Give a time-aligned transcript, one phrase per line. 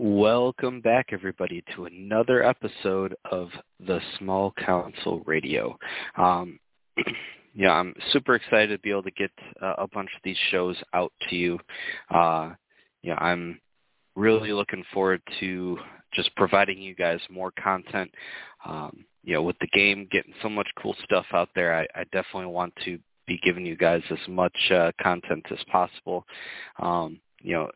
[0.00, 3.48] Welcome back, everybody, to another episode of
[3.84, 5.76] the Small Council Radio.
[6.16, 6.60] Um,
[7.56, 10.76] yeah, I'm super excited to be able to get uh, a bunch of these shows
[10.94, 11.58] out to you.
[12.14, 12.52] Uh,
[13.02, 13.60] yeah, I'm
[14.14, 15.78] really looking forward to
[16.14, 18.12] just providing you guys more content.
[18.64, 22.04] Um, you know, with the game getting so much cool stuff out there, I, I
[22.12, 26.24] definitely want to be giving you guys as much uh, content as possible.
[26.78, 27.70] Um, you know,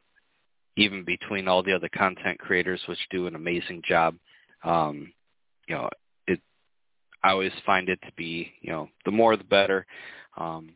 [0.76, 4.16] even between all the other content creators, which do an amazing job.
[4.64, 5.12] Um,
[5.68, 5.88] you know,
[6.26, 6.40] it.
[7.22, 9.86] I always find it to be, you know, the more the better.
[10.36, 10.70] Um,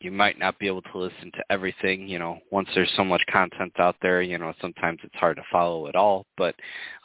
[0.00, 2.08] you might not be able to listen to everything.
[2.08, 5.42] You know, once there's so much content out there, you know, sometimes it's hard to
[5.52, 6.26] follow it all.
[6.36, 6.54] But,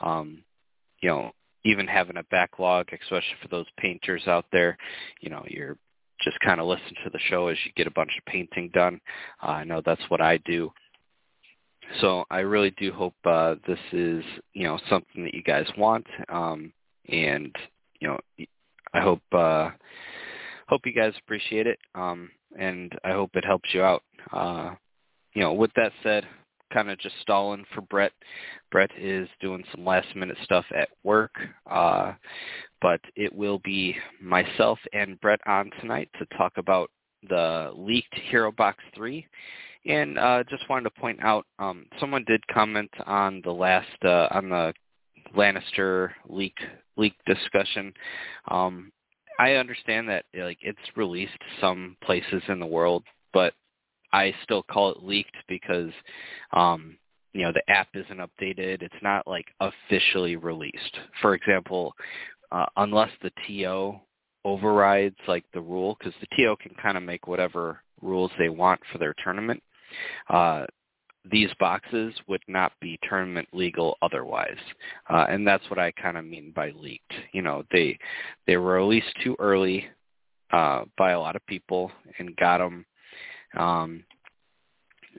[0.02, 0.44] um,
[1.02, 1.32] you know,
[1.66, 4.78] even having a backlog, especially for those painters out there,
[5.20, 5.78] you know, you're
[6.22, 9.02] just kind of listen to the show as you get a bunch of painting done.
[9.44, 10.72] Uh, I know that's what I do.
[12.02, 16.06] So I really do hope uh, this is you know something that you guys want,
[16.30, 16.74] um,
[17.10, 17.56] and
[18.00, 18.20] you know
[18.94, 19.70] I hope uh,
[20.68, 24.04] hope you guys appreciate it, um, and I hope it helps you out.
[24.32, 24.72] Uh,
[25.34, 26.26] you know, with that said,
[26.74, 28.14] kind of just stalling for Brett.
[28.72, 31.36] Brett is doing some last minute stuff at work,
[31.70, 32.14] uh,
[32.82, 36.90] but it will be myself and Brett on tonight to talk about
[37.30, 39.26] the leaked Hero Box 3
[39.86, 44.28] and uh, just wanted to point out, um, someone did comment on the last uh,
[44.32, 44.74] on the
[45.36, 46.56] Lannister leak
[46.98, 47.94] leak discussion.
[48.50, 48.92] Um,
[49.40, 53.54] I understand that like it's released some places in the world, but
[54.14, 55.92] I still call it leaked because
[56.54, 56.98] um,
[57.34, 58.82] you know the app isn't updated.
[58.82, 60.98] It's not like officially released.
[61.22, 61.94] For example,
[62.52, 64.00] uh, unless the TO
[64.46, 68.80] overrides like the rule, because the TO can kind of make whatever rules they want
[68.92, 69.62] for their tournament.
[70.30, 70.66] Uh,
[71.32, 74.58] these boxes would not be tournament legal otherwise,
[75.10, 77.14] uh, and that's what I kind of mean by leaked.
[77.32, 77.98] You know, they
[78.46, 79.88] they were released too early
[80.52, 82.86] uh, by a lot of people and got them.
[83.58, 84.04] Um,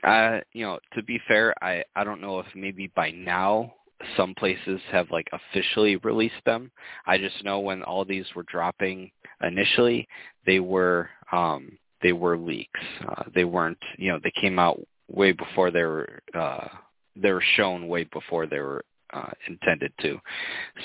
[0.05, 3.75] uh, you know, to be fair, I I don't know if maybe by now
[4.17, 6.71] some places have like officially released them.
[7.07, 9.11] I just know when all these were dropping
[9.43, 10.07] initially,
[10.45, 12.81] they were um, they were leaks.
[13.09, 16.69] Uh, they weren't, you know, they came out way before they were uh,
[17.15, 20.19] they were shown way before they were uh, intended to.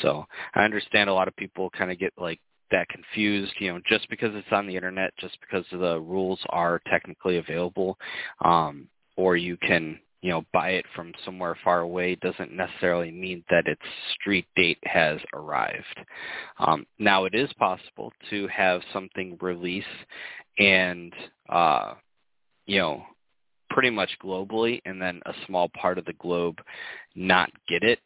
[0.01, 2.39] So I understand a lot of people kind of get like
[2.71, 6.81] that confused, you know, just because it's on the internet, just because the rules are
[6.89, 7.97] technically available,
[8.43, 13.43] um, or you can, you know, buy it from somewhere far away doesn't necessarily mean
[13.49, 13.81] that its
[14.13, 15.99] street date has arrived.
[16.59, 19.83] Um, now it is possible to have something release
[20.59, 21.13] and
[21.49, 21.93] uh,
[22.67, 23.03] you know
[23.71, 26.57] pretty much globally, and then a small part of the globe
[27.15, 27.99] not get it,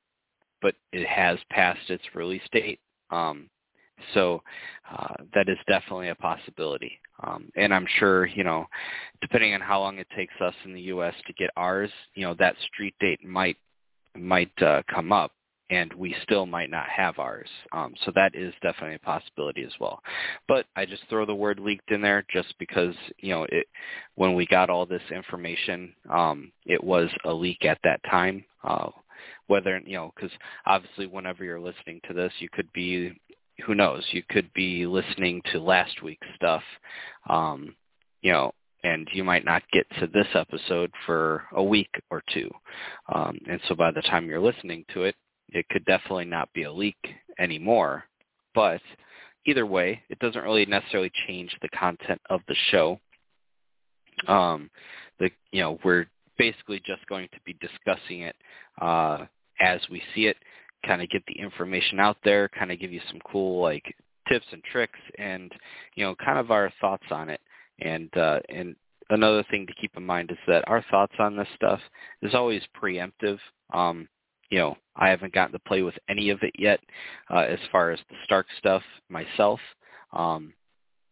[0.61, 2.79] but it has passed its release date.
[3.09, 3.49] Um,
[4.13, 4.41] so
[4.91, 6.99] uh, that is definitely a possibility.
[7.23, 8.65] Um, and I'm sure, you know,
[9.21, 11.13] depending on how long it takes us in the U.S.
[11.27, 13.57] to get ours, you know, that street date might
[14.17, 15.31] might uh, come up
[15.69, 17.49] and we still might not have ours.
[17.71, 19.99] Um, so that is definitely a possibility as well.
[20.47, 23.67] But I just throw the word leaked in there just because you know it
[24.15, 28.43] when we got all this information, um, it was a leak at that time.
[28.63, 28.89] Uh,
[29.47, 30.31] whether you know, because
[30.65, 33.19] obviously, whenever you're listening to this, you could be
[33.65, 36.63] who knows, you could be listening to last week's stuff.
[37.29, 37.75] Um,
[38.21, 42.49] you know, and you might not get to this episode for a week or two.
[43.13, 45.15] Um, and so by the time you're listening to it,
[45.49, 46.97] it could definitely not be a leak
[47.39, 48.03] anymore.
[48.53, 48.81] But
[49.45, 52.99] either way, it doesn't really necessarily change the content of the show.
[54.27, 54.69] Um,
[55.19, 56.05] the you know we're
[56.37, 58.35] basically just going to be discussing it
[58.81, 59.25] uh,
[59.59, 60.37] as we see it,
[60.85, 63.95] kind of get the information out there, kind of give you some cool like
[64.29, 65.51] tips and tricks, and
[65.95, 67.41] you know kind of our thoughts on it.
[67.79, 68.75] And uh, and
[69.09, 71.79] another thing to keep in mind is that our thoughts on this stuff
[72.21, 73.39] is always preemptive.
[73.73, 74.07] Um,
[74.49, 76.79] you know, I haven't gotten to play with any of it yet
[77.33, 79.59] uh, as far as the Stark stuff myself.
[80.13, 80.53] Um,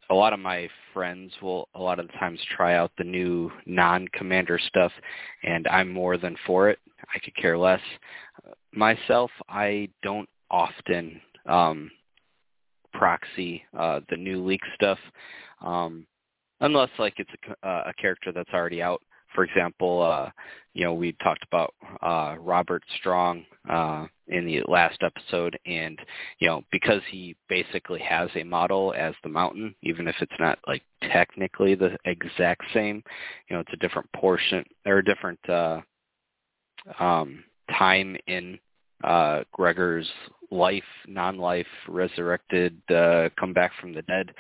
[0.10, 3.52] a lot of my friends will a lot of the times try out the new
[3.66, 4.92] non-commander stuff,
[5.44, 6.80] and I'm more than for it.
[7.14, 7.82] I could care less.
[8.76, 11.92] Myself, I don't often um,
[12.94, 15.00] proxy uh, the new leak stuff,
[15.62, 16.06] um,
[16.62, 19.02] unless like it's a, uh, a character that's already out.
[19.36, 20.30] For example, uh,
[20.74, 26.00] you know, we talked about uh, Robert Strong uh, in the last episode, and
[26.40, 30.60] you know, because he basically has a model as the mountain, even if it's not
[30.68, 33.04] like technically the exact same,
[33.50, 35.82] you know, it's a different portion or a different uh,
[37.00, 37.44] um,
[37.78, 38.60] time in
[39.04, 40.10] uh, Gregor's
[40.52, 44.32] life, non-life, resurrected, uh, come back from the dead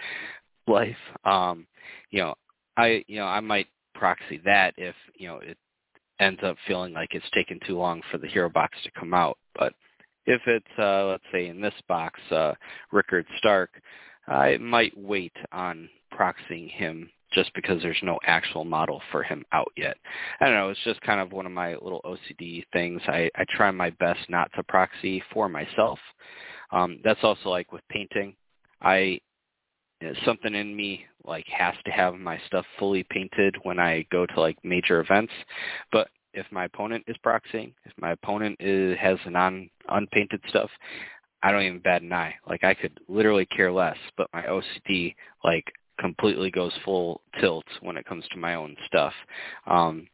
[0.67, 0.95] life.
[1.25, 1.67] Um,
[2.11, 2.35] you know,
[2.77, 5.57] I you know I might proxy that if you know it
[6.19, 9.37] ends up feeling like it's taken too long for the hero box to come out.
[9.55, 9.73] But
[10.25, 12.53] if it's uh, let's say in this box, uh,
[12.91, 13.81] Rickard Stark,
[14.27, 19.71] I might wait on proxying him just because there's no actual model for him out
[19.75, 19.97] yet.
[20.39, 23.01] I don't know, it's just kind of one of my little OCD things.
[23.07, 25.99] I, I try my best not to proxy for myself.
[26.71, 28.35] Um, that's also like with painting.
[28.81, 29.19] I
[30.25, 34.39] something in me like has to have my stuff fully painted when I go to
[34.39, 35.31] like major events.
[35.91, 40.69] But if my opponent is proxying, if my opponent is, has non unpainted stuff,
[41.41, 42.35] I don't even bat an eye.
[42.47, 45.65] Like I could literally care less, but my OCD like
[45.99, 49.13] completely goes full tilt when it comes to my own stuff.
[49.67, 50.07] Um,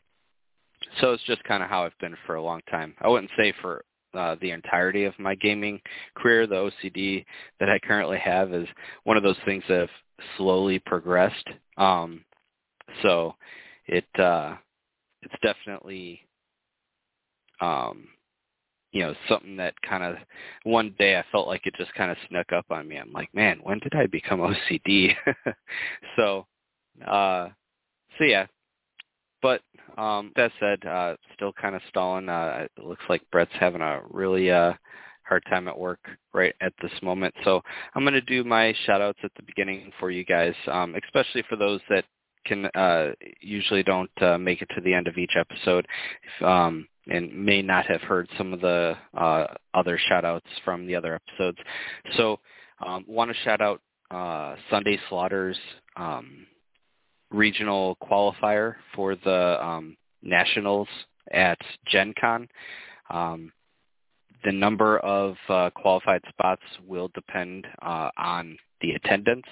[1.02, 2.94] so it's just kind of how I've been for a long time.
[3.02, 3.84] I wouldn't say for
[4.14, 5.80] uh, the entirety of my gaming
[6.16, 6.48] career.
[6.48, 7.26] The OCD
[7.60, 8.68] that I currently have is
[9.04, 9.90] one of those things that have
[10.38, 11.48] slowly progressed.
[11.78, 12.24] Um,
[13.02, 13.36] so
[13.88, 14.56] it uh,
[15.22, 16.22] it's definitely
[17.62, 18.08] um,
[18.92, 20.16] you know something that kind of
[20.64, 22.98] one day I felt like it just kind of snuck up on me.
[22.98, 24.40] I'm like, man, when did I become
[24.72, 25.16] OCD?
[26.16, 26.46] so
[27.06, 27.50] uh,
[28.18, 28.48] so yeah,
[29.42, 29.62] but
[29.98, 32.30] um, that said, uh, still kind of stalling.
[32.30, 34.74] Uh, it looks like Brett's having a really uh,
[35.24, 36.00] hard time at work
[36.34, 37.34] right at this moment.
[37.44, 37.62] So
[37.96, 41.44] I'm going to do my shout outs at the beginning for you guys, um, especially
[41.48, 42.06] for those that
[42.46, 45.86] can uh, usually don't uh, make it to the end of each episode
[46.24, 50.86] if, um, and may not have heard some of the uh, other shout outs from
[50.88, 51.58] the other episodes.
[52.18, 52.40] So
[52.86, 55.58] um, want to shout out uh, Sunday Slaughters.
[55.96, 56.46] Um,
[57.32, 60.88] regional qualifier for the um, nationals
[61.32, 62.48] at Gen Con.
[63.10, 63.52] Um,
[64.44, 69.46] the number of uh, qualified spots will depend uh, on the attendance,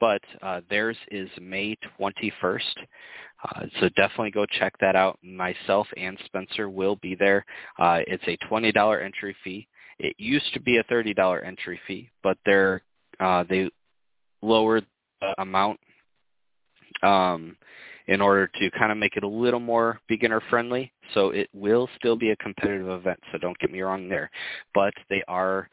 [0.00, 2.60] but uh, theirs is May 21st.
[3.44, 5.18] Uh, so definitely go check that out.
[5.22, 7.44] Myself and Spencer will be there.
[7.78, 9.68] Uh, it's a $20 entry fee.
[9.98, 12.82] It used to be a $30 entry fee, but they're,
[13.20, 13.70] uh, they
[14.42, 14.86] lowered
[15.20, 15.78] the amount
[17.02, 17.56] um,
[18.06, 20.92] in order to kind of make it a little more beginner friendly.
[21.12, 24.30] So it will still be a competitive event, so don't get me wrong there.
[24.74, 25.68] But they are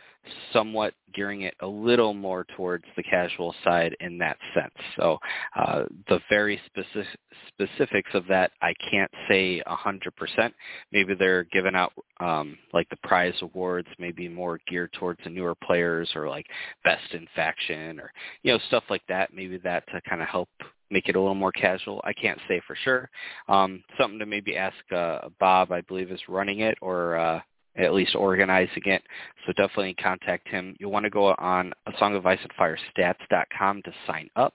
[0.53, 4.73] somewhat gearing it a little more towards the casual side in that sense.
[4.95, 5.17] So
[5.57, 7.07] uh, the very specific
[7.47, 10.53] specifics of that I can't say 100%.
[10.91, 15.55] Maybe they're giving out um, like the prize awards, maybe more geared towards the newer
[15.55, 16.45] players or like
[16.83, 18.11] best in faction or
[18.43, 19.33] you know stuff like that.
[19.33, 20.49] Maybe that to kind of help
[20.91, 22.01] make it a little more casual.
[22.03, 23.09] I can't say for sure.
[23.47, 27.39] Um, something to maybe ask uh, Bob, I believe, is running it or uh,
[27.77, 29.01] at least organizing it.
[29.45, 30.75] So definitely contact him.
[30.79, 34.53] You'll want to go on a Song of Ice and Fire stats.com to sign up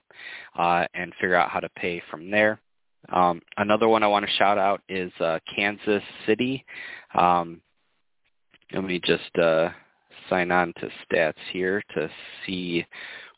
[0.57, 2.59] uh, and figure out how to pay from there.
[3.11, 6.65] Um, another one I want to shout out is uh, Kansas City.
[7.15, 7.61] Um,
[8.73, 9.69] let me just uh,
[10.29, 12.09] sign on to stats here to
[12.45, 12.85] see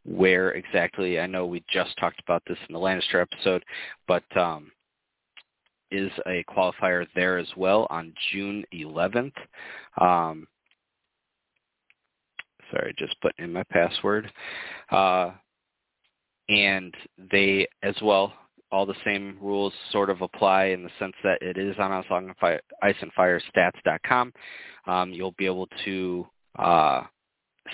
[0.05, 1.19] where exactly.
[1.19, 3.63] I know we just talked about this in the Lannister episode,
[4.07, 4.71] but um,
[5.91, 9.33] is a qualifier there as well on June 11th.
[9.99, 10.47] Um,
[12.71, 14.31] sorry, just put in my password.
[14.91, 15.31] Uh,
[16.47, 16.93] and
[17.31, 18.33] they as well,
[18.71, 22.95] all the same rules sort of apply in the sense that it is on Ice
[23.01, 24.31] and Fire Stats.com.
[24.85, 27.03] Um, you'll be able to uh,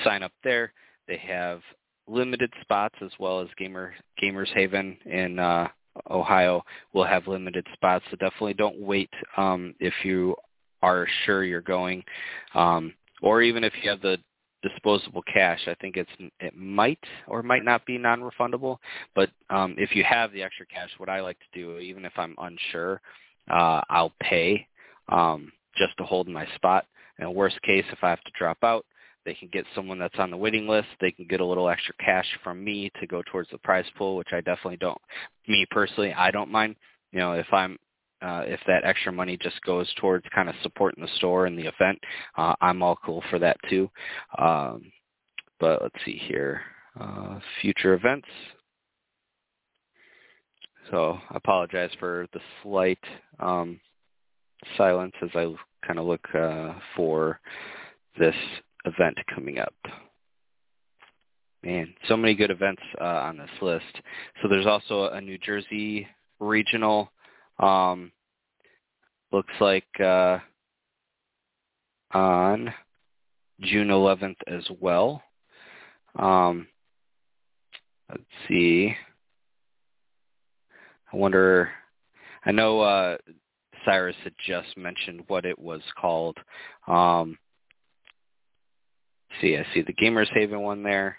[0.04, 0.74] sign up there.
[1.08, 1.62] They have
[2.08, 5.68] limited spots as well as Gamer Gamers Haven in uh,
[6.10, 8.06] Ohio will have limited spots.
[8.10, 10.36] So definitely don't wait um, if you
[10.82, 12.04] are sure you're going,
[12.54, 14.18] um, or even if you have the
[14.62, 15.62] disposable cash.
[15.68, 16.10] I think it's
[16.40, 18.78] it might or might not be non-refundable.
[19.14, 22.14] But um, if you have the extra cash, what I like to do, even if
[22.18, 23.02] I'm unsure,
[23.50, 24.68] uh, I'll pay
[25.10, 26.86] um, just to hold my spot.
[27.20, 28.86] And worst case, if I have to drop out,
[29.25, 30.88] they can get someone that's on the waiting list.
[31.01, 34.15] They can get a little extra cash from me to go towards the prize pool,
[34.17, 35.01] which I definitely don't.
[35.48, 36.75] Me personally, I don't mind.
[37.12, 37.77] You know, if I'm
[38.22, 41.67] uh, if that extra money just goes towards kind of supporting the store and the
[41.67, 42.00] event,
[42.38, 43.89] uh, I'm all cool for that too.
[44.38, 44.91] Um,
[45.60, 46.62] but let's see here,
[47.00, 48.27] uh, future events.
[50.91, 53.00] So I apologize for the slight
[53.39, 53.79] um,
[54.77, 55.53] silence as I
[55.86, 57.39] kind of look uh, for
[58.17, 58.36] this
[58.86, 59.74] event coming up.
[61.63, 63.86] Man, so many good events uh, on this list.
[64.42, 66.08] So there's also a New Jersey
[66.39, 67.12] regional.
[67.60, 68.12] Um,
[69.32, 70.38] looks like uh,
[72.13, 72.72] on
[73.62, 75.24] June 11th as well.
[76.18, 76.68] Um,
[78.10, 78.96] let's see.
[81.12, 81.72] I wonder.
[82.46, 83.18] I know uh,
[83.86, 86.38] Cyrus had just mentioned what it was called.
[86.88, 87.38] Um,
[89.42, 91.18] see, I see the Gamers Haven one there.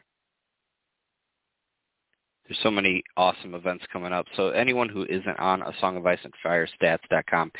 [2.48, 4.26] There's so many awesome events coming up.
[4.36, 7.50] So anyone who isn't on a Song of Ice and Fire stats.com,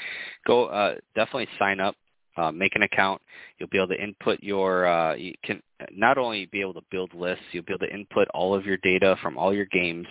[0.46, 1.96] go uh, definitely sign up.
[2.36, 3.22] Uh, make an account.
[3.58, 4.86] You'll be able to input your.
[4.86, 8.28] Uh, you can not only be able to build lists, you'll be able to input
[8.34, 10.06] all of your data from all your games.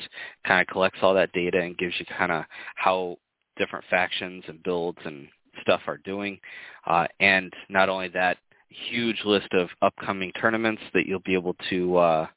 [0.45, 3.17] Kind of collects all that data and gives you kind of how
[3.57, 5.27] different factions and builds and
[5.61, 6.39] stuff are doing.
[6.87, 8.37] Uh, and not only that,
[8.69, 11.97] huge list of upcoming tournaments that you'll be able to.
[11.97, 12.27] Uh,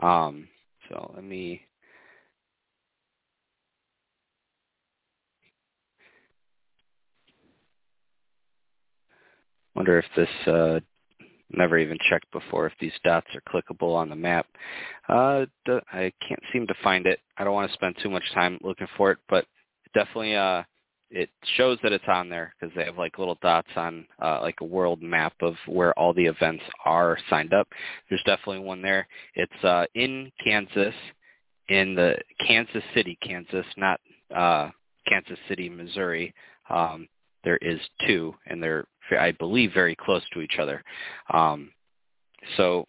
[0.00, 0.48] um,
[0.88, 1.62] so let me
[9.74, 10.80] wonder if this uh,
[11.50, 14.46] never even checked before if these dots are clickable on the map.
[15.08, 15.46] Uh,
[15.92, 17.20] I can't seem to find it.
[17.38, 19.46] I don't want to spend too much time looking for it, but
[19.94, 20.62] definitely uh,
[21.10, 24.56] it shows that it's on there because they have like little dots on uh, like
[24.60, 27.68] a world map of where all the events are signed up.
[28.08, 29.06] There's definitely one there.
[29.34, 30.94] It's uh, in Kansas
[31.68, 34.00] in the Kansas City, Kansas, not
[34.34, 34.70] uh,
[35.06, 36.34] Kansas City, Missouri.
[36.70, 37.08] Um,
[37.44, 38.86] there is two, and they're,
[39.18, 40.82] I believe, very close to each other.
[41.32, 41.70] Um,
[42.56, 42.86] so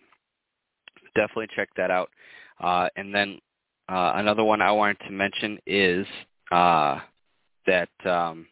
[1.16, 2.10] definitely check that out.
[2.60, 3.40] Uh, and then
[3.90, 6.06] uh, another one I wanted to mention is
[6.52, 7.00] uh,
[7.70, 8.48] that um,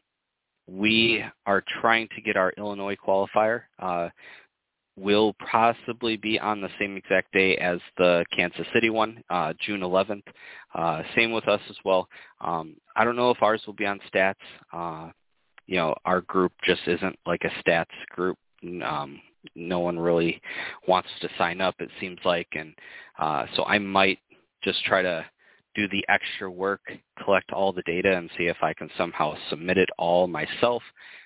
[0.67, 3.63] we are trying to get our Illinois qualifier.
[3.79, 4.09] Uh,
[4.97, 9.81] will possibly be on the same exact day as the Kansas City one, uh, June
[9.81, 10.23] 11th.
[10.73, 12.09] Uh, same with us as well.
[12.41, 14.33] Um, I don't know if ours will be on stats.
[14.73, 15.11] Uh,
[15.67, 18.37] you know, our group just isn't like a stats group.
[18.83, 19.21] Um,
[19.55, 20.41] no one really
[20.87, 22.73] wants to sign up, it seems like, and
[23.19, 24.19] uh, so I might
[24.63, 25.23] just try to
[25.77, 26.81] do the extra work,
[27.23, 30.81] collect all the data, and see if I can somehow submit it all myself.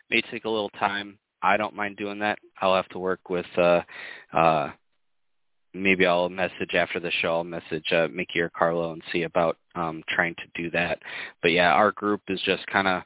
[0.10, 1.18] May take a little time.
[1.42, 2.38] I don't mind doing that.
[2.60, 3.82] I'll have to work with uh
[4.34, 4.72] uh
[5.74, 9.58] maybe I'll message after the show, I'll message uh, Mickey or Carlo and see about
[9.74, 11.00] um trying to do that.
[11.42, 13.04] But yeah, our group is just kind of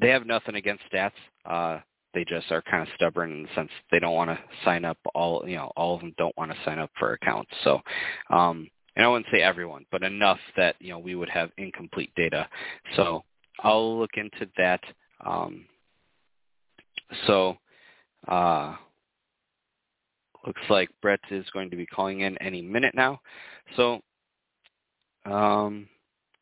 [0.00, 1.12] they have nothing against stats.
[1.46, 1.80] Uh
[2.14, 4.98] they just are kind of stubborn in the sense they don't want to sign up
[5.14, 7.80] all you know all of them don't want to sign up for accounts so
[8.30, 12.12] um and i wouldn't say everyone but enough that you know we would have incomplete
[12.16, 12.46] data.
[12.96, 13.24] So
[13.62, 14.82] i'll look into that.
[15.24, 15.64] Um
[17.26, 17.56] so
[18.26, 18.74] uh,
[20.46, 23.20] looks like Brett is going to be calling in any minute now.
[23.76, 24.00] So
[25.24, 25.88] um,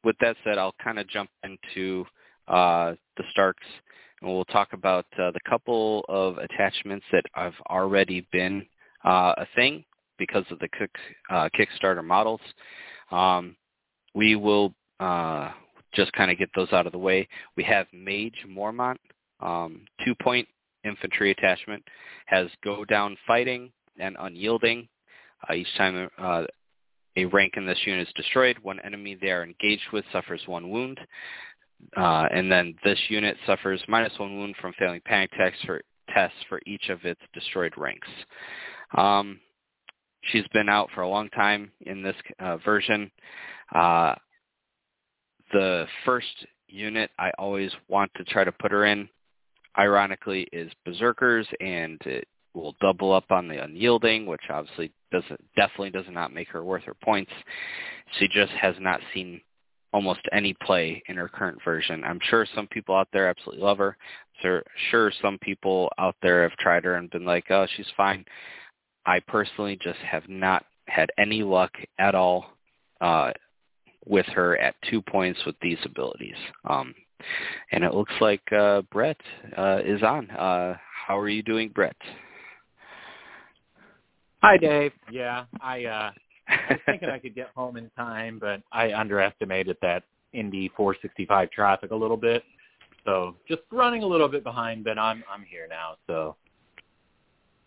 [0.05, 2.05] with that said, I'll kind of jump into
[2.49, 3.67] uh, the Starks
[4.21, 8.65] and we'll talk about uh, the couple of attachments that have already been
[9.05, 9.85] uh, a thing
[10.19, 10.91] because of the kick,
[11.31, 12.41] uh, Kickstarter models.
[13.11, 13.57] Um,
[14.15, 15.51] we will uh,
[15.93, 17.29] just kind of get those out of the way.
[17.57, 18.97] We have Maege Mormont,
[19.41, 20.49] um, two-point
[20.85, 21.83] infantry attachment,
[22.27, 24.89] has go down fighting and unyielding.
[25.49, 26.45] Uh, each time uh,
[27.17, 30.71] a rank in this unit is destroyed, one enemy they are engaged with suffers one
[30.71, 31.01] wound.
[31.97, 35.83] Uh, and then this unit suffers minus one wound from failing panic tests for,
[36.13, 38.09] tests for each of its destroyed ranks.
[38.97, 39.41] Um,
[40.31, 43.11] she's been out for a long time in this uh, version.
[43.75, 44.15] Uh,
[45.53, 49.09] the first unit I always want to try to put her in
[49.79, 55.91] ironically, is Berserkers, and it will double up on the unyielding, which obviously doesn't definitely
[55.91, 57.33] does not make her worth her points.
[58.19, 59.41] She just has not seen
[59.93, 62.03] almost any play in her current version.
[62.05, 63.97] I'm sure some people out there absolutely love her.
[64.43, 68.25] So sure some people out there have tried her and been like, oh, she's fine.
[69.07, 72.47] I personally just have not had any luck at all
[73.01, 73.33] uh,
[74.05, 76.37] with her at two points with these abilities.
[76.69, 76.95] Um,
[77.73, 79.17] and it looks like uh, Brett
[79.57, 80.31] uh, is on.
[80.31, 81.97] Uh, how are you doing, Brett?
[84.43, 84.93] Hi, Dave.
[85.11, 86.11] Yeah, I, uh,
[86.49, 91.51] I was thinking I could get home in time, but I underestimated that Indy 465
[91.51, 92.43] traffic a little bit.
[93.05, 95.95] So just running a little bit behind, but I'm I'm here now.
[96.09, 96.35] So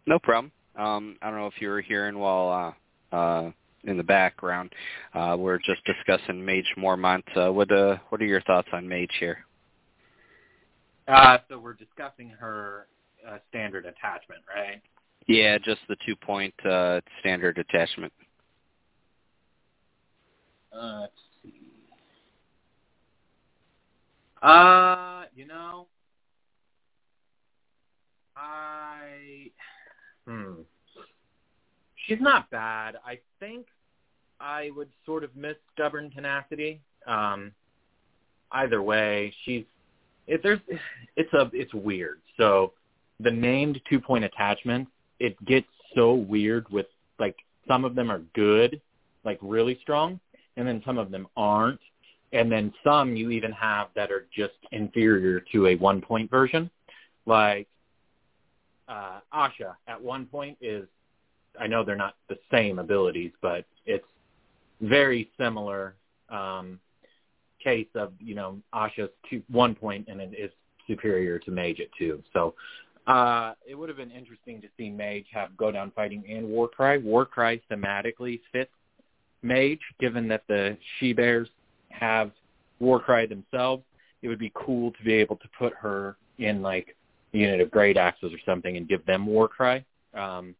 [0.05, 0.51] no problem.
[0.79, 2.74] Um, I don't know if you were hearing while
[3.12, 3.51] uh, uh,
[3.83, 4.71] in the background.
[5.13, 7.24] Uh, we're just discussing Maege Mormont.
[7.36, 9.39] Uh, what uh, what are your thoughts on Maege here?
[11.09, 12.88] Uh, so we're discussing her
[13.27, 14.81] uh, standard attachment, right?
[15.27, 18.13] Yeah, just the two-point uh, standard attachment.
[20.71, 21.59] Uh, let's see.
[24.41, 25.88] Uh, you know,
[28.38, 29.51] I
[32.07, 32.95] she's not bad.
[33.05, 33.67] I think
[34.39, 36.81] I would sort of miss stubborn tenacity.
[37.07, 37.51] Um,
[38.51, 39.63] either way, she's
[40.27, 40.59] it, there's
[41.15, 42.19] it's a it's weird.
[42.38, 42.74] So
[43.19, 44.88] the named two point attachment,
[45.19, 46.86] it gets so weird with
[47.19, 47.36] like
[47.67, 48.81] some of them are good,
[49.25, 50.19] like really strong,
[50.57, 51.79] and then some of them aren't.
[52.31, 56.69] And then some you even have that are just inferior to a one point version.
[57.25, 57.67] Like
[58.89, 60.88] uh Asha at one point is
[61.60, 64.05] I know they're not the same abilities, but it's
[64.81, 65.96] very similar
[66.29, 66.79] um
[67.63, 70.51] case of, you know, Asha's two one point and it is
[70.88, 72.24] superior to Maege at two.
[72.34, 72.55] So
[73.08, 77.00] uh, it would have been interesting to see Maege have Go Down Fighting and Warcry.
[77.00, 78.72] Warcry thematically fits
[79.43, 81.50] Maege, given that the She Bears
[81.89, 82.31] have
[82.79, 83.84] Warcry themselves.
[84.22, 86.96] It would be cool to be able to put her in like
[87.31, 89.86] unit of Great Axes or something and give them Warcry.
[90.13, 90.55] Um,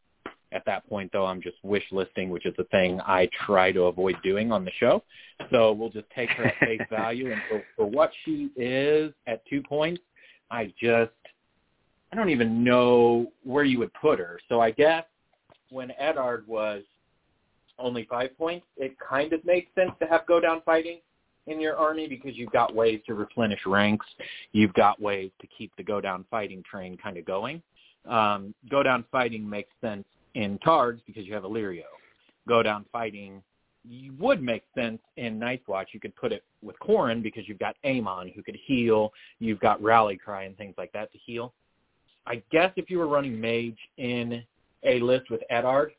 [0.52, 3.84] at that point, though, I'm just wish listing, which is a thing I try to
[3.84, 5.04] avoid doing on the show.
[5.52, 7.32] So we'll just take her at face value.
[7.32, 10.02] And for, for what she is at two points,
[10.50, 11.12] I just
[12.12, 14.40] I don't even know where you would put her.
[14.50, 15.06] So I guess
[15.70, 16.84] when Eddard was
[17.78, 21.00] only five points, it kind of makes sense to have go down fighting
[21.50, 24.06] in your army because you've got ways to replenish ranks.
[24.52, 27.62] You've got ways to keep the go down fighting train kind of going.
[28.08, 31.84] Um, go down fighting makes sense in Targs because you have Illyrio.
[32.48, 33.42] Go down fighting
[33.88, 35.90] you would make sense in Night's Watch.
[35.94, 39.14] You could put it with Qhorin because you've got Aemon who could heal.
[39.40, 41.54] You've got Rally Cry and things like that to heal.
[42.28, 44.44] I guess if you were running Maege in
[44.84, 45.92] a list with Eddard,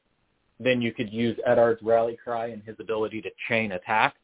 [0.59, 4.14] then you could use Eddard's Rally Cry and his ability to chain attack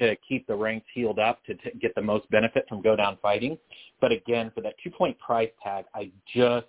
[0.00, 3.18] to keep the ranks healed up to t- get the most benefit from go down
[3.22, 3.56] fighting.
[4.00, 6.66] But again, for that two point price tag, I just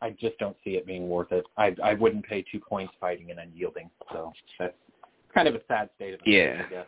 [0.00, 1.44] I just don't see it being worth it.
[1.56, 3.90] I I wouldn't pay two points fighting and unyielding.
[4.12, 4.74] So that's
[5.32, 6.66] kind of a sad state of affairs.
[6.72, 6.82] Yeah.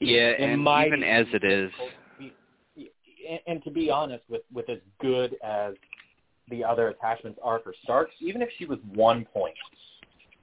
[0.00, 1.70] Yeah, and even as it is,
[3.46, 5.74] and to be honest, with with as good as
[6.50, 9.56] the other attachments are for Starks, even if she was one point,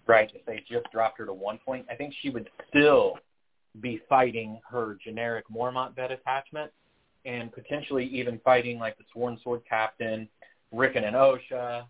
[0.07, 0.31] right?
[0.33, 3.19] If they just dropped her to one point, I think she would still
[3.81, 6.71] be fighting her generic Mormont vet attachment,
[7.25, 10.27] and potentially even fighting like the Sworn Sword Captain,
[10.71, 11.85] Rickon and Osha,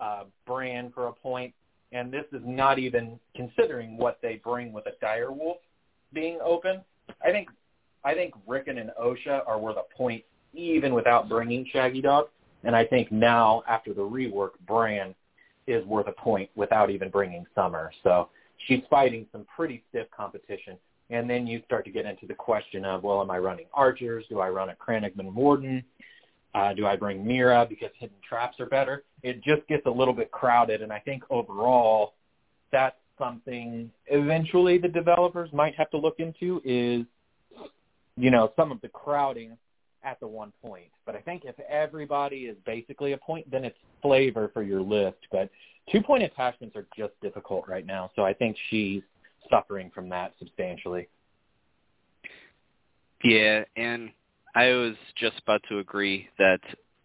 [0.00, 1.54] uh, Bran for a point.
[1.92, 5.58] And this is not even considering what they bring with a Dire Wolf
[6.12, 6.82] being open.
[7.24, 7.48] I think
[8.04, 12.28] I think Rickon and Osha are worth a point even without bringing Shaggy Dog.
[12.64, 15.14] And I think now, after the rework, Bran
[15.66, 17.90] is worth a point without even bringing Summer.
[18.02, 18.28] So
[18.66, 20.76] she's fighting some pretty stiff competition.
[21.10, 24.24] And then you start to get into the question of, well, am I running archers?
[24.30, 25.84] Do I run a Crannogman Warden?
[26.54, 29.04] Uh, do I bring Meera because hidden traps are better?
[29.22, 32.14] It just gets a little bit crowded, and I think overall
[32.72, 37.04] that's something eventually the developers might have to look into is,
[38.16, 39.56] you know, some of the crowding
[40.02, 40.90] at the one point.
[41.06, 45.18] But I think if everybody is basically a point, then it's flavor for your list.
[45.30, 45.50] But
[45.92, 49.02] two-point attachments are just difficult right now, so I think she's
[49.48, 51.08] suffering from that substantially.
[53.22, 54.10] Yeah, and
[54.54, 56.60] I was just about to agree that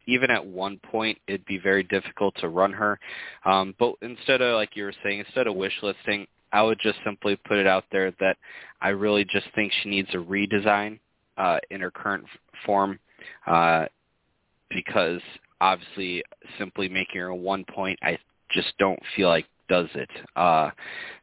[0.08, 3.00] even at one point it'd be very difficult to run her.
[3.43, 7.00] Um, but instead of like you were saying, instead of wish listing, I would just
[7.04, 8.38] simply put it out there that
[8.82, 11.00] I really just think she needs a redesign
[11.38, 12.26] uh, in her current
[12.65, 13.00] form
[13.45, 13.86] uh,
[14.69, 15.21] because
[15.60, 16.24] obviously
[16.58, 18.17] simply making her a one point I
[18.52, 20.10] just don't feel like does it.
[20.36, 20.69] Uh,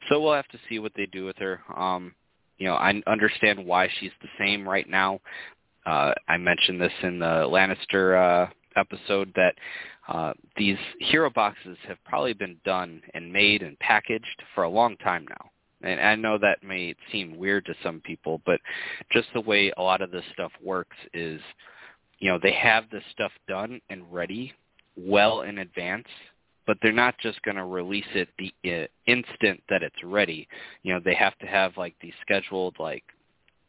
[0.08, 1.60] so we'll have to see what they do with her.
[1.74, 2.14] Um,
[2.58, 5.20] you know, I understand why she's the same right now.
[5.84, 9.54] Uh, I mentioned this in the Lannister uh, episode that
[10.08, 14.96] uh, these hero boxes have probably been done and made and packaged for a long
[14.98, 15.50] time now
[15.82, 18.60] and I know that may seem weird to some people, but
[19.10, 21.40] just the way a lot of this stuff works is,
[22.18, 24.52] you know, they have this stuff done and ready
[24.96, 26.06] well in advance,
[26.66, 30.48] but they're not just going to release it the uh, instant that it's ready.
[30.82, 33.04] You know, they have to have like these scheduled like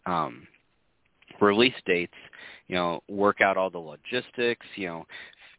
[0.06, 0.48] um
[1.42, 2.14] release dates,
[2.68, 5.06] you know, work out all the logistics, you know,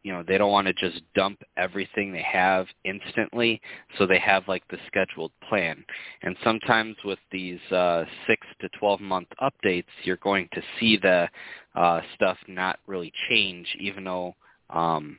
[0.05, 3.61] you know they don't want to just dump everything they have instantly
[3.99, 5.83] so they have like the scheduled plan
[6.23, 11.29] and sometimes with these uh 6 to 12 month updates you're going to see the
[11.75, 14.37] uh stuff not really change even though
[14.71, 15.19] um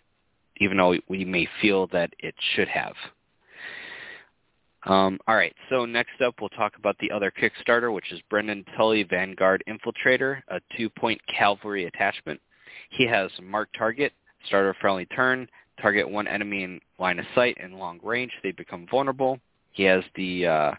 [0.58, 2.94] even though we may feel that it should have
[4.86, 8.64] um, all right, so next up we'll talk about the other Kickstarter, which is Brynden
[8.78, 12.40] Tully Vanguard Infiltrator, a two-point cavalry attachment.
[12.92, 14.14] He has Mark Target,
[14.46, 15.48] starter friendly turn,
[15.82, 19.40] target one enemy in line of sight and long range, they become vulnerable.
[19.72, 20.72] He has the uh,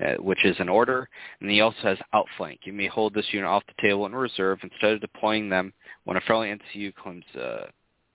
[0.00, 1.08] uh, which is an order,
[1.40, 2.60] and he also has outflank.
[2.62, 5.72] You may hold this unit off the table in reserve instead of deploying them
[6.04, 7.66] when a friendly NCU claims uh,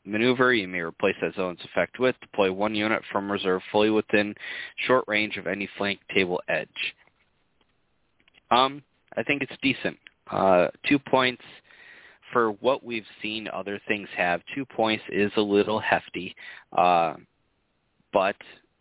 [0.05, 0.53] maneuver.
[0.53, 4.35] You may replace that zone's effect with deploy one unit from reserve fully within
[4.87, 6.67] short range of any flank table edge.
[8.51, 8.83] Um,
[9.17, 9.97] I think it's decent.
[10.29, 11.43] Uh, two points
[12.31, 14.41] for what we've seen other things have.
[14.55, 16.35] Two points is a little hefty,
[16.77, 17.13] uh,
[18.11, 18.35] but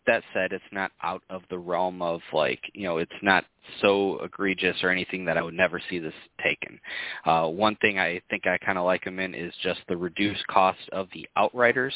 [0.07, 3.45] that said, it's not out of the realm of like, you know, it's not
[3.81, 6.13] so egregious or anything that I would never see this
[6.43, 6.79] taken.
[7.25, 10.45] Uh, one thing I think I kind of like them in is just the reduced
[10.47, 11.93] cost of the outriders.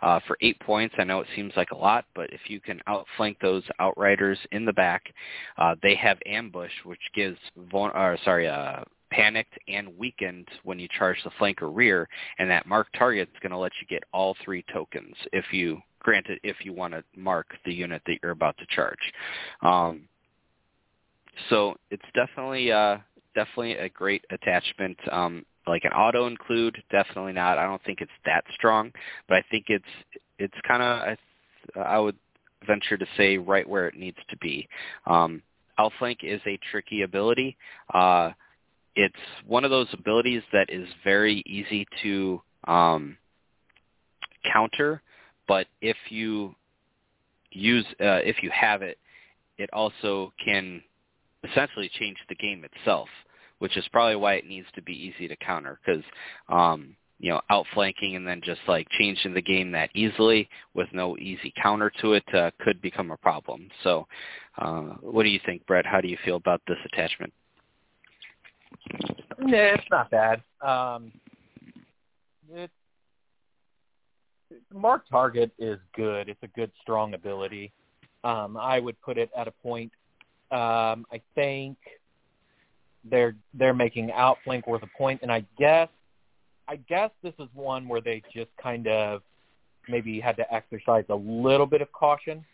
[0.00, 2.80] Uh, for eight points, I know it seems like a lot, but if you can
[2.86, 5.12] outflank those outriders in the back,
[5.56, 7.38] uh, they have ambush, which gives,
[7.72, 12.66] or sorry, uh, panicked and weakened when you charge the flank or rear, and that
[12.66, 16.56] marked target is going to let you get all three tokens if you granted if
[16.64, 18.98] you want to mark the unit that you're about to charge.
[19.62, 20.08] Um,
[21.50, 22.98] so it's definitely uh,
[23.34, 24.96] definitely a great attachment.
[25.10, 27.58] Um, like an auto include, definitely not.
[27.58, 28.92] I don't think it's that strong,
[29.28, 29.84] but I think it's
[30.38, 31.16] it's kind of
[31.76, 32.16] I, I would
[32.66, 34.68] venture to say right where it needs to be.
[35.06, 35.42] Um,
[35.78, 37.56] Outflank is a tricky ability.
[37.94, 38.32] Uh,
[38.96, 39.14] it's
[39.46, 43.16] one of those abilities that is very easy to um,
[44.52, 45.02] counter
[45.48, 46.54] but if you
[47.50, 48.98] use uh, if you have it,
[49.56, 50.82] it also can
[51.48, 53.08] essentially change the game itself,
[53.58, 56.04] which is probably why it needs to be easy to counter because
[56.48, 61.16] um, you know outflanking and then just like changing the game that easily with no
[61.18, 63.68] easy counter to it uh, could become a problem.
[63.82, 64.06] So,
[64.58, 65.86] uh, what do you think, Brett?
[65.86, 67.32] How do you feel about this attachment?
[69.46, 70.42] Yeah, it's not bad.
[70.60, 71.12] Um,
[72.50, 72.72] it's
[74.72, 76.28] Mark Target is good.
[76.28, 77.72] It's a good, strong ability.
[78.24, 79.92] Um, I would put it at a point.
[80.50, 81.76] Um, I think
[83.04, 85.88] they're they're making outflank worth a point, and I guess
[86.68, 89.22] I guess this is one where they just kind of
[89.88, 92.44] maybe had to exercise a little bit of caution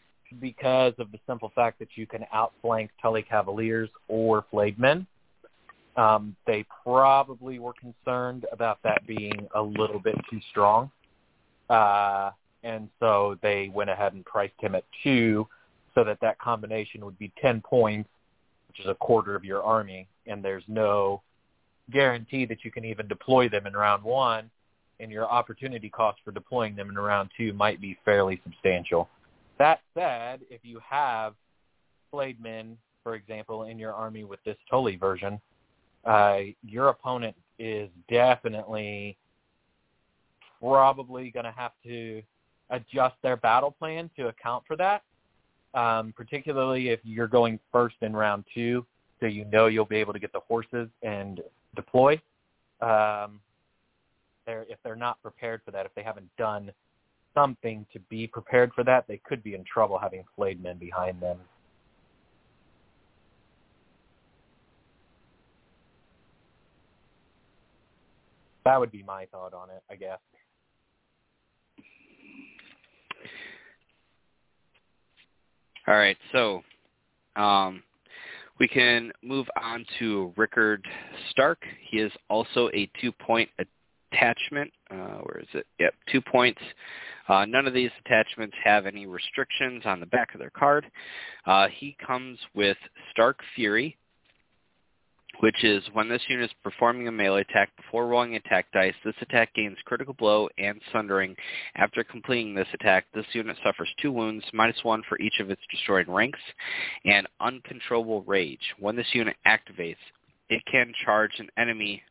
[0.41, 4.77] because of the simple fact that you can outflank Tully Cavaliers or Flayed
[5.97, 10.91] Um, they probably were concerned about that being a little bit too strong.
[11.71, 12.31] Uh,
[12.63, 15.47] and so they went ahead and priced him at two
[15.95, 18.09] so that that combination would be 10 points,
[18.69, 21.23] which is a quarter of your army, and there's no
[21.93, 24.51] guarantee that you can even deploy them in round one,
[25.01, 29.09] and your opportunity cost for deploying them in round two might be fairly substantial.
[29.59, 31.35] That said, if you have
[32.11, 35.41] flayed men, for example, in your army with this Tully version,
[36.05, 39.17] uh, your opponent is definitely
[40.65, 42.23] probably going to have to
[42.71, 45.03] adjust their battle plan to account for that,
[45.75, 48.85] um, particularly if you're going first in round two,
[49.21, 51.41] so you know you'll be able to get the horses and
[51.77, 52.15] deploy.
[52.81, 53.41] Um,
[54.47, 56.73] they're, if they're not prepared for that, if they haven't done
[57.35, 61.21] something to be prepared for that, they could be in trouble having flayed men behind
[61.21, 61.39] them.
[68.65, 70.19] That would be my thought on it, I guess.
[75.87, 76.63] All right, so
[77.37, 77.83] um,
[78.59, 80.87] we can move on to Rickard
[81.31, 81.59] Stark.
[81.91, 83.51] He is also a two-point
[84.13, 84.71] attachment.
[84.91, 85.67] Uh, where is it?
[85.79, 86.61] Yep, two points.
[87.29, 90.87] Uh, none of these attachments have any restrictions on the back of their card.
[91.47, 92.79] Uh, he comes with
[93.11, 93.99] Stark Fury,
[95.41, 99.15] which is when this unit is performing a melee attack before rolling attack dice, this
[99.21, 101.37] attack gains critical blow and sundering.
[101.77, 105.63] After completing this attack, this unit suffers two wounds, minus one for each of its
[105.71, 106.41] destroyed ranks,
[107.05, 108.75] and uncontrollable rage.
[108.79, 109.97] When this unit activates,
[110.49, 112.03] it can charge an enemy.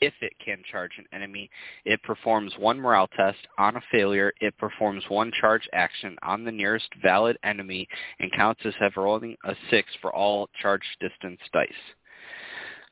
[0.00, 1.48] If it can charge an enemy,
[1.84, 3.38] it performs one morale test.
[3.58, 8.60] On a failure, it performs one charge action on the nearest valid enemy and counts
[8.64, 11.70] as have rolling a 6 for all charge distance dice.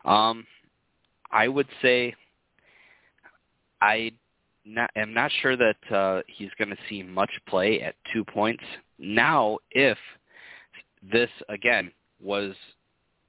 [0.04, 0.46] Um,
[1.30, 2.14] I would say
[3.80, 4.12] I
[4.64, 8.62] not, am not sure that uh, he's going to see much play at two points.
[8.98, 9.98] Now, if
[11.12, 12.54] this again was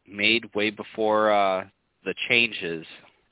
[0.08, 1.66] made way before uh,
[2.06, 2.86] the changes,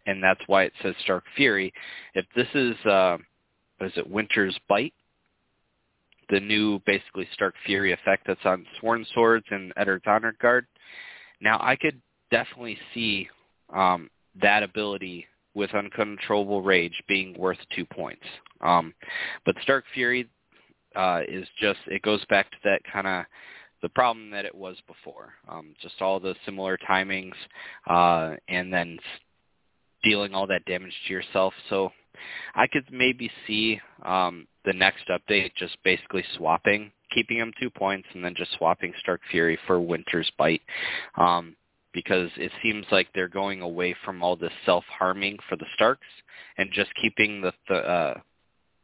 [0.08, 1.72] and that's why it says Stark Fury.
[2.16, 3.18] If this is, uh,
[3.82, 4.94] is it Winter's Bite,
[6.30, 10.66] the new basically Stark Fury effect that's on Sworn Swords and Eddard's Honor Guard.
[11.42, 13.30] Now I could definitely see
[13.74, 14.10] um,
[14.41, 18.24] that ability with Uncontrollable Rage being worth two points.
[18.62, 18.94] Um,
[19.46, 20.28] but Stark Fury
[20.96, 23.26] uh, is just it goes back to that kind of
[23.82, 25.34] the problem that it was before.
[25.50, 27.34] Um, just all the similar timings,
[27.88, 29.00] uh, and then
[30.04, 31.54] dealing all that damage to yourself.
[31.70, 31.91] So
[32.56, 38.08] I could maybe see um, the next update just basically swapping, keeping him two points,
[38.13, 40.62] and then just swapping Stark Fury for Winter's Bite.
[41.15, 41.56] Um,
[41.94, 46.08] because it seems like they're going away from all this self-harming for the Starks
[46.58, 48.20] and just keeping the the, uh,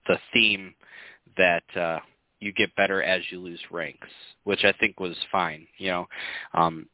[0.07, 0.73] the theme
[1.37, 1.99] that uh,
[2.39, 4.07] you get better as you lose ranks,
[4.43, 5.67] which I think was fine.
[5.77, 6.07] You know,
[6.53, 6.87] um,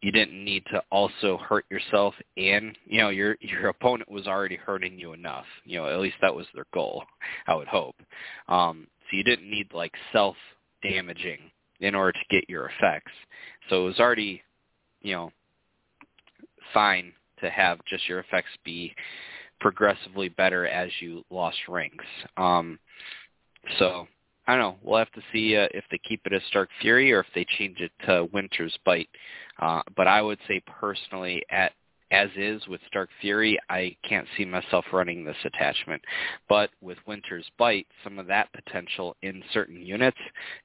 [0.00, 4.56] you didn't need to also hurt yourself, and you know your your opponent was already
[4.56, 5.46] hurting you enough.
[5.64, 7.04] You know, at least that was their goal.
[7.46, 7.96] I would hope.
[8.48, 10.36] Um, so you didn't need like self
[10.82, 11.38] damaging
[11.80, 13.12] in order to get your effects.
[13.68, 14.42] So it was already,
[15.00, 15.32] you know,
[16.72, 18.94] fine to have just your effects be
[19.60, 22.04] progressively better as you lost ranks.
[22.36, 22.78] Um,
[23.78, 24.06] so
[24.46, 24.76] I don't know.
[24.82, 27.46] We'll have to see uh, if they keep it as Stark Fury or if they
[27.58, 29.08] change it to Winter's Bite.
[29.58, 31.72] Uh, but I would say personally, at
[32.10, 36.02] as is with Stark Fury, I can't see myself running this attachment.
[36.48, 40.16] But with Winter's Bite, some of that potential in certain units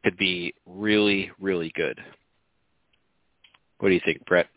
[0.04, 2.00] could be really, really good.
[3.80, 4.48] What do you think, Brett?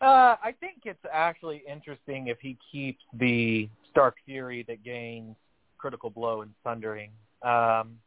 [0.00, 5.36] Uh, I think it's actually interesting if he keeps the Stark Fury that gains
[5.76, 7.10] critical blow and sundering.
[7.42, 7.98] Um,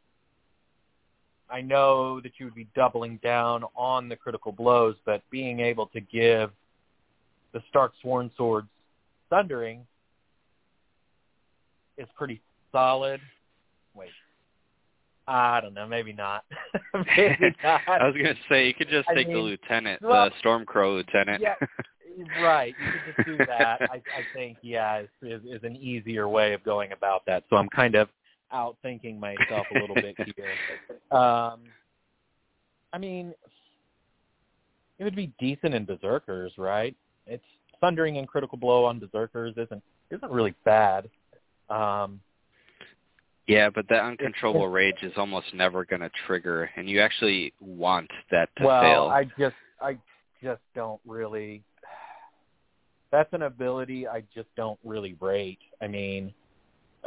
[1.49, 5.85] I know that you would be doubling down on the critical blows, but being able
[5.87, 6.51] to give
[7.51, 8.67] the Stark Sworn Swords
[9.29, 9.85] Sundering
[11.97, 13.21] is pretty solid.
[13.93, 14.09] Wait,
[15.27, 15.87] I don't know.
[15.87, 16.43] Maybe not.
[17.17, 17.81] maybe not.
[17.87, 21.41] I was gonna say you could just take mean, the lieutenant, well, the Stormcrow lieutenant.
[21.41, 21.55] yeah,
[22.41, 22.73] right.
[22.79, 23.81] You could just do that.
[23.81, 27.43] I, I think yeah is, is is an easier way of going about that.
[27.49, 28.09] So I'm kind of
[28.53, 31.17] outthinking myself a little bit here.
[31.17, 31.61] Um,
[32.91, 33.33] I mean,
[34.99, 36.95] it would be decent in Berserkers, right?
[37.25, 37.43] It's
[37.79, 41.09] sundering and critical blow on Berserkers isn't isn't really bad.
[41.69, 42.19] Um,
[43.47, 48.09] yeah, but that uncontrollable rage is almost never going to trigger, and you actually want
[48.31, 49.07] that to well, fail.
[49.07, 49.97] Well, I just, I
[50.41, 51.63] just don't really.
[53.11, 55.59] That's an ability I just don't really rate.
[55.81, 56.33] I mean,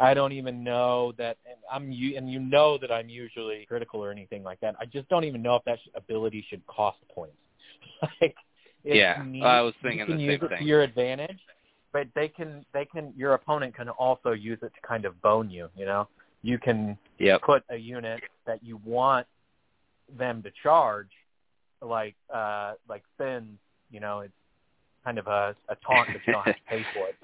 [0.01, 1.85] I don't even know that, and I'm
[2.17, 4.75] and you know that I'm usually critical or anything like that.
[4.79, 7.37] I just don't even know if that ability should cost points.
[8.21, 8.37] like,
[8.85, 10.59] yeah, I was thinking the use same it thing.
[10.59, 11.39] to your advantage,
[11.93, 15.51] but they can, they can, your opponent can also use it to kind of bone
[15.51, 15.69] you.
[15.75, 16.09] You know,
[16.47, 17.43] you can yep.
[17.43, 19.27] put a unit that you want
[20.17, 21.11] them to charge,
[21.83, 23.59] like uh like Fins.
[23.91, 24.33] You know, it's
[25.05, 27.17] kind of a, a taunt that you don't have to pay for it.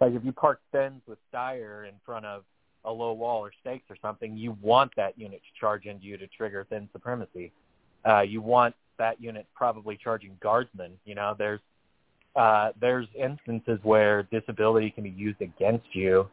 [0.00, 2.44] Like if you park Fins with Dire in front of
[2.84, 6.16] a low wall or stakes or something, you want that unit to charge into you
[6.16, 7.52] to trigger Thin Supremacy.
[8.08, 10.92] Uh, you want that unit probably charging Guardsmen.
[11.04, 11.60] You know, there's
[12.36, 16.28] uh, there's instances where this ability can be used against you,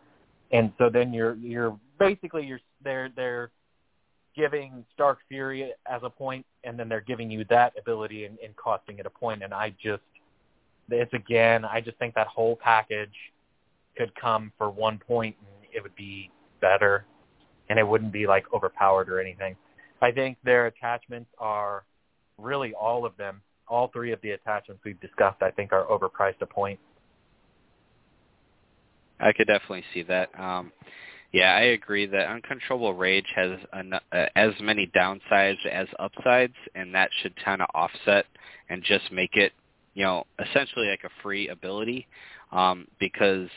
[0.52, 3.52] and so then you're you're basically you're they're they're
[4.36, 8.56] giving Stark Fury as a point, and then they're giving you that ability and, and
[8.56, 9.44] costing it a point.
[9.44, 10.04] And I just
[10.90, 13.14] it's again, I just think that whole package
[13.98, 16.30] could come for one point and it would be
[16.62, 17.06] better
[17.70, 19.56] and it wouldn't be like overpowered or anything.
[20.02, 21.84] I think their attachments are
[22.38, 26.42] really all of them, all three of the attachments we've discussed I think are overpriced
[26.42, 26.80] a point.
[29.20, 30.30] I could definitely see that.
[30.40, 30.72] Um
[31.34, 36.96] yeah, I agree that uncontrollable rage has an, uh, as many downsides as upsides, and
[36.96, 38.26] that should kind of offset
[38.70, 39.52] and just make it,
[39.94, 42.08] you know, essentially like a free ability,
[42.54, 43.50] um, because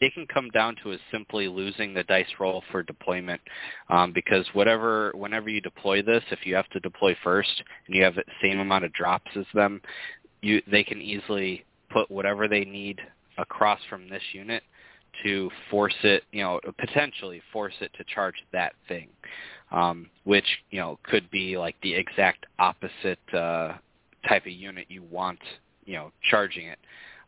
[0.00, 3.40] it can come down to is simply losing the dice roll for deployment
[3.90, 8.02] um, because whatever whenever you deploy this if you have to deploy first and you
[8.02, 9.80] have the same amount of drops as them
[10.40, 12.98] you they can easily put whatever they need
[13.36, 14.62] across from this unit
[15.22, 19.08] to force it you know potentially force it to charge that thing
[19.72, 23.74] um, which you know could be like the exact opposite uh,
[24.28, 25.38] type of unit you want
[25.84, 26.78] you know charging it.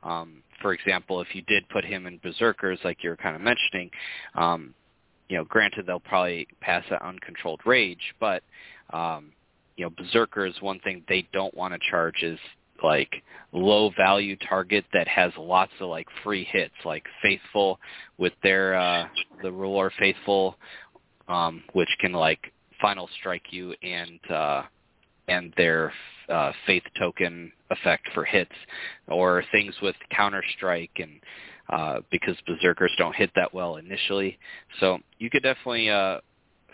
[0.03, 3.43] Um, for example, if you did put him in Berserkers, like you were kind of
[3.43, 3.89] mentioning,
[4.35, 4.75] um,
[5.29, 8.43] you know, granted they'll probably pass that uncontrolled rage, but
[8.93, 9.33] um,
[9.77, 12.39] you know, Berserkers, one thing they don't want to charge is
[12.83, 17.79] like low value target that has lots of like free hits, like Faithful
[18.19, 19.07] with their uh,
[19.43, 20.57] the ruler Faithful,
[21.29, 24.63] um, which can like final strike you and uh,
[25.29, 25.93] and their
[26.29, 28.53] uh, faith token effect for hits,
[29.09, 31.21] or things with Counter Strike and
[31.69, 34.39] uh, because berserkers don't hit that well initially.
[34.81, 36.19] So you could definitely uh,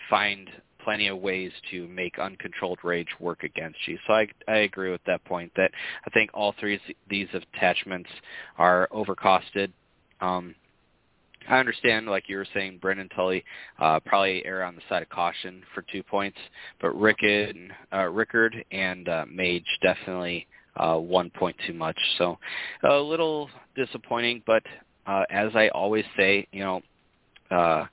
[0.09, 0.51] find
[0.89, 3.99] plenty of ways to make uncontrolled rage work against you.
[4.07, 5.71] So I, I agree with that point that
[6.07, 8.09] I think all three of these attachments
[8.57, 9.71] are overcosted.
[10.23, 10.55] Um,
[11.47, 13.45] I understand, like you were saying, Brynden Tully
[13.79, 16.39] uh, probably err on the side of caution for two points,
[16.81, 17.55] but Rickard,
[17.93, 20.47] uh, Rickard and uh, Maege definitely
[20.77, 21.99] uh, one point too much.
[22.17, 22.39] So
[22.83, 24.63] a little disappointing, but
[25.07, 26.81] uh, as I always say, you know,
[27.51, 27.85] uh,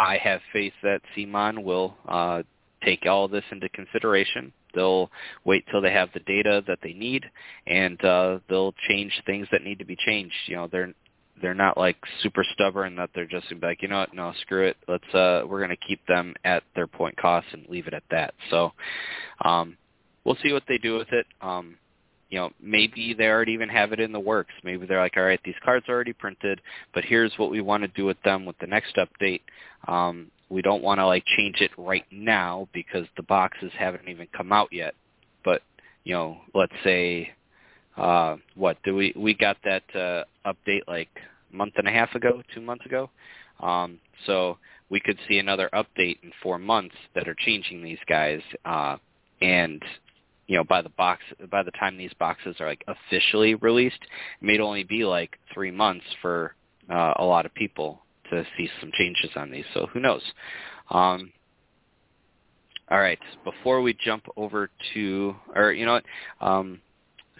[0.00, 2.42] I have faith that CMON will uh,
[2.82, 4.50] take all this into consideration.
[4.74, 5.10] They'll
[5.44, 7.26] wait till they have the data that they need,
[7.66, 10.34] and uh, they'll change things that need to be changed.
[10.46, 10.94] You know, they're
[11.42, 14.76] they're not like super stubborn that they're just like, you know what, no, screw it.
[14.88, 18.34] Let's uh we're gonna keep them at their point cost and leave it at that.
[18.50, 18.72] So
[19.44, 19.76] um
[20.24, 21.26] we'll see what they do with it.
[21.40, 21.76] Um
[22.30, 24.52] you know, maybe they already even have it in the works.
[24.62, 26.60] Maybe they're like, all right, these cards are already printed,
[26.94, 29.40] but here's what we want to do with them with the next update.
[29.88, 34.28] Um, we don't want to like change it right now because the boxes haven't even
[34.36, 34.94] come out yet.
[35.44, 35.62] But
[36.04, 37.30] you know, let's say
[37.96, 41.10] uh, what do we we got that uh, update like
[41.52, 43.10] a month and a half ago, two months ago.
[43.60, 48.40] Um, so we could see another update in four months that are changing these guys.
[48.64, 48.96] Uh,
[49.40, 49.82] and
[50.50, 54.44] you know, by the box, by the time these boxes are like officially released, it
[54.44, 56.56] may only be like three months for
[56.92, 59.64] uh, a lot of people to see some changes on these.
[59.74, 60.22] So who knows?
[60.90, 61.32] Um,
[62.90, 63.20] all right.
[63.44, 66.04] Before we jump over to, or you know what?
[66.44, 66.80] Um,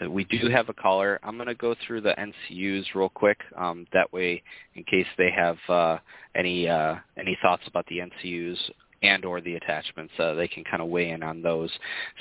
[0.09, 1.19] we do have a caller.
[1.21, 3.39] I'm going to go through the NCUs real quick.
[3.57, 4.41] Um, that way,
[4.75, 5.97] in case they have uh,
[6.33, 8.57] any uh, any thoughts about the NCUs
[9.01, 11.71] and or the attachments, uh, they can kind of weigh in on those.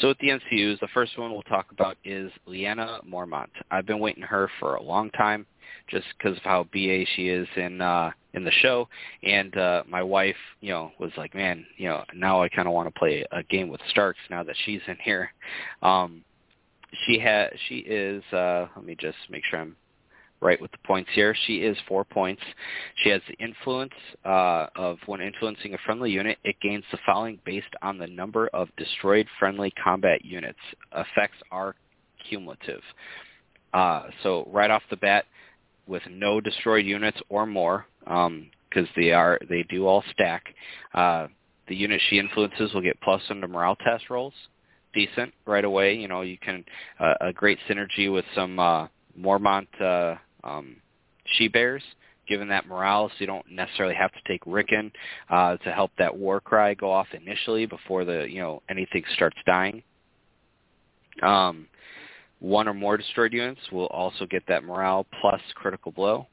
[0.01, 3.51] So with the NCUs, the first one we'll talk about is Lyanna Mormont.
[3.71, 5.47] I've been waiting her for a long time,
[5.89, 8.89] just because of how BA she is in uh, in the show.
[9.23, 12.75] And uh, my wife, you know, was like, man, you know, now I kind of
[12.75, 15.33] want to play a game with Starks now that she's in here.
[15.83, 16.25] Um,
[17.07, 19.77] she has she is uh let me just make sure I'm
[20.41, 21.35] right with the points here.
[21.47, 22.43] She is four points.
[23.03, 23.93] She has the influence
[24.25, 28.49] uh, of when influencing a friendly unit, it gains the following based on the number
[28.53, 30.59] of destroyed friendly combat units.
[30.93, 31.75] Effects are
[32.29, 32.83] cumulative.
[33.73, 35.27] Uh, so right off the bat,
[35.87, 40.45] with no destroyed units or more, because um, they are they do all stack,
[40.95, 41.27] uh,
[41.69, 44.35] the unit she influences will get plus under morale test rolls
[44.93, 45.95] decent right away.
[45.95, 46.65] You know, you can
[46.99, 50.77] uh, a great synergy with some uh, Mormont uh, um,
[51.37, 51.83] she bears,
[52.29, 54.93] given that morale, so you don't necessarily have to take Rickon
[55.29, 59.37] uh, to help that war cry go off initially before the you know anything starts
[59.47, 59.83] dying.
[61.23, 61.67] Um,
[62.39, 66.27] one or more destroyed units will also get that morale plus critical blow.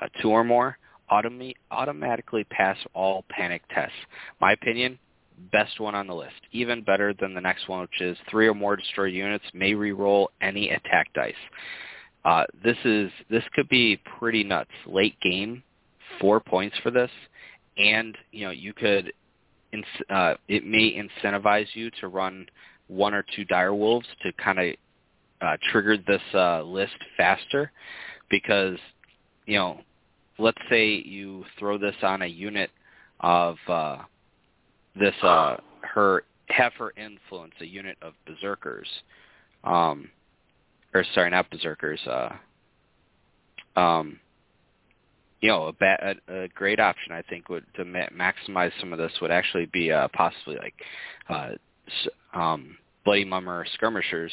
[0.00, 0.78] Uh, two or more
[1.10, 3.96] autom- automatically pass all panic tests.
[4.40, 4.98] My opinion,
[5.52, 6.34] best one on the list.
[6.52, 10.30] Even better than the next one, which is three or more destroyed units may re-roll
[10.40, 11.34] any attack dice.
[12.26, 14.70] Uh, this is this could be pretty nuts.
[14.84, 15.62] Late game,
[16.20, 17.10] four points for this,
[17.78, 19.12] and you know you could,
[20.10, 22.44] uh, it may incentivize you to run
[22.88, 24.74] one or two dire wolves to kind of
[25.40, 27.70] uh, trigger this uh, list faster,
[28.28, 28.76] because
[29.46, 29.80] you know,
[30.40, 32.70] let's say you throw this on a unit
[33.20, 33.98] of uh,
[34.98, 38.88] this uh her her influence a unit of berserkers.
[39.62, 40.10] Um
[40.96, 42.30] or sorry not berserkers uh
[43.78, 44.18] um
[45.40, 48.92] you know a, ba- a, a great option i think would to ma- maximize some
[48.92, 50.74] of this would actually be uh possibly like
[51.28, 51.50] uh
[52.34, 54.32] um bloody mummer skirmishers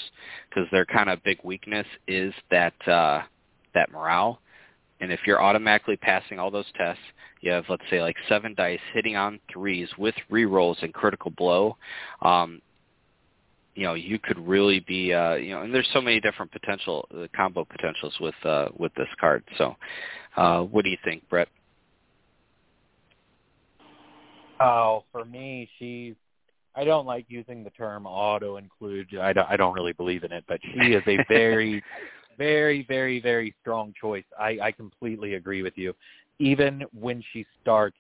[0.50, 3.22] because their kind of big weakness is that uh
[3.74, 4.40] that morale
[5.04, 7.04] and if you're automatically passing all those tests,
[7.42, 11.76] you have, let's say, like seven dice hitting on threes with rerolls and critical blow.
[12.22, 12.62] Um,
[13.76, 17.08] you know, you could really be, uh, you know, and there's so many different potential
[17.16, 19.44] uh, combo potentials with uh, with this card.
[19.58, 19.76] So,
[20.38, 21.48] uh, what do you think, Brett?
[24.60, 26.16] Oh, for me, she's.
[26.76, 29.16] I don't like using the term auto include.
[29.20, 31.84] I don't, I don't really believe in it, but she is a very
[32.38, 34.24] very, very, very strong choice.
[34.40, 35.94] I, I completely agree with you.
[36.40, 37.98] Even when she starts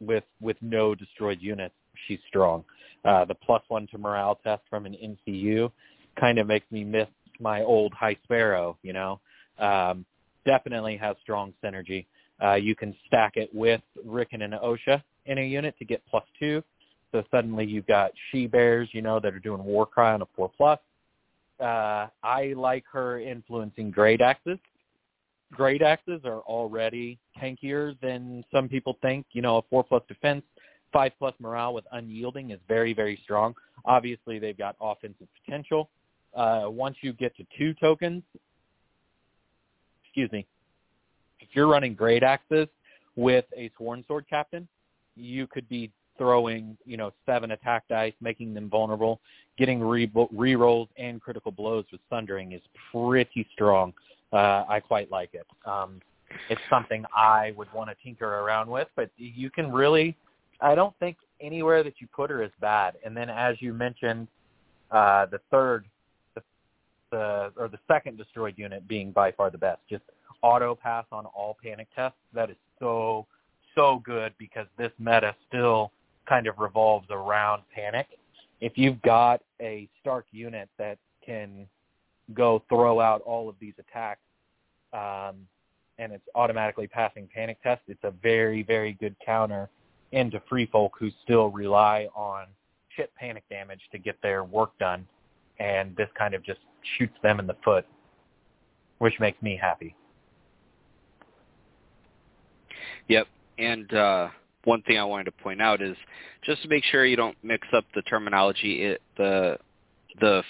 [0.00, 1.74] with with no destroyed units,
[2.06, 2.64] she's strong.
[3.04, 5.70] Uh, the plus one to morale test from an NCU
[6.18, 7.08] kind of makes me miss
[7.40, 8.78] my old High Sparrow.
[8.82, 9.20] You know,
[9.58, 10.04] um,
[10.46, 12.06] definitely has strong synergy.
[12.42, 16.24] Uh, you can stack it with Rickon and Osha in a unit to get plus
[16.38, 16.62] two.
[17.12, 20.50] So suddenly you've got she bears, you know, that are doing Warcry on a four
[20.56, 20.80] plus.
[21.60, 24.58] Uh, I like her influencing great axes.
[25.52, 29.26] Great axes are already tankier than some people think.
[29.32, 30.42] You know, a four plus defense,
[30.94, 33.54] five plus morale with unyielding is very, very strong.
[33.84, 35.90] Obviously, they've got offensive potential.
[36.34, 38.22] Uh, once you get to two tokens,
[40.04, 40.46] excuse me,
[41.40, 42.68] if you're running great axes
[43.16, 44.66] with a sworn sword captain,
[45.16, 49.20] you could be throwing, you know, seven attack dice, making them vulnerable.
[49.58, 53.92] Getting re rolls and critical blows with Sundering is pretty strong.
[54.32, 55.46] Uh, I quite like it.
[55.64, 56.00] Um,
[56.50, 60.16] it's something I would want to tinker around with, but you can really,
[60.60, 62.94] I don't think anywhere that you put her is bad.
[63.04, 64.28] And then as you mentioned,
[64.90, 65.86] uh, the third,
[66.34, 66.42] the,
[67.10, 69.80] the or the second destroyed unit being by far the best.
[69.88, 70.04] Just
[70.42, 72.18] auto pass on all panic tests.
[72.32, 73.26] That is so
[73.74, 75.90] so good because this meta still
[76.28, 78.06] kind of revolves around panic.
[78.60, 81.66] If you've got a Stark unit that can
[82.32, 84.20] go throw out all of these attacks
[84.92, 85.46] um,
[85.98, 89.68] and it's automatically passing panic tests, it's a very, very good counter
[90.14, 92.46] into free folk who still rely on
[92.96, 95.06] shit panic damage to get their work done.
[95.58, 96.60] And this kind of just
[96.98, 97.86] shoots them in the foot,
[98.98, 99.94] which makes me happy.
[103.08, 103.26] Yep.
[103.58, 104.28] And uh,
[104.64, 105.96] one thing I wanted to point out is
[106.44, 108.82] just to make sure you don't mix up the terminology.
[108.82, 109.58] It, the
[110.20, 110.42] the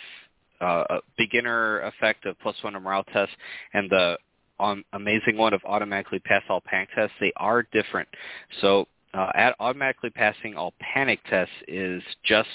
[0.60, 3.32] uh, uh beginner effect of plus one morale test
[3.72, 4.18] and the
[4.60, 8.08] um, amazing one of automatically pass all panic tests, they are different.
[8.60, 12.48] So uh, at automatically passing all panic tests is just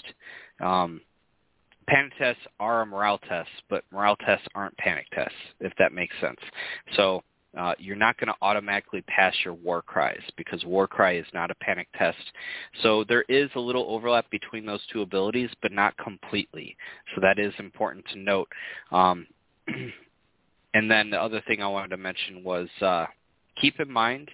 [0.60, 1.01] um,
[1.88, 6.16] panic tests are a morale test, but morale tests aren't panic tests, if that makes
[6.20, 6.39] sense.
[6.95, 7.24] So
[7.57, 11.49] uh, you're not going to automatically pass your war cries because war cry is not
[11.49, 12.18] a panic test.
[12.84, 16.76] So there is a little overlap between those two abilities, but not completely.
[17.16, 18.49] So that is important to note.
[18.91, 19.26] Um,
[20.74, 23.05] and then the other thing I wanted to mention was uh,
[23.60, 24.30] keep in mind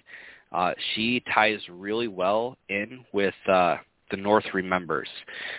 [0.52, 3.76] uh, she ties really well in with uh,
[4.10, 5.08] the North Remembers.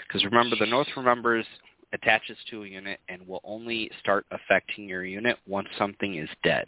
[0.08, 1.46] Because remember, the North Remembers
[1.94, 6.66] attaches to a unit and will only start affecting your unit once something is dead.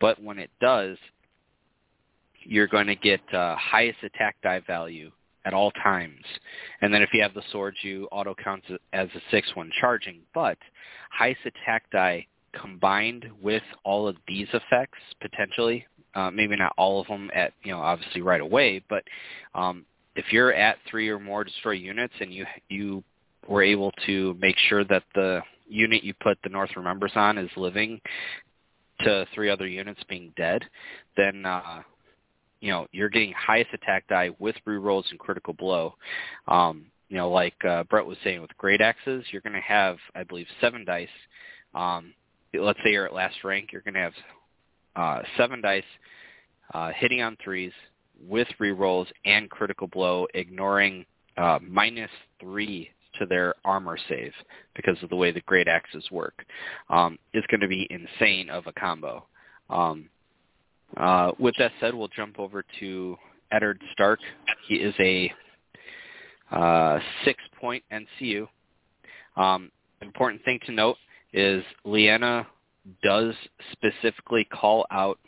[0.00, 0.96] But when it does,
[2.42, 5.10] you're going to get uh, highest attack die value
[5.44, 6.24] at all times.
[6.80, 10.20] And then if you have the swords, you auto counts as a 6 when charging.
[10.34, 10.58] But
[11.10, 12.26] highest attack die
[12.60, 17.72] combined with all of these effects, potentially, uh, maybe not all of them at, you
[17.72, 19.04] know, obviously right away, but
[19.54, 19.84] um,
[20.16, 23.04] if you're at three or more destroy units and you you
[23.46, 27.50] were able to make sure that the unit you put the North Remembers on is
[27.56, 28.00] living
[29.00, 30.64] to three other units being dead,
[31.16, 31.82] then uh,
[32.60, 35.94] you know you're getting highest attack die with rerolls and critical blow.
[36.48, 39.96] Um, you know, like uh, Brett was saying with great axes, you're going to have,
[40.14, 41.08] I believe, seven dice.
[41.74, 42.12] Um,
[42.52, 44.12] let's say you're at last rank, you're going to have
[44.96, 45.82] uh, seven dice
[46.74, 47.72] uh, hitting on threes
[48.26, 51.04] with rerolls and critical blow, ignoring
[51.36, 52.10] uh, minus
[52.40, 54.32] three to their armor save
[54.74, 56.44] because of the way the great axes work
[56.90, 59.24] um, is going to be insane of a combo.
[59.70, 60.08] Um,
[60.96, 63.16] uh, with that said, we'll jump over to
[63.52, 64.20] Eddard Stark.
[64.66, 65.32] He is a
[66.50, 68.46] uh, six-point NCU.
[69.36, 69.70] Um,
[70.00, 70.96] important thing to note
[71.32, 72.46] is Lyanna
[73.02, 73.34] does
[73.72, 75.18] specifically call out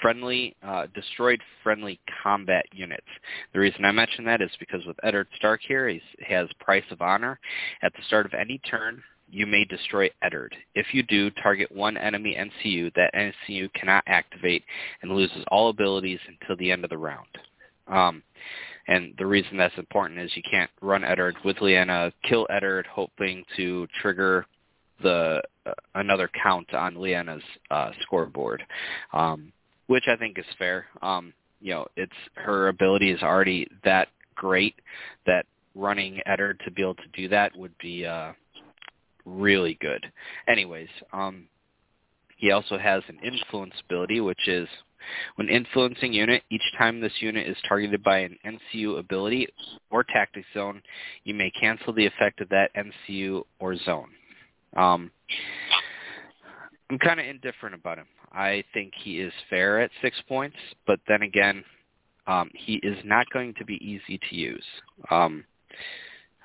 [0.00, 3.06] friendly, uh, destroyed friendly combat units.
[3.52, 7.02] The reason I mention that is because with Eddard Stark here, he has Price of
[7.02, 7.38] Honor.
[7.82, 10.54] At the start of any turn, you may destroy Eddard.
[10.74, 12.92] If you do, target one enemy NCU.
[12.94, 14.64] That NCU cannot activate
[15.02, 17.28] and loses all abilities until the end of the round.
[17.86, 18.22] Um,
[18.88, 23.44] and the reason that's important is you can't run Eddard with Lyanna, kill Eddard, hoping
[23.56, 24.46] to trigger
[25.02, 28.62] the uh, another count on Lyanna's uh, scoreboard.
[29.12, 29.52] Um,
[29.90, 30.86] which I think is fair.
[31.02, 34.76] Um, you know, it's her ability is already that great
[35.26, 38.32] that running Eddard to be able to do that would be uh,
[39.24, 40.06] really good.
[40.46, 41.48] Anyways, um,
[42.36, 44.68] he also has an influence ability, which is
[45.34, 49.48] when influencing unit, each time this unit is targeted by an NCU ability
[49.90, 50.82] or tactic zone,
[51.24, 54.10] you may cancel the effect of that NCU or zone.
[54.76, 55.10] Um,
[56.90, 58.06] I'm kind of indifferent about him.
[58.32, 60.56] I think he is fair at six points,
[60.86, 61.64] but then again,
[62.26, 64.64] um, he is not going to be easy to use.
[65.10, 65.44] Um,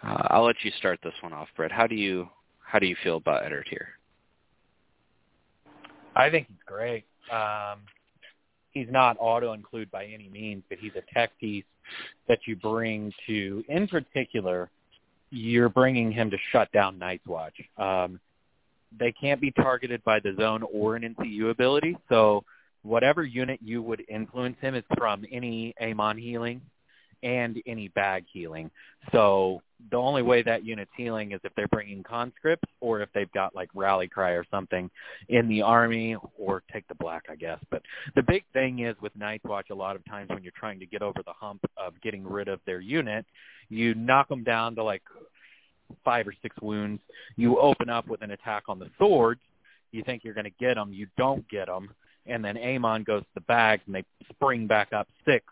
[0.03, 1.71] uh, I'll let you start this one off, Brett.
[1.71, 2.29] How do you
[2.63, 3.89] how do you feel about Eddard here?
[6.15, 7.05] I think he's great.
[7.31, 7.79] Um,
[8.71, 11.65] he's not auto include by any means, but he's a tech piece
[12.27, 14.69] that you bring to, in particular,
[15.29, 17.55] you're bringing him to shut down Night's Watch.
[17.77, 18.19] Um,
[18.97, 22.43] they can't be targeted by the zone or an NCU ability, so
[22.83, 26.61] whatever unit you would influence him is from any Aemon healing
[27.23, 28.69] and any bag healing.
[29.11, 29.61] So
[29.91, 33.55] the only way that unit's healing is if they're bringing conscripts or if they've got
[33.55, 34.89] like rally cry or something
[35.29, 37.59] in the army or take the black, I guess.
[37.69, 37.81] But
[38.15, 40.85] the big thing is with Night's Watch, a lot of times when you're trying to
[40.85, 43.25] get over the hump of getting rid of their unit,
[43.69, 45.03] you knock them down to like
[46.03, 47.01] five or six wounds.
[47.35, 49.41] You open up with an attack on the swords.
[49.91, 50.91] You think you're going to get them.
[50.93, 51.89] You don't get them.
[52.25, 55.45] And then Aemon goes to the bags and they spring back up six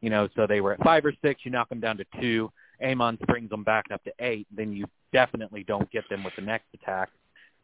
[0.00, 1.40] you know, so they were at five or six.
[1.44, 2.50] You knock them down to two.
[2.82, 4.46] Aemon brings them back up to eight.
[4.54, 7.10] Then you definitely don't get them with the next attack.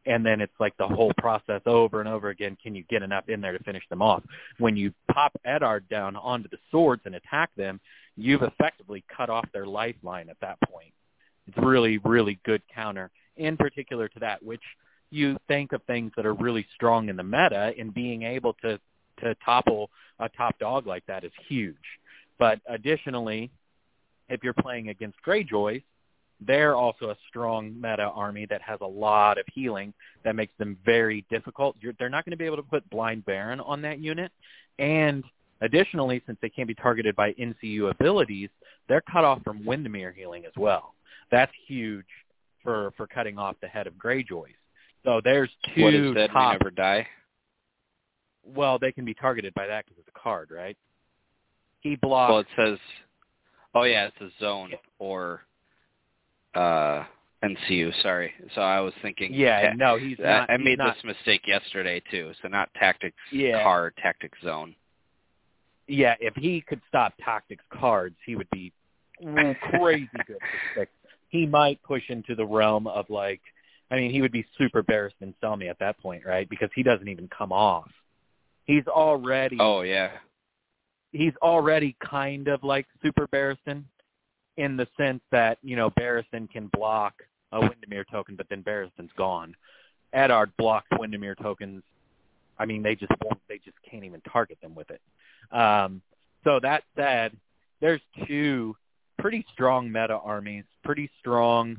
[0.06, 2.58] And then it's like the whole process over and over again.
[2.62, 4.22] Can you get enough in there to finish them off?
[4.58, 7.80] When you pop Eddard down onto the swords and attack them,
[8.16, 10.92] you've effectively cut off their lifeline at that point.
[11.46, 14.62] It's really, really good counter, in particular to that, which
[15.10, 18.78] you think of things that are really strong in the meta, and being able to
[19.20, 21.76] to topple a top dog like that is huge.
[22.38, 23.50] But additionally,
[24.29, 25.83] if you're playing against Greyjoys,
[26.41, 29.95] they're also a strong meta army that has a lot of healing
[30.25, 31.77] that makes them very difficult.
[31.81, 34.33] You're, they're not going to be able to put Blind Baron on that unit.
[34.79, 35.22] And
[35.61, 38.51] additionally, since they can't be targeted by NCU abilities,
[38.89, 40.95] they're cut off from Windermere healing as well.
[41.31, 42.05] That's huge
[42.62, 44.55] for, for cutting off the head of Greyjoys.
[45.05, 46.31] So there's two What is that?
[46.31, 47.07] top, We never die?
[48.45, 50.77] well, they can be targeted by that because it's a card, right?
[51.81, 52.79] He blocks Well, it says,
[53.75, 55.43] oh yeah, it's a zone or
[56.55, 57.05] uh
[57.43, 57.93] NCU.
[58.03, 58.33] Sorry.
[58.55, 59.35] So I was thinking.
[59.35, 60.51] Yeah, ta- no, he's I- not.
[60.51, 62.33] I he's made not, this mistake yesterday too.
[62.43, 63.62] So not tactics Yeah.
[63.62, 64.75] card, tactics zone.
[65.87, 68.72] Yeah, if he could stop tactics cards, he would be
[69.70, 70.39] crazy good.
[71.29, 73.41] He might push into the realm of like,
[73.91, 76.49] I mean, he would be super Barristan Selmy at that point, right?
[76.49, 77.91] Because he doesn't even come off.
[78.64, 80.12] He's already Oh yeah.
[81.14, 83.84] He's already kind of like super Barristan
[84.56, 87.14] in the sense that, you know, Barristan can block
[87.52, 89.54] a Windermere token, but then Barristan's gone.
[90.12, 91.82] Eddard blocks Windermere tokens.
[92.58, 95.00] I mean, they just won't, they just can't even target them with it.
[95.56, 96.02] Um,
[96.42, 97.36] so that said,
[97.80, 98.76] there's two
[99.18, 101.78] pretty strong meta armies, pretty strong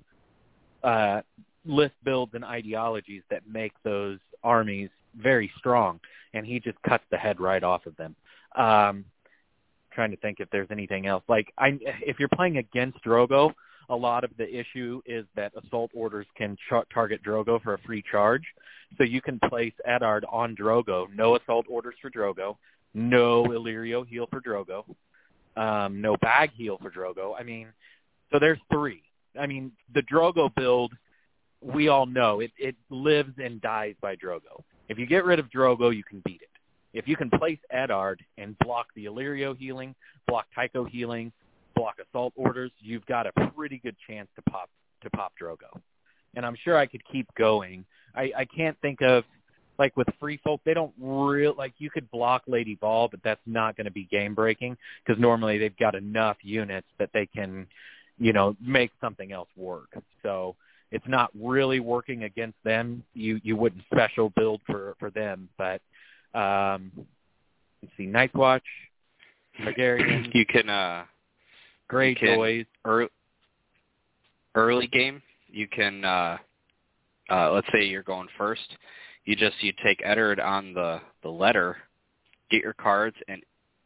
[0.83, 1.21] uh,
[1.65, 5.99] list builds and ideologies that make those armies very strong,
[6.33, 8.15] and he just cuts the head right off of them.
[8.55, 9.05] Um,
[9.95, 11.23] trying to think if there's anything else.
[11.27, 13.53] Like, I, if you're playing against Drogo,
[13.89, 17.77] a lot of the issue is that assault orders can char- target Drogo for a
[17.79, 18.43] free charge.
[18.97, 21.07] So you can place Eddard on Drogo.
[21.15, 22.57] No assault orders for Drogo.
[22.93, 24.83] No Illyrio heal for Drogo.
[25.57, 27.33] Um, no bag heal for Drogo.
[27.39, 27.67] I mean,
[28.31, 29.01] so there's three.
[29.39, 30.93] I mean, the Drogo build,
[31.61, 34.63] we all know it, it lives and dies by Drogo.
[34.87, 36.49] If you get rid of Drogo, you can beat it.
[36.95, 39.93] If you can place Eddard and block the Illyrio healing,
[40.27, 41.33] block Tycho healing,
[41.75, 44.69] block assault orders, you've got a pretty good chance to pop
[45.03, 45.77] to pop Drogo.
[46.35, 47.85] And I'm sure I could keep going.
[48.15, 49.25] I, I can't think of
[49.77, 53.41] like with free folk, they don't real like you could block Lady Ball, but that's
[53.45, 57.67] not going to be game breaking because normally they've got enough units that they can,
[58.17, 59.89] you know, make something else work.
[60.23, 60.55] So
[60.91, 63.03] it's not really working against them.
[63.13, 65.81] You you wouldn't special build for for them, but
[66.35, 66.91] um,
[67.81, 68.63] let's see, Night's Watch,
[69.61, 71.05] Targaryen, you can uh
[71.91, 72.65] Greyjoys.
[72.85, 73.09] early,
[74.55, 76.37] early game, you can uh
[77.29, 78.77] uh let's say you're going first,
[79.25, 81.77] you just you take Eddard on the the letter,
[82.51, 83.41] get your cards and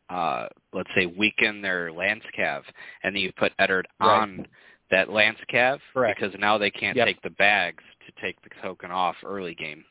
[0.09, 2.61] uh let's say weaken their lance cav
[3.03, 4.21] and then you put Eddard Right.
[4.21, 4.47] on
[4.91, 6.19] that lance cav Correct.
[6.19, 7.05] because now they can't Yep.
[7.07, 9.83] take the bags to take the token off early game.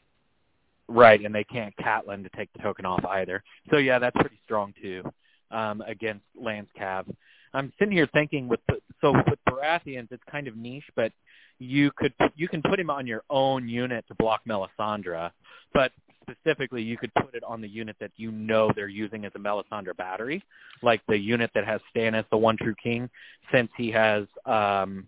[0.89, 3.43] Right, and they can't Catelyn to take the token off either.
[3.71, 5.03] So yeah, that's pretty strong too
[5.51, 7.05] um, against Lance Cav.
[7.53, 8.61] I'm sitting here thinking with
[9.01, 11.13] so with Baratheons, it's kind of niche, but
[11.59, 15.31] you could you can put him on your own unit to block Melisandre,
[15.75, 19.33] but specifically you could put it on the unit that you know they're using as
[19.35, 20.43] a Melisandre battery,
[20.83, 23.11] like the unit that has Stannis, the One True King,
[23.53, 25.07] since he has um,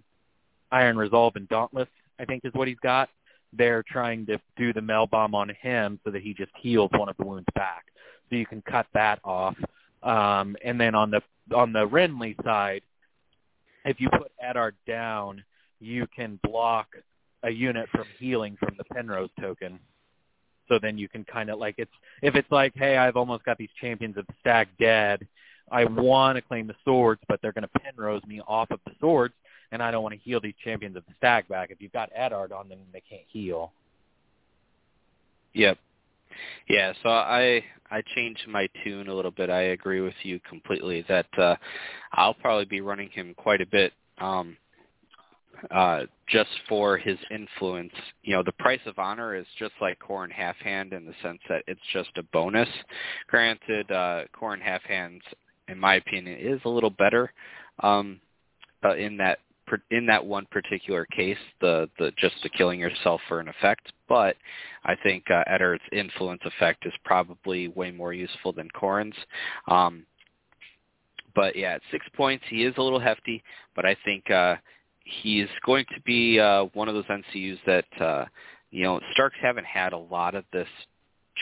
[0.70, 3.08] Iron Resolve and Dauntless, I think is what he's got
[3.52, 7.08] they're trying to do the mail bomb on him so that he just heals one
[7.08, 7.86] of the wounds back.
[8.28, 9.56] So you can cut that off.
[10.02, 11.20] Um, and then on the
[11.54, 12.82] on the Renly side,
[13.84, 15.42] if you put Eddard down,
[15.80, 16.88] you can block
[17.42, 19.78] a unit from healing from the Penrose token.
[20.68, 21.90] So then you can kind of like it's
[22.22, 25.26] if it's like, hey, I've almost got these champions of the stack dead.
[25.72, 28.92] I want to claim the swords, but they're going to Penrose me off of the
[29.00, 29.34] swords,
[29.72, 31.70] and I don't want to heal these champions of the stack back.
[31.70, 33.72] If you've got Eddard on them, they can't heal.
[35.54, 35.78] Yep.
[36.68, 39.50] Yeah, so I I changed my tune a little bit.
[39.50, 41.56] I agree with you completely that uh
[42.12, 44.56] I'll probably be running him quite a bit um
[45.70, 47.92] uh just for his influence.
[48.22, 51.64] You know, the price of honor is just like Qhorin Halfhand in the sense that
[51.66, 52.68] it's just a bonus.
[53.26, 55.24] Granted, uh Qhorin Halfhand's
[55.68, 57.32] in my opinion is a little better
[57.82, 58.20] um
[58.84, 59.40] uh, in that
[59.90, 63.92] in that one particular case, the the just the killing yourself for an effect.
[64.08, 64.36] But
[64.84, 65.44] I think uh,
[65.92, 69.16] influence effect is probably way more useful than Qhorin's.
[69.68, 70.04] Um,
[71.34, 73.42] but yeah, at six points, he is a little hefty,
[73.76, 74.56] but I think uh,
[75.04, 78.24] he's going to be uh, one of those NCUs that uh,
[78.70, 80.68] you know Starks haven't had a lot of this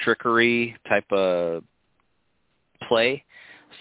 [0.04, 1.64] trickery type of
[2.86, 3.24] play.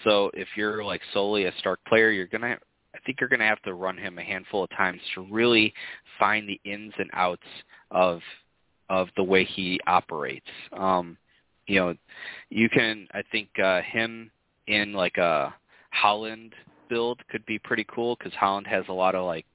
[0.04, 2.58] So if you're like solely a Stark player, you're gonna
[2.98, 5.72] I think you're going to have to run him a handful of times to really
[6.18, 7.42] find the ins and outs
[7.90, 8.20] of
[8.90, 10.46] of the way he operates.
[10.72, 11.16] Um,
[11.66, 11.94] you know,
[12.50, 14.30] you can I think uh, him
[14.66, 15.54] in like a
[15.90, 16.54] Howland
[16.88, 19.46] build could be pretty cool because Howland has a lot of like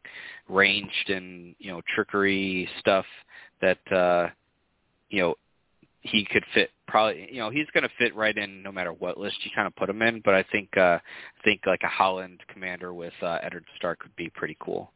[0.48, 3.06] ranged and you know trickery stuff
[3.62, 4.30] that uh,
[5.10, 5.36] you know
[6.04, 9.18] he could fit probably you know he's going to fit right in no matter what
[9.18, 11.88] list you kind of put him in but i think uh i think like a
[11.88, 14.92] howland commander with uh eddard stark would be pretty cool.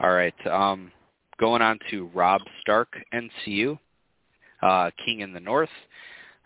[0.00, 0.92] All right um
[1.40, 3.78] going on to robb stark ncu
[4.62, 5.70] uh king in the north.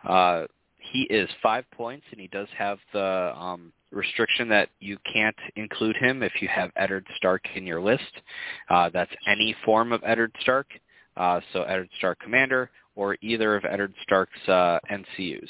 [0.08, 0.44] Uh
[0.78, 5.96] he is five points and he does have the um restriction that you can't include
[5.96, 8.22] him if you have eddard stark in your list.
[8.68, 10.68] Uh that's any form of eddard stark.
[11.16, 12.70] Uh so eddard stark commander
[13.00, 15.48] or either of Eddard Stark's uh, NCUs.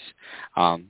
[0.56, 0.88] Um,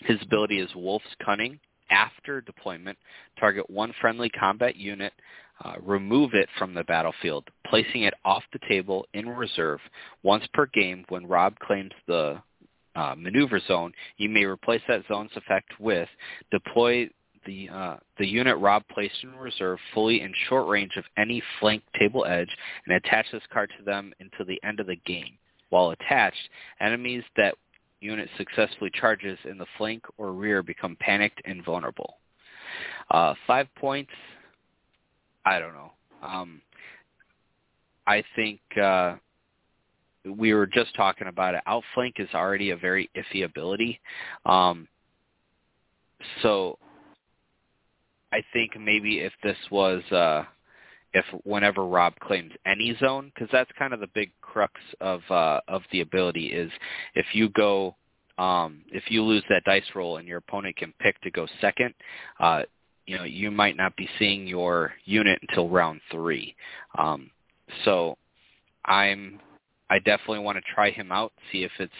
[0.00, 1.60] his ability is Wolf's Cunning.
[1.90, 2.96] After deployment,
[3.38, 5.12] target one friendly combat unit,
[5.62, 9.78] uh, remove it from the battlefield, placing it off the table in reserve
[10.22, 12.40] once per game when Robb claims the
[12.96, 13.92] uh, maneuver zone.
[14.16, 16.08] You may replace that zone's effect with
[16.50, 17.10] deploy
[17.44, 21.82] the uh, the unit Robb placed in reserve fully in short range of any flank
[21.98, 22.48] table edge
[22.86, 25.36] and attach this card to them until the end of the game.
[25.74, 27.56] While attached, enemies that
[27.98, 32.18] unit successfully charges in the flank or rear become panicked and vulnerable.
[33.10, 34.12] Uh, five points,
[35.44, 35.90] I don't know.
[36.22, 36.62] Um,
[38.06, 39.16] I think uh,
[40.24, 41.62] we were just talking about it.
[41.66, 44.00] Outflank is already a very iffy ability.
[44.46, 44.86] Um,
[46.40, 46.78] so
[48.30, 50.44] I think maybe if this was uh,
[51.14, 55.60] if whenever Robb claims any zone, because that's kind of the big crux of uh,
[55.68, 56.70] of the ability is
[57.14, 57.96] if you go
[58.36, 61.94] um, if you lose that dice roll and your opponent can pick to go second,
[62.40, 62.62] uh,
[63.06, 66.54] you know you might not be seeing your unit until round three.
[66.98, 67.30] Um,
[67.84, 68.18] so
[68.84, 69.40] I'm
[69.88, 71.92] I definitely want to try him out, see if it's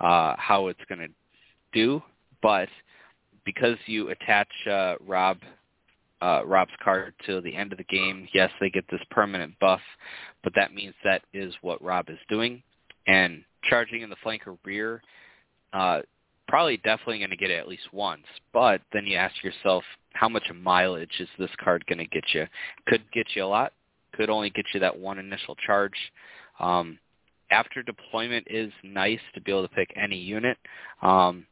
[0.00, 1.08] uh, how it's going to
[1.72, 2.02] do,
[2.42, 2.68] but
[3.44, 5.38] because you attach uh, Robb
[6.20, 8.28] uh, Robb's card to the end of the game.
[8.32, 9.80] Yes, they get this permanent buff,
[10.42, 12.62] but that means that is what Robb is doing.
[13.06, 15.02] And charging in the flank or rear,
[15.72, 16.00] uh,
[16.46, 18.24] probably definitely going to get it at least once.
[18.52, 22.46] But then you ask yourself, how much mileage is this card going to get you?
[22.86, 23.72] Could get you a lot.
[24.14, 25.92] Could only get you that one initial charge.
[26.58, 26.98] Um,
[27.50, 30.58] after deployment is nice to be able to pick any unit.
[31.02, 31.46] Um,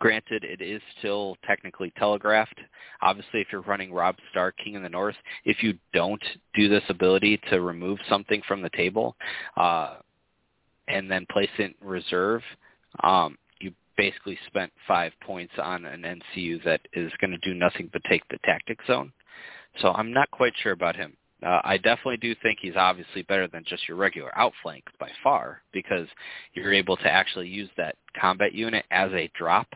[0.00, 2.58] Granted, it is still technically telegraphed.
[3.02, 6.22] Obviously, if you're running Robb Stark, King in the North, if you don't
[6.54, 9.14] do this ability to remove something from the table
[9.58, 9.96] uh,
[10.88, 12.40] and then place it in reserve,
[13.02, 17.90] um, you basically spent five points on an NCU that is going to do nothing
[17.92, 19.12] but take the tactic zone.
[19.82, 21.14] So I'm not quite sure about him.
[21.42, 25.62] Uh, I definitely do think he's obviously better than just your regular outflank by far
[25.72, 26.06] because
[26.54, 29.66] you're able to actually use that combat unit as a drop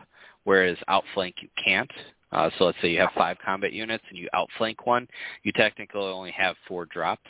[0.45, 1.91] whereas outflank you can't.
[2.31, 5.07] Uh, so let's say you have five combat units and you outflank one,
[5.43, 7.29] you technically only have four drops,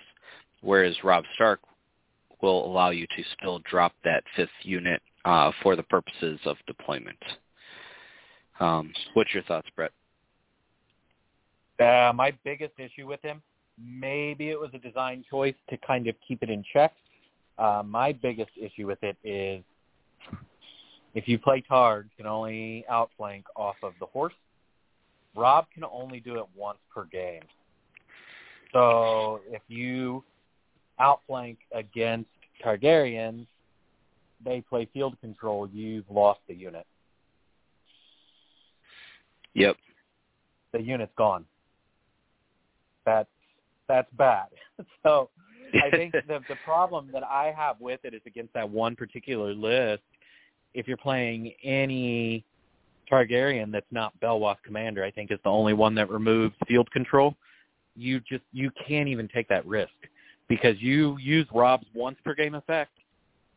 [0.61, 1.59] whereas Robb Stark
[2.41, 7.17] will allow you to still drop that fifth unit uh, for the purposes of deployment.
[8.59, 9.91] Um, what's your thoughts, Brett?
[11.79, 13.41] Uh, my biggest issue with him,
[13.77, 16.93] maybe it was a design choice to kind of keep it in check.
[17.57, 19.63] Uh, my biggest issue with it is
[21.15, 24.33] if you play Targ, can only outflank off of the horse.
[25.35, 27.41] Robb can only do it once per game.
[28.73, 30.23] So if you
[30.99, 32.29] outflank against
[32.63, 33.47] Targaryens,
[34.43, 36.85] they play field control, you've lost the unit.
[39.53, 39.77] Yep.
[40.73, 41.45] The unit's gone.
[43.05, 43.29] That's
[43.87, 44.47] that's bad.
[45.03, 45.29] so
[45.81, 49.53] I think the the problem that I have with it is against that one particular
[49.53, 50.03] list.
[50.75, 52.45] If you're playing any
[53.11, 57.35] Targaryen that's not Belwas Commander, I think is the only one that removes field control.
[57.95, 59.93] You just you can't even take that risk
[60.47, 62.91] because you use Robb's once per game effect,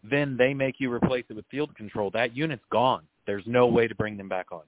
[0.02, 2.10] then they make you replace it with field control.
[2.10, 3.02] That unit's gone.
[3.26, 4.62] There's no way to bring them back on.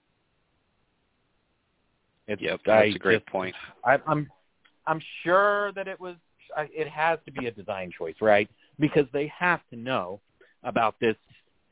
[2.27, 3.55] It's, yep, that's I a great just, point.
[3.85, 4.29] I, I'm
[4.87, 6.17] I'm sure that it was
[6.57, 8.49] it has to be a design choice, right?
[8.79, 10.21] Because they have to know
[10.63, 11.17] about this.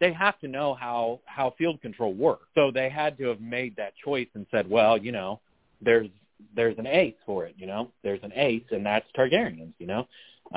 [0.00, 2.46] They have to know how how field control works.
[2.54, 5.40] So they had to have made that choice and said, well, you know,
[5.80, 6.08] there's
[6.54, 7.54] there's an ace for it.
[7.58, 9.72] You know, there's an ace, and that's Targaryens.
[9.78, 10.08] You know,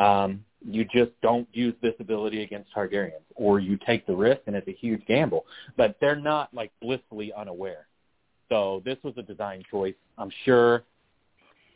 [0.01, 4.55] um, you just don't use this ability against Targaryens, or you take the risk, and
[4.55, 5.45] it's a huge gamble.
[5.77, 7.87] But they're not like blissfully unaware.
[8.49, 9.95] So this was a design choice.
[10.17, 10.83] I'm sure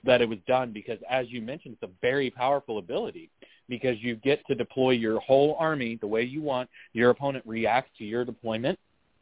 [0.03, 3.29] that it was done because, as you mentioned, it's a very powerful ability
[3.69, 6.69] because you get to deploy your whole army the way you want.
[6.93, 8.79] Your opponent reacts to your deployment,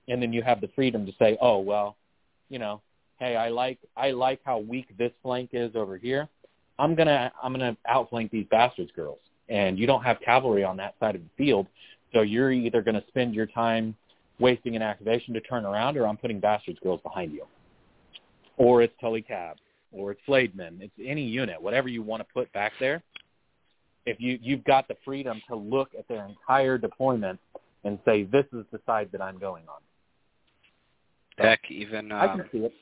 [0.08, 1.96] and then you have the freedom to say, "Oh well,
[2.50, 2.82] you know,
[3.20, 6.28] hey, I like I like how weak this flank is over here.
[6.80, 9.20] I'm gonna I'm gonna outflank these bastards girls."
[9.50, 11.68] And you don't have cavalry on that side of the field,
[12.14, 13.94] so you're either going to spend your time
[14.40, 17.46] wasting an activation to turn around, or I'm putting bastards girls behind you,
[18.56, 19.58] or it's Tully Cab
[19.94, 20.78] or it's Flayed Men.
[20.82, 23.02] It's any unit, whatever you want to put back there.
[24.06, 27.40] If you you've got the freedom to look at their entire deployment
[27.84, 29.80] and say, "This is the side that I'm going on."
[31.38, 32.74] Heck, even um, I can um, see it.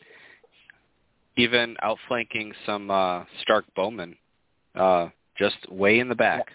[1.37, 4.15] Even outflanking some uh, Stark bowmen,
[4.75, 6.47] uh, just way in the back,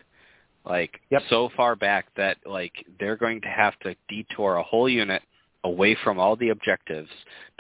[0.65, 1.23] like yep.
[1.31, 5.23] so far back that like they're going to have to detour a whole unit
[5.65, 7.11] away from all the objectives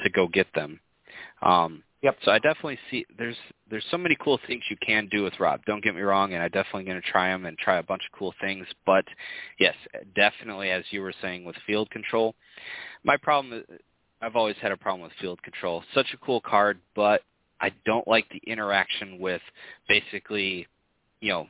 [0.03, 0.79] to go get them.
[1.43, 2.19] Um, Yep.
[2.23, 3.35] So I definitely see there's
[3.69, 5.63] there's so many cool things you can do with Robb.
[5.67, 8.03] Don't get me wrong, and I'm definitely going to try them and try a bunch
[8.05, 8.65] of cool things.
[8.87, 9.05] But
[9.59, 9.75] yes,
[10.15, 12.37] definitely, as you were saying with field control,
[13.03, 13.79] my problem is
[14.23, 15.83] I've always had a problem with field control.
[15.95, 17.23] Such a cool card, but
[17.61, 19.43] I don't like the interaction with
[19.89, 20.69] basically,
[21.21, 21.49] you know,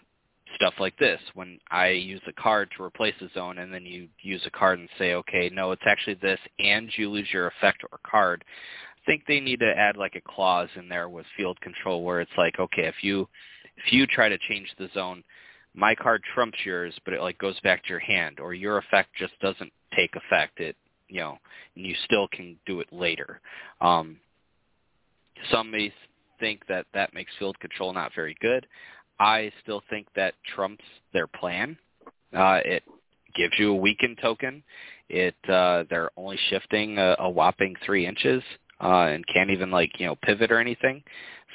[0.55, 4.09] stuff like this when I use a card to replace a zone and then you
[4.23, 7.83] use a card and say, okay, no, it's actually this and you lose your effect
[7.91, 8.43] or card
[9.07, 12.31] think they need to add like a clause in there with field control where it's
[12.37, 13.29] like, okay, if you
[13.77, 15.23] if you try to change the zone,
[15.75, 19.11] my card trumps yours, but it like goes back to your hand, or your effect
[19.19, 20.61] just doesn't take effect.
[20.61, 20.77] It
[21.09, 21.39] you know,
[21.77, 23.41] and you still can do it later.
[23.81, 24.17] Um,
[25.53, 25.93] some may
[26.41, 28.67] think that that makes field control not very good.
[29.21, 31.77] I still think that trumps their plan.
[32.37, 32.83] Uh, it
[33.35, 34.63] gives you a weakened token.
[35.09, 38.43] It uh, they're only shifting a, a whopping three inches
[38.81, 41.03] uh, and can't even like you know pivot or anything.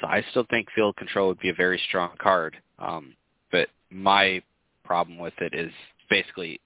[0.00, 2.56] So I still think field control would be a very strong card.
[2.78, 3.14] Um,
[3.50, 4.42] but my
[4.84, 5.72] problem with it is
[6.10, 6.60] basically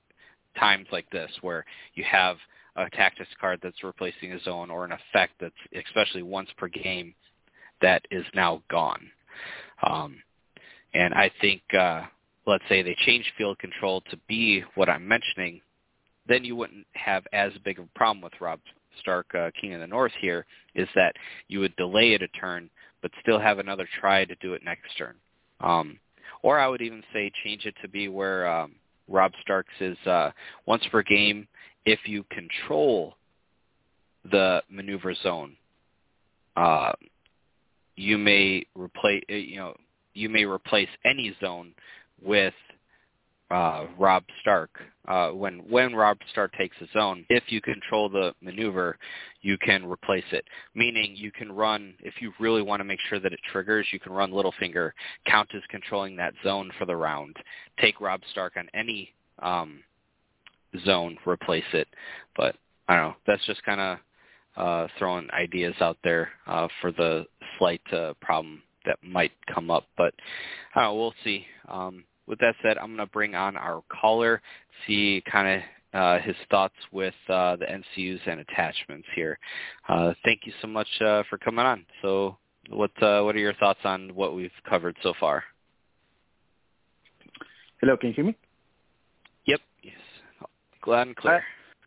[0.59, 2.37] times like this where you have
[2.77, 5.55] a tactics card that's replacing a zone or an effect that's
[5.87, 7.15] especially once per game
[7.83, 9.11] that is now gone.
[9.83, 10.17] Um,
[10.95, 12.03] and I think uh,
[12.47, 15.61] let's say they change field control to be what I'm mentioning,
[16.29, 18.61] then you wouldn't have as big of a problem with Robb
[19.01, 21.15] Stark uh, King of the North here is that
[21.49, 22.71] you would delay it a turn,
[23.03, 25.15] but still have another try to do it next turn.
[25.61, 25.99] Um,
[26.43, 28.75] or I would even say change it to be where um,
[29.09, 30.31] Robb Stark's is uh,
[30.67, 31.47] once per game
[31.85, 33.15] if you control
[34.31, 35.57] the maneuver zone.
[36.57, 36.93] Uh,
[37.97, 39.75] you may replace you know
[40.15, 41.73] you may replace any zone
[42.23, 42.55] with
[43.51, 44.71] uh, Robb Stark.
[45.07, 48.99] Uh, when when Robb Stark takes a zone, if you control the maneuver,
[49.43, 50.45] you can replace it.
[50.75, 53.87] Meaning you can run if you really want to make sure that it triggers.
[53.93, 54.91] You can run Littlefinger,
[55.27, 57.37] count as controlling that zone for the round.
[57.81, 59.81] Take Robb Stark on any um,
[60.85, 61.87] zone, replace it.
[62.37, 62.57] But
[62.89, 63.17] I don't know.
[63.27, 63.99] That's just kind of
[64.57, 67.27] uh, throwing ideas out there uh, for the
[67.59, 69.85] slight uh, problem that might come up.
[69.97, 70.15] But
[70.75, 71.01] I don't know.
[71.01, 71.47] We'll see.
[71.69, 74.43] Um, with that said, I'm going to bring on our caller,
[74.87, 75.63] see kind of
[75.97, 79.39] uh, his thoughts with uh, the NCUs and attachments here.
[79.89, 81.87] Uh, thank you so much uh, for coming on.
[82.03, 82.37] So,
[82.71, 85.45] what uh, what are your thoughts on what we've covered so far?
[87.81, 88.37] Hello, can you hear me?
[89.47, 89.61] Yep.
[89.83, 89.95] Yes.
[90.83, 91.45] Glad and clear.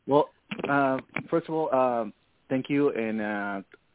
[0.08, 0.30] well,
[0.70, 0.98] uh,
[1.30, 2.12] first of all,
[2.50, 3.22] thank you, and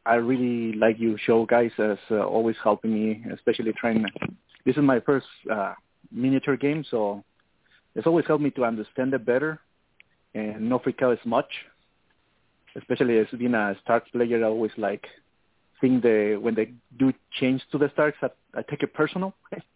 [0.05, 4.05] I really like you show guys as always helping me, especially trying.
[4.65, 5.25] This is my first
[6.15, 7.23] miniature game, so
[7.95, 9.59] it's always helped me to understand it better.
[10.35, 11.51] and not freak out as much.
[12.75, 15.07] Especially as being a Stark player, I always like
[15.81, 19.33] think the when they do change to the Starks, I, I take it personal,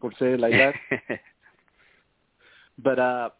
[0.00, 0.74] for say like that.
[2.78, 3.30] but uh,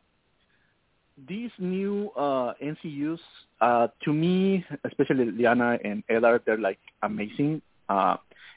[1.28, 3.20] these new uh, NCUs,
[3.60, 7.62] uh, to me, especially Lyanna and Eddard, they're like amazing.
[7.88, 8.16] Uh,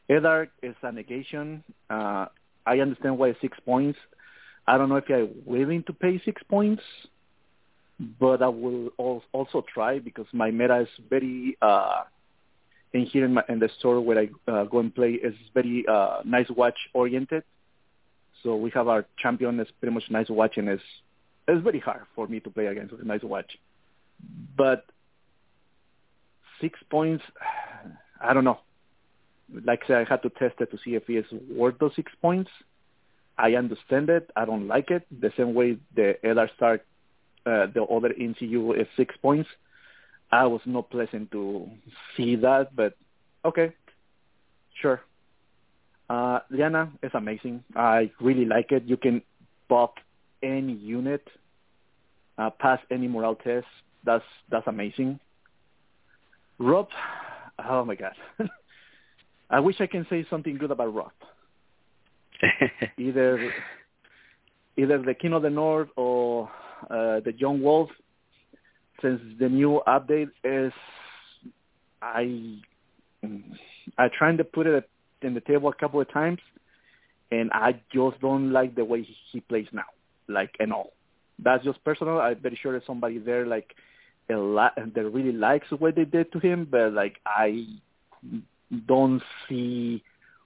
[0.09, 1.63] Eddard is a negation.
[1.89, 2.27] Uh,
[2.67, 3.97] I understand why six points.
[4.67, 6.83] I don't know if I'm willing to pay six points,
[8.19, 8.91] but I will
[9.31, 12.03] also try because my meta is very, uh,
[12.93, 15.85] in here in, my, in the store where I uh, go and play is very
[15.87, 17.43] uh, Night's Watch oriented.
[18.43, 20.83] So we have our champion is pretty much Night's Watch and it's
[21.47, 23.57] it's very hard for me to play against with Night's Watch.
[24.57, 24.85] But
[26.59, 27.23] six points,
[28.21, 28.59] I don't know.
[29.65, 32.11] Like I said, I had to test it to see if is worth those six
[32.21, 32.51] points.
[33.37, 34.29] I understand it.
[34.35, 35.05] I don't like it.
[35.21, 36.85] The same way the Eddard Stark,
[37.45, 39.49] uh, the other NCU is six points.
[40.31, 41.69] I was not pleasant to
[42.15, 42.97] see that, but
[43.45, 43.73] okay,
[44.81, 45.01] sure.
[46.09, 47.63] Uh, Lyanna is amazing.
[47.75, 48.83] I really like it.
[48.85, 49.21] You can
[49.69, 49.91] buff
[50.43, 51.27] any unit,
[52.37, 53.67] uh, pass any morale test.
[54.03, 55.19] That's that's amazing.
[56.59, 56.87] Robb,
[57.69, 58.13] oh my god,
[59.49, 61.11] I wish I can say something good about Robb.
[62.97, 63.51] either
[64.77, 66.49] either the King of the North or
[66.89, 67.89] uh, the Young Wolf.
[69.01, 70.73] Since the new update is,
[72.01, 72.57] I
[73.97, 74.89] I tried to put it
[75.21, 76.39] in the table a couple of times,
[77.31, 79.85] and I just don't like the way he plays now
[80.27, 80.93] like and all.
[81.39, 82.19] That's just personal.
[82.19, 83.75] I'm very sure there's somebody there like
[84.29, 87.65] a lot that really likes what they did to him, but like I
[88.87, 90.03] don't see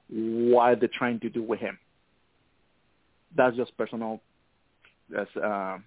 [0.10, 1.78] what they're trying to do with him.
[3.36, 4.22] That's just personal.
[5.18, 5.78] As uh,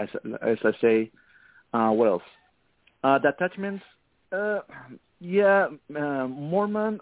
[0.00, 0.08] as,
[0.42, 1.10] as I say,
[1.72, 2.22] uh, what else?
[3.04, 3.84] Uh, the attachments,
[4.32, 4.60] uh,
[5.20, 6.98] yeah, uh, Mormon.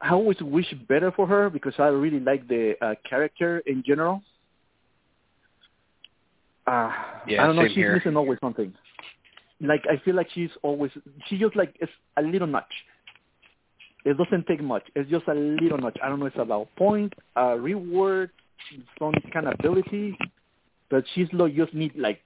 [0.00, 4.22] I always wish better for her because I really like the uh, character in general.
[6.66, 6.90] Uh,
[7.26, 7.66] yeah, I don't know.
[7.66, 7.96] She's here.
[7.96, 8.72] missing always something.
[9.60, 10.90] Like I feel like she's always
[11.26, 12.64] she just like it's a little notch.
[14.04, 14.82] It doesn't take much.
[14.94, 15.96] It's just a little notch.
[16.02, 16.26] I don't know.
[16.26, 18.30] It's about point, uh, reward,
[18.98, 20.18] some kind of ability,
[20.90, 22.20] but she's like just need like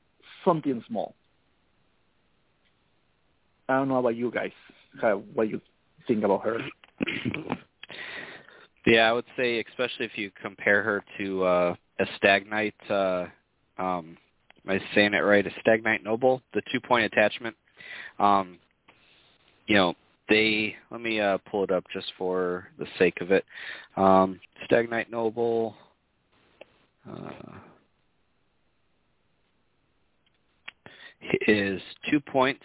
[0.45, 1.15] something small.
[3.69, 4.51] I don't know about you guys.
[5.01, 5.61] How, what you
[6.07, 6.59] think about her?
[8.87, 13.27] Yeah, I would say especially if you compare her to uh, a Stagnite, uh,
[13.77, 14.17] um,
[14.69, 15.47] am I saying it right?
[15.47, 17.57] A Stagnite Noble, the two-point attachment.
[18.19, 18.59] Um,
[19.67, 19.95] you know,
[20.29, 23.45] they let me uh, pull it up just for the sake of it.
[23.97, 25.75] Um, Stagnite Noble.
[27.09, 27.31] Uh,
[31.47, 32.63] is two points.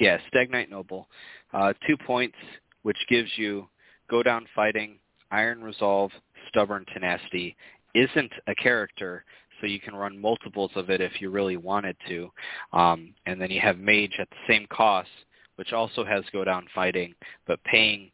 [0.00, 1.06] Yeah, Stagnite Noble,
[1.52, 2.36] uh, two points,
[2.82, 3.68] which gives you
[4.10, 4.98] go down fighting,
[5.30, 6.10] Iron Resolve,
[6.48, 7.56] Stubborn Tenacity
[7.94, 9.24] isn't a character,
[9.64, 12.30] so you can run multiples of it if you really wanted to.
[12.74, 15.08] Um, and then you have Maege at the same cost,
[15.56, 17.14] which also has Go Down Fighting,
[17.46, 18.10] but paying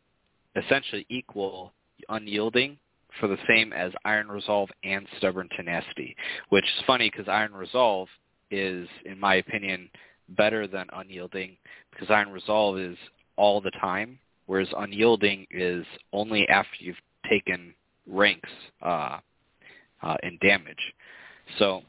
[0.55, 1.73] essentially equal
[2.09, 2.79] unyielding
[3.19, 6.15] for the same as Iron Resolve and Stubborn Tenacity,
[6.51, 8.07] which is funny because Iron Resolve
[8.53, 9.91] is, in my opinion,
[10.29, 11.57] better than Unyielding
[11.91, 12.97] because Iron Resolve is
[13.37, 16.97] all the time whereas unyielding is only after you've
[17.29, 17.73] taken
[18.09, 18.51] ranks
[18.83, 19.19] uh,
[20.03, 20.93] uh, in damage.
[21.59, 21.83] So,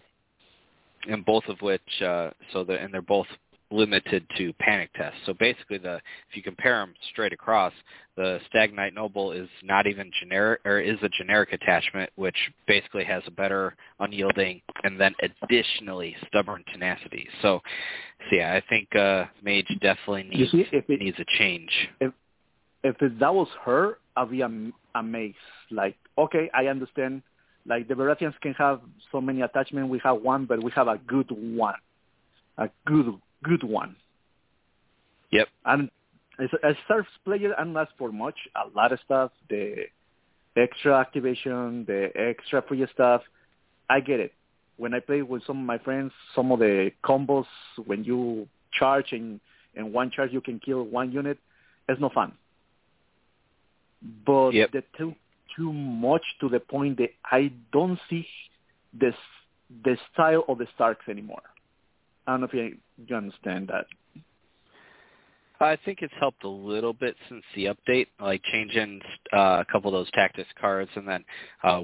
[1.08, 3.28] and both of which, uh, so the, and they're both
[3.72, 5.20] limited to panic tests.
[5.26, 5.96] So basically, the
[6.30, 7.74] if you compare them straight across,
[8.16, 12.36] the Stagnite Noble is not even generic, or is a generic attachment, which
[12.68, 17.28] basically has a better unyielding, and then additionally stubborn tenacity.
[17.42, 17.62] So,
[18.30, 21.72] so yeah, I think uh, Maege definitely needs see, it, needs a change.
[22.00, 22.14] If
[22.84, 25.38] if that was her, I'd be am- amazed.
[25.70, 27.22] Like, okay, I understand.
[27.66, 28.82] Like the Baratheons can have
[29.12, 29.90] so many attachments.
[29.90, 31.76] We have one, but we have a good one,
[32.58, 33.96] a good good one.
[35.32, 35.48] Yep.
[35.66, 35.90] And
[36.40, 38.36] as a Starks player, I'm not for much.
[38.56, 39.86] A lot of stuff, the
[40.58, 43.22] extra activation, the extra free stuff.
[43.90, 44.34] I get it.
[44.78, 47.46] When I play with some of my friends, some of the combos
[47.86, 49.40] when you charge and
[49.76, 51.38] in one charge you can kill one unit,
[51.88, 52.34] it's no fun
[54.26, 54.72] but yep.
[54.72, 55.14] the too
[55.56, 58.28] too much to the point that I don't see
[58.94, 59.16] this
[59.84, 61.44] the style of the Starks anymore.
[62.28, 62.78] I don't know if you,
[63.08, 63.86] you understand that.
[65.62, 69.00] I think it's helped a little bit since the update, like changing
[69.32, 71.24] uh, a couple of those tactics cards and then
[71.64, 71.82] uh,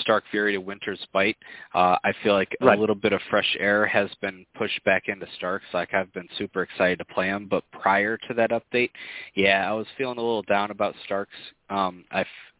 [0.00, 1.36] Stark Fury to Winter's Bite.
[1.74, 2.76] Uh, I feel like right.
[2.76, 5.64] a little bit of fresh air has been pushed back into Starks.
[5.72, 8.90] Like I've been super excited to play him, but prior to that update,
[9.34, 11.32] yeah, I was feeling a little down about Starks.
[11.74, 12.04] Um,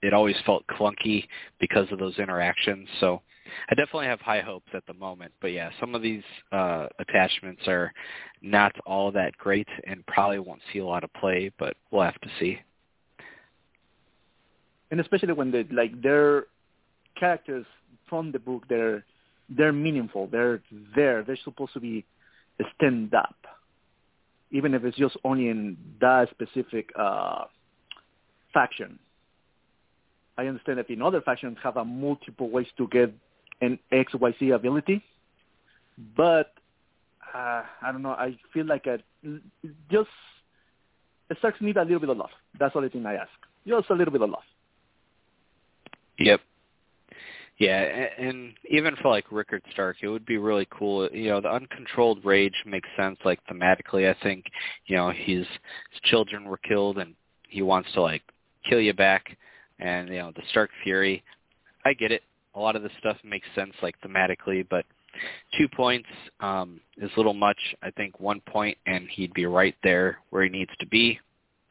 [0.02, 1.26] it always felt clunky
[1.60, 2.88] because of those interactions.
[3.00, 3.22] So
[3.70, 5.32] I definitely have high hopes at the moment.
[5.40, 7.92] But yeah, some of these uh, attachments are
[8.42, 12.20] not all that great and probably won't see a lot of play, but we'll have
[12.20, 12.58] to see.
[14.90, 16.46] And especially when they like their
[17.18, 17.66] characters
[18.08, 19.04] from the book, they're
[19.48, 20.26] they're meaningful.
[20.26, 20.62] They're
[20.94, 21.22] there.
[21.22, 22.04] They're supposed to be
[22.76, 23.36] stand up,
[24.50, 27.44] even if it's just only in that specific uh,
[28.52, 28.98] faction.
[30.36, 33.14] I understand that in other factions have a multiple ways to get
[33.60, 35.02] an XYZ ability,
[36.16, 36.52] but
[37.34, 38.10] uh, I don't know.
[38.10, 38.98] I feel like a,
[39.90, 40.08] just
[41.30, 42.30] it starts need a little bit of love.
[42.58, 43.30] That's the only thing I ask.
[43.66, 44.42] Just a little bit of love.
[46.18, 46.40] Yep.
[47.56, 51.08] Yeah, and even for like Rickard Stark, it would be really cool.
[51.12, 54.10] You know, the uncontrolled rage makes sense, like thematically.
[54.10, 54.46] I think,
[54.86, 55.46] you know, his,
[55.92, 57.14] his children were killed, and
[57.48, 58.22] he wants to like
[58.68, 59.36] kill you back.
[59.78, 61.22] And you know, the Stark Fury,
[61.84, 62.22] I get it
[62.54, 64.84] a lot of this stuff makes sense like thematically, but
[65.56, 66.08] two points
[66.40, 67.58] um, is a little much.
[67.82, 71.18] I think one point and he'd be right there where he needs to be.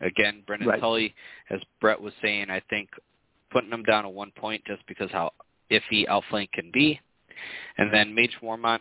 [0.01, 0.81] Again, Brynden right.
[0.81, 1.15] Tully,
[1.49, 2.89] as Brett was saying, I think
[3.51, 5.31] putting him down to one point just because how
[5.71, 6.99] iffy Outflank can be.
[7.77, 8.79] And then Maege Mormont,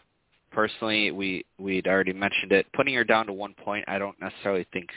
[0.51, 2.67] personally, we we'd already mentioned it.
[2.73, 4.89] Putting her down to one point, I don't necessarily think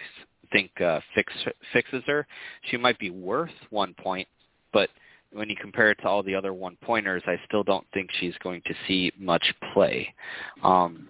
[0.51, 1.33] think uh, fix,
[1.73, 2.27] fixes her.
[2.69, 4.27] She might be worth one point,
[4.73, 4.89] but–
[5.35, 8.35] when you compare it to all the other one pointers, I still don't think she's
[8.41, 9.43] going to see much
[9.73, 10.13] play.
[10.63, 11.09] Um,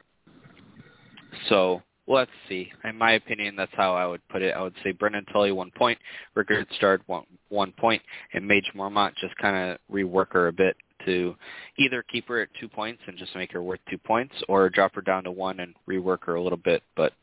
[1.47, 2.71] so let's see.
[2.83, 4.55] In my opinion, that's how I would put it.
[4.55, 5.99] I would say Brynden Tully one point,
[6.33, 8.01] Rickard Stark one, one point,
[8.33, 10.75] and Maege Mormont just kind of rework her a bit
[11.05, 11.36] to
[11.77, 14.95] either keep her at two points and just make her worth two points, or drop
[14.95, 16.81] her down to one and rework her a little bit.
[16.95, 17.13] But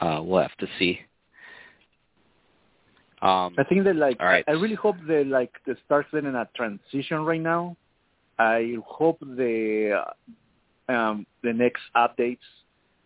[0.00, 1.00] uh, we'll have to see.
[3.22, 4.44] Um, I think that like right.
[4.48, 7.76] I really hope that like the starts in a transition right now.
[8.38, 10.02] I hope the
[10.88, 12.38] uh, um, the next updates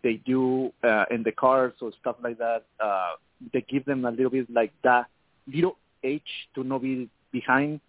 [0.03, 3.13] they do uh, in the cars or stuff like that, uh,
[3.51, 5.07] they give them a little bit like that
[5.51, 6.21] little edge
[6.53, 7.81] to not be behind.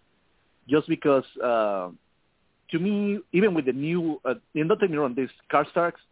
[0.67, 1.89] Just because uh,
[2.71, 6.03] to me, even with the new, uh, and don't take me wrong, these Karstarks,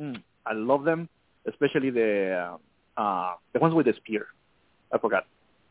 [0.00, 1.08] mm, I love them,
[1.46, 2.56] especially the
[2.96, 4.28] uh, uh, the ones with the spear.
[4.92, 5.26] I forgot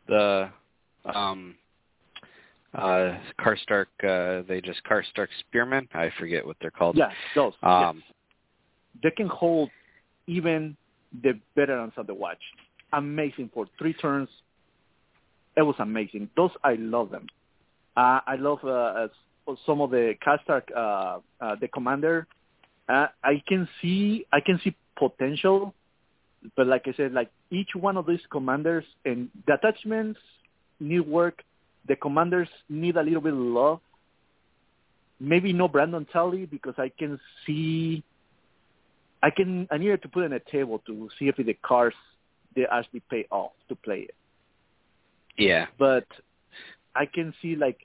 [0.09, 0.49] the
[1.05, 1.55] um
[2.73, 5.87] uh Karstark uh they just Karstark Spearmen.
[5.93, 6.97] I forget what they're called.
[6.97, 7.53] Yeah, those.
[7.63, 8.15] Um yes.
[9.01, 9.69] They can hold
[10.27, 10.75] even
[11.23, 12.41] the veterans of the watch.
[12.93, 14.29] Amazing for three turns.
[15.55, 16.29] It was amazing.
[16.35, 17.27] Those I love them.
[17.97, 19.07] Uh, I love uh,
[19.65, 22.27] some of the Karstark, uh, uh, the commander.
[22.87, 25.73] Uh, I can see I can see potential
[26.55, 30.19] but like I said, like each one of these commanders and the attachments
[30.79, 31.43] need work.
[31.87, 33.79] The commanders need a little bit of love.
[35.19, 38.03] Maybe no Brynden Tully because I can see.
[39.21, 39.67] I can.
[39.69, 41.93] I needed to put in a table to see if the cars
[42.55, 44.15] they actually pay off to play it.
[45.37, 45.65] Yeah.
[45.77, 46.05] But
[46.95, 47.77] I can see like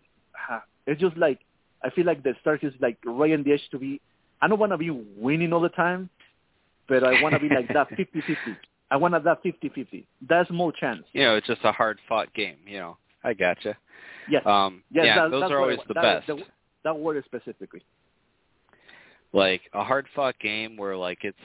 [0.86, 1.40] it's just like
[1.82, 4.00] I feel like the Stark is like right on the edge to be.
[4.40, 6.10] I don't want to be winning all the time,
[6.88, 8.56] but I want to be like that 50-50.
[8.90, 10.04] I want that 50-50.
[10.28, 11.04] That's more chance.
[11.12, 12.56] You know, it's just a hard-fought game.
[12.66, 13.76] You know, I gotcha.
[14.28, 14.42] Yes.
[14.46, 16.26] Um, yes, yeah, that, those are always the that, best.
[16.26, 16.46] That,
[16.84, 17.82] that word specifically.
[19.32, 21.36] Like a hard-fought game where like it's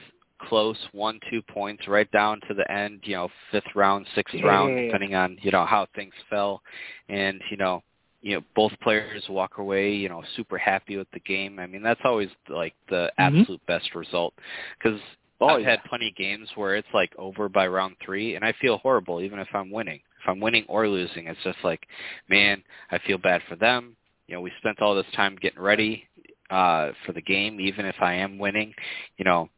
[0.48, 3.00] close, one, two points, right down to the end.
[3.02, 4.46] You know, fifth round, sixth yeah.
[4.46, 6.62] round, depending on you know how things fell,
[7.08, 7.82] and you know
[8.22, 11.82] you know both players walk away you know super happy with the game i mean
[11.82, 13.38] that's always like the mm-hmm.
[13.38, 14.34] absolute best result
[14.78, 15.00] because
[15.40, 15.70] Oh, I've yeah.
[15.70, 19.20] had plenty of games where it's like over by round three, and I feel horrible
[19.20, 20.00] even if I'm winning.
[20.22, 21.86] If I'm winning or losing, it's just like,
[22.28, 23.96] man, I feel bad for them.
[24.26, 26.04] You know, we spent all this time getting ready
[26.50, 28.74] uh, for the game, even if I am winning.
[29.16, 29.48] You know,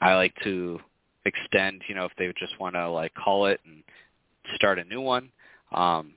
[0.00, 0.80] I like to
[1.26, 1.82] extend.
[1.88, 3.82] You know, if they just want to like call it and
[4.54, 5.30] start a new one.
[5.72, 6.14] Um,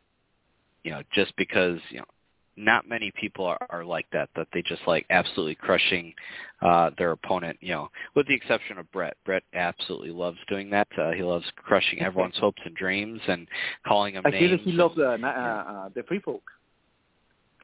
[0.83, 2.05] you know, just because you know
[2.55, 6.13] not many people are, are like that, that they just like absolutely crushing
[6.61, 9.17] uh, their opponent, you know, with the exception of Brett.
[9.25, 10.87] Brett absolutely loves doing that.
[10.97, 13.47] Uh, he loves crushing everyone's hopes and dreams and
[13.85, 14.61] calling them I names.
[14.63, 16.43] he loves uh, uh, uh, the free folk.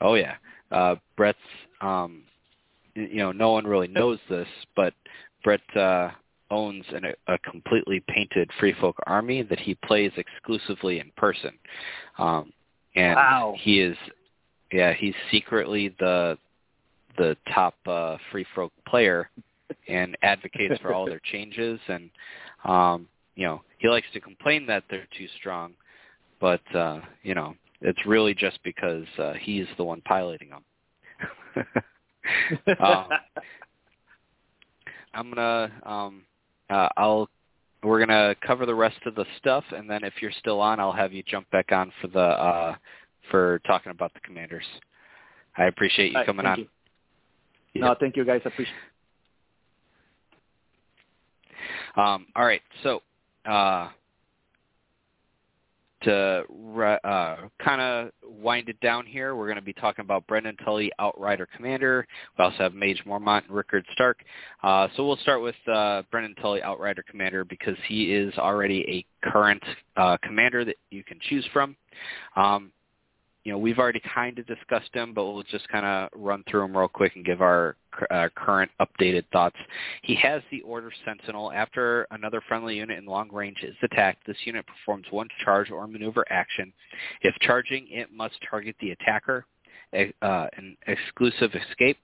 [0.01, 0.35] Oh yeah.
[0.71, 1.37] Uh, Brett's,
[1.81, 2.23] um,
[2.95, 4.93] you know, no one really knows this, but
[5.43, 6.11] Brett, uh,
[6.51, 11.51] owns an, a completely painted Free Folk army that he plays exclusively in person.
[12.17, 12.51] Um,
[12.95, 13.55] and wow.
[13.57, 13.95] he is,
[14.71, 16.37] yeah, he's secretly the
[17.17, 19.29] the top uh, Free Folk player
[19.87, 21.79] and advocates for all their changes.
[21.87, 22.09] And
[22.65, 25.73] um, you know, he likes to complain that they're too strong,
[26.39, 30.63] but uh, you know, it's really just because uh, he's the one piloting them.
[32.79, 33.07] um,
[35.13, 36.21] I'm gonna um,
[36.69, 37.29] uh, I'll
[37.83, 40.91] we're gonna cover the rest of the stuff, and then if you're still on, I'll
[40.91, 42.75] have you jump back on for the uh,
[43.29, 44.65] for talking about the commanders.
[45.57, 46.59] I appreciate you right, coming on.
[47.73, 47.81] You.
[47.81, 48.41] No, thank you guys.
[48.45, 48.75] I appreciate.
[51.95, 53.01] Um, all right, so
[53.45, 53.89] uh,
[56.03, 56.43] to
[57.03, 60.91] uh, kind of wind it down here, we're going to be talking about Brynden Tully,
[60.99, 62.07] Outrider Commander.
[62.37, 64.23] We also have Maege Mormont and Rickard Stark.
[64.63, 69.29] Uh, so we'll start with uh, Brynden Tully, Outrider Commander, because he is already a
[69.29, 69.63] current
[69.97, 71.75] uh, commander that you can choose from.
[72.35, 72.71] Um,
[73.43, 76.63] you know, we've already kind of discussed him, but we'll just kind of run through
[76.63, 77.75] him real quick and give our
[78.11, 79.55] uh, current updated thoughts.
[80.01, 81.51] He has the Order Sentinel.
[81.51, 85.87] After another friendly unit in long range is attacked, this unit performs one charge or
[85.87, 86.73] maneuver action.
[87.21, 89.45] If charging, it must target the attacker.
[89.93, 91.97] Uh, an exclusive escape.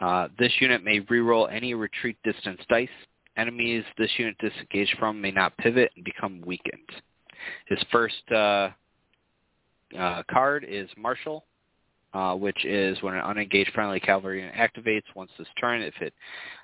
[0.00, 2.88] Uh, this unit may reroll any retreat distance dice.
[3.36, 6.88] Enemies this unit disengaged from may not pivot and become weakened.
[7.66, 8.70] His first uh,
[9.96, 11.44] uh, card is Marshal,
[12.14, 15.82] uh, which is when an unengaged friendly cavalry unit activates once this turn.
[15.82, 16.14] If it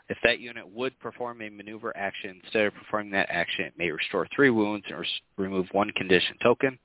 [0.08, 3.90] if that unit would perform a maneuver action instead of performing that action, it may
[3.90, 6.78] restore three wounds and res- remove one condition token.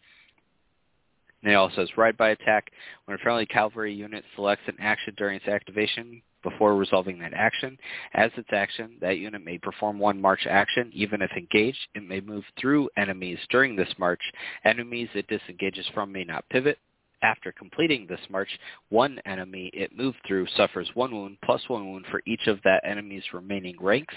[1.42, 2.72] And it also says ride by attack.
[3.06, 7.78] When a friendly cavalry unit selects an action during its activation, before resolving that action.
[8.14, 10.90] As its action, that unit may perform one march action.
[10.94, 14.22] Even if engaged, it may move through enemies during this march.
[14.64, 16.80] Enemies it disengages from may not pivot.
[17.22, 18.50] After completing this march,
[18.88, 22.86] one enemy it moved through suffers one wound plus one wound for each of that
[22.86, 24.16] enemy's remaining ranks.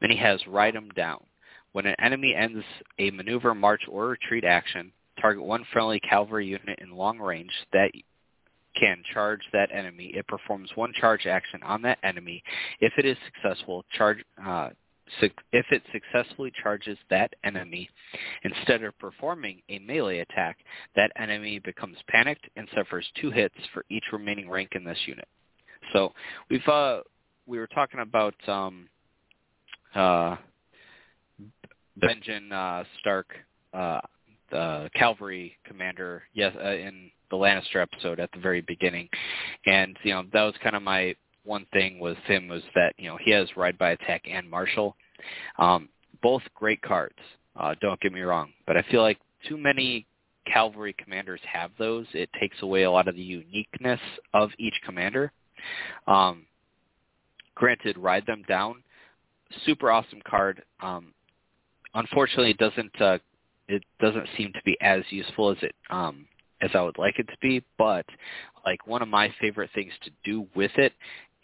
[0.00, 1.24] Then he has Ride 'em Down.
[1.72, 2.64] When an enemy ends
[2.98, 7.52] a maneuver, march, or retreat action, target one friendly cavalry unit in long range.
[7.72, 7.92] That
[8.80, 10.06] can charge that enemy.
[10.14, 12.42] It performs one charge action on that enemy.
[12.80, 14.70] If it is successful, charge uh,
[15.22, 17.90] if it successfully charges that enemy,
[18.44, 20.58] instead of performing a melee attack,
[20.94, 25.26] that enemy becomes panicked and suffers two hits for each remaining rank in this unit.
[25.92, 26.12] So
[26.48, 27.00] we've uh,
[27.46, 28.88] we were talking about um,
[29.94, 30.36] uh,
[32.00, 33.28] Benjen uh, Stark,
[33.74, 34.00] uh,
[34.50, 39.08] the cavalry commander, yes, uh, in the Lannister episode at the very beginning,
[39.66, 41.14] and you know that was kind of my
[41.44, 44.96] one thing with him was that you know he has ride by attack and Marshall,
[45.58, 45.88] um,
[46.22, 47.18] both great cards.
[47.56, 49.18] Uh, don't get me wrong, but I feel like
[49.48, 50.06] too many
[50.46, 52.06] cavalry commanders have those.
[52.12, 54.00] It takes away a lot of the uniqueness
[54.34, 55.32] of each commander.
[56.06, 56.46] Um,
[57.54, 58.82] granted, ride them down,
[59.66, 60.62] super awesome card.
[60.82, 61.12] Um,
[61.94, 63.18] unfortunately, it doesn't uh,
[63.68, 66.26] it doesn't seem to be as useful as it um,
[66.62, 68.06] as I would like it to be, but
[68.64, 70.92] like one of my favorite things to do with it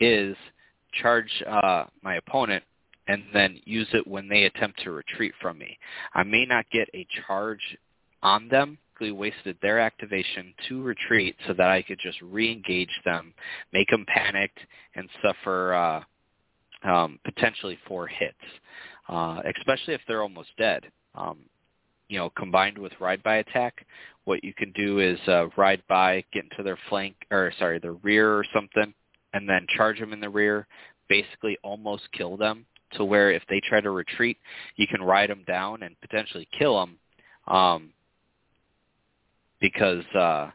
[0.01, 0.37] is
[0.93, 2.63] charge uh, my opponent
[3.09, 5.79] and then use it when they attempt to retreat from me.
[6.15, 7.61] I may not get a charge
[8.23, 8.79] on them.
[8.99, 13.35] Wasted their activation to retreat so that I could just re-engage them,
[13.71, 14.59] make them panicked,
[14.95, 16.03] and suffer uh,
[16.89, 18.35] um, potentially four hits,
[19.11, 20.85] uh, especially if they're almost dead.
[21.15, 21.41] Um,
[22.09, 23.85] you know, combined with ride by attack,
[24.27, 27.95] what you can do is uh, ride by, get into their flank, or sorry, their
[27.95, 28.93] rear or something,
[29.33, 30.67] and then charge them in the rear,
[31.09, 34.37] basically almost kill them to where if they try to retreat,
[34.75, 36.99] you can ride them down and potentially kill them,
[37.47, 37.91] um,
[39.61, 40.51] because uh,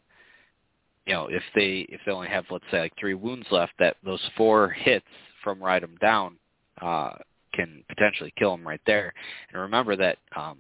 [1.06, 3.96] you know if they if they only have let's say like three wounds left, that
[4.04, 5.06] those four hits
[5.44, 6.36] from ride them down
[6.82, 7.14] uh,
[7.54, 9.14] can potentially kill them right there.
[9.52, 10.58] And remember that um,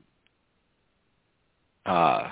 [1.85, 2.29] uh,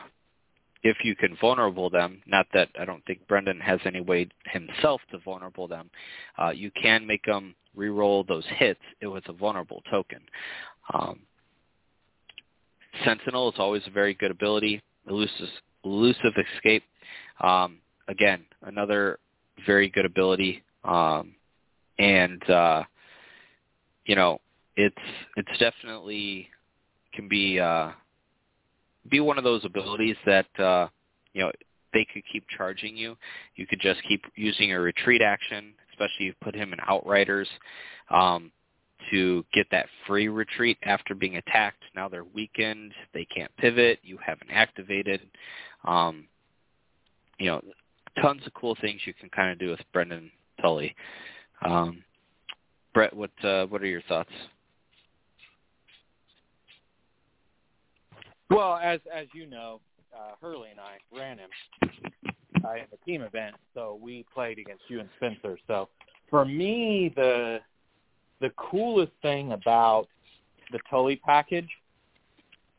[0.84, 5.02] if you can vulnerable them, not that I don't think Brynden has any way himself
[5.12, 5.90] to vulnerable them,
[6.38, 10.20] uh, you can make them re-roll those hits with a vulnerable token.
[10.94, 11.20] Um,
[13.06, 14.82] Sentinel is always a very good ability.
[15.08, 15.50] Elusive,
[15.84, 16.84] elusive escape,
[17.42, 17.78] um,
[18.08, 19.20] again, another
[19.66, 20.64] very good ability.
[20.84, 21.36] Um,
[21.98, 22.84] and uh,
[24.06, 24.40] you know,
[24.76, 24.96] it's
[25.36, 26.50] it's definitely
[27.14, 27.92] can be uh,
[29.10, 30.88] be one of those abilities that uh,
[31.34, 31.52] you know
[31.94, 33.16] they could keep charging you.
[33.56, 37.48] You could just keep using a retreat action, especially you put him in outriders.
[38.10, 38.52] Um,
[39.12, 41.84] to get that free retreat after being attacked.
[41.96, 42.94] Now they're weakened.
[43.14, 44.00] They can't pivot.
[44.04, 45.22] You haven't activated.
[45.86, 46.28] Um,
[47.40, 47.62] you know,
[48.22, 50.30] tons of cool things you can kind of do with Brynden
[50.62, 50.96] Tully.
[51.66, 52.04] Um,
[52.94, 54.32] Brett, what uh, what are your thoughts?
[58.50, 59.80] Well, as as you know,
[60.14, 61.50] uh, Hurley and I ran him
[62.66, 65.58] uh, in the team event, so we played against you and Spencer.
[65.68, 65.90] So
[66.30, 67.60] for me, the
[68.42, 70.08] the coolest thing about
[70.72, 71.70] the Tully package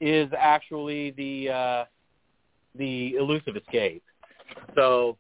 [0.00, 1.84] is actually the uh,
[2.76, 4.02] the elusive escape.
[4.74, 5.16] So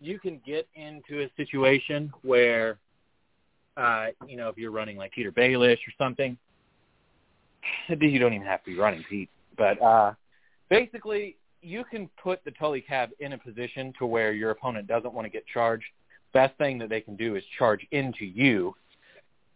[0.00, 2.78] you can get into a situation where,
[3.76, 6.36] uh, you know, if you're running like Petyr Baelish or something,
[7.88, 9.30] you don't even have to be running Pete.
[9.56, 10.14] But uh,
[10.68, 15.12] basically, you can put the Tully Cav in a position to where your opponent doesn't
[15.12, 15.86] want to get charged.
[16.32, 18.74] Best thing that they can do is charge into you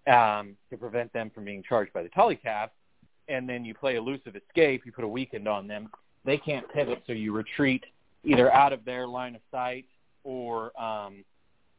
[0.07, 2.69] um, to prevent them from being charged by the Tully Cav.
[3.29, 4.83] And then you play elusive escape.
[4.87, 5.89] You put a weakened on them.
[6.25, 7.85] They can't pivot, so you retreat
[8.25, 9.87] either out of their line of sight
[10.25, 11.25] or um,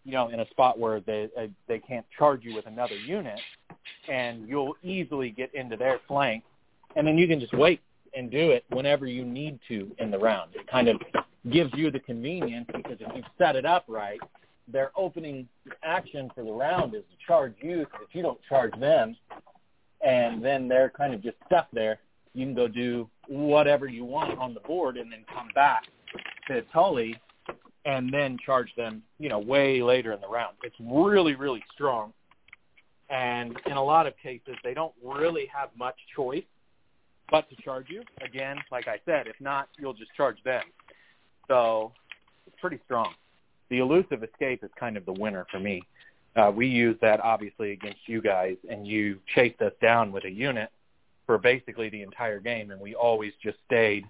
[0.06, 3.40] you know in a spot where they uh, they can't charge you with another unit,
[4.10, 6.44] and you'll easily get into their flank,
[6.96, 7.82] and then you can just wait
[8.18, 10.56] and do it whenever you need to in the round.
[10.56, 10.98] It kind of
[11.52, 14.20] gives you the convenience because if you set it up right,
[14.68, 15.48] their opening
[15.84, 19.16] action for the round is to charge you that you don't charge them,
[20.06, 22.00] and then they're kind of just stuck there.
[22.34, 25.84] You can go do whatever you want on the board and then come back
[26.48, 27.16] to Tully
[27.86, 30.58] and then charge them, you know, way later in the round.
[30.64, 32.14] It's really, really strong.
[33.10, 36.44] And in a lot of cases, they don't really have much choice
[37.30, 38.04] but to charge you.
[38.22, 40.64] Again, like I said, if not, you'll just charge them.
[41.48, 41.92] So
[42.46, 43.14] it's pretty strong.
[43.70, 45.84] The elusive escape is kind of the winner for me.
[46.36, 50.30] Uh, we used that obviously against you guys, and you chased us down with a
[50.30, 50.70] unit
[51.26, 54.06] for basically the entire game, and we always just stayed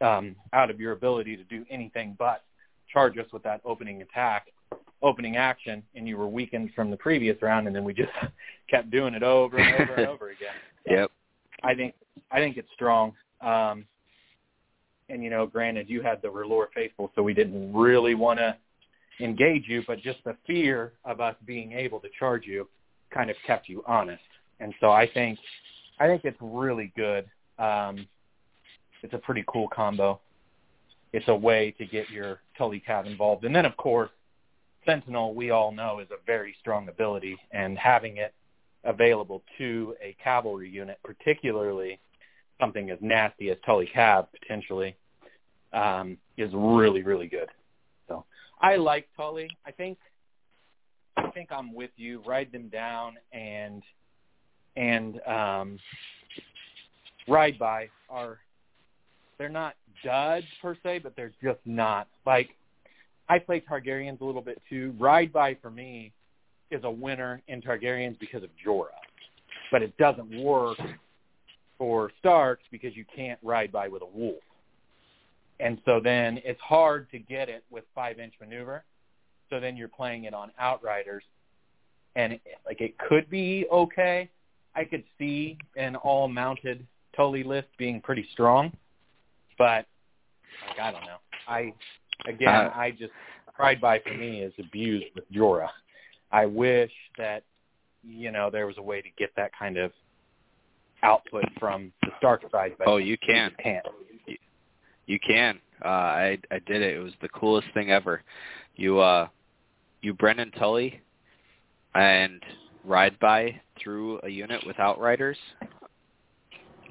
[0.00, 2.42] um, out of your ability to do anything but
[2.90, 4.48] charge us with that opening attack,
[5.02, 8.10] opening action, and you were weakened from the previous round, and then we just
[8.70, 10.48] kept doing it over and over and over again.
[10.86, 11.10] So yep.
[11.62, 11.94] I think
[12.30, 13.12] I think it's strong.
[13.40, 13.84] Um,
[15.08, 18.56] and you know, granted, you had the R'hllor faithful, so we didn't really want to
[19.20, 22.68] engage you, but just the fear of us being able to charge you
[23.12, 24.22] kind of kept you honest.
[24.60, 25.38] And so I think
[25.98, 27.26] I think it's really good.
[27.58, 28.06] Um,
[29.02, 30.20] it's a pretty cool combo.
[31.12, 33.44] It's a way to get your Tully Cav involved.
[33.44, 34.10] And then, of course,
[34.86, 38.32] Sentinel, we all know, is a very strong ability, and having it
[38.84, 41.98] available to a cavalry unit, particularly
[42.58, 44.96] something as nasty as Tully Cav potentially,
[45.72, 47.48] um, is really, really good.
[48.08, 48.24] So
[48.60, 49.48] I like Tully.
[49.66, 49.98] I think
[51.16, 52.22] I think I'm with you.
[52.26, 53.82] Ride them down and
[54.76, 55.78] and um,
[57.28, 58.38] ride by are
[59.38, 59.74] they're not
[60.04, 62.50] duds per se, but they're just not like
[63.28, 64.94] I play Targaryens a little bit too.
[64.98, 66.12] Ride by for me
[66.70, 68.88] is a winner in Targaryens because of Jorah,
[69.72, 70.78] but it doesn't work
[71.78, 74.42] for Starks because you can't ride by with a wolf.
[75.60, 78.84] And so then it's hard to get it with five inch maneuver.
[79.50, 81.24] So then you're playing it on outriders,
[82.16, 84.30] and it, like it could be okay.
[84.76, 86.86] I could see an all mounted
[87.16, 88.72] Tully list being pretty strong,
[89.58, 89.86] but
[90.68, 91.16] like I don't know.
[91.48, 91.72] I
[92.26, 93.12] again, uh, I just
[93.58, 95.68] ride by for me is abused with Jorah.
[96.32, 97.42] I wish that
[98.02, 99.92] you know there was a way to get that kind of
[101.02, 102.72] output from the Stark side.
[102.78, 103.50] But oh, you can.
[103.50, 103.86] You can't.
[104.26, 104.36] You,
[105.06, 105.60] you can.
[105.84, 106.96] Uh, I I did it.
[106.96, 108.22] It was the coolest thing ever.
[108.76, 109.28] You uh,
[110.02, 111.00] you Brynden Tully,
[111.94, 112.42] and
[112.84, 115.38] ride by through a unit with outriders,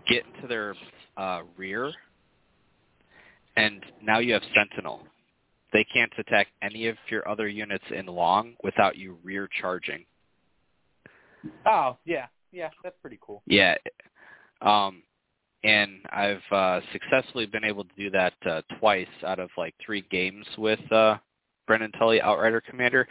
[0.07, 0.75] get into their
[1.17, 1.91] uh, rear,
[3.55, 5.01] and now you have Sentinel.
[5.71, 10.05] They can't attack any of your other units in long without you rear charging.
[11.65, 13.43] Oh yeah, yeah, that's pretty cool.
[13.45, 13.75] Yeah,
[14.61, 15.03] um,
[15.63, 20.05] and I've uh, successfully been able to do that uh, twice out of like three
[20.09, 21.17] games with uh,
[21.69, 23.07] Brynden Tully, Outrider Commander.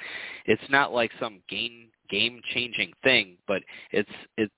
[0.47, 3.63] It's not like some game game changing thing, but
[3.93, 4.51] it's it.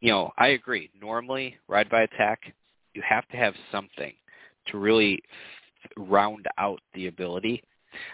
[0.00, 0.90] You know, I agree.
[0.98, 2.40] Normally, ride by attack,
[2.94, 4.14] you have to have something
[4.68, 5.22] to really
[5.96, 7.62] round out the ability.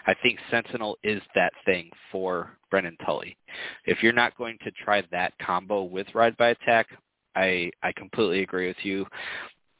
[0.07, 3.37] I think Sentinel is that thing for Brynden Tully.
[3.85, 6.87] If you're not going to try that combo with Ride by Attack,
[7.35, 9.05] I I completely agree with you.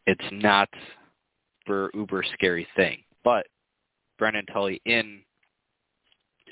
[0.06, 0.70] It's not
[1.66, 3.48] for uber scary thing, but
[4.20, 5.22] Brynden Tully in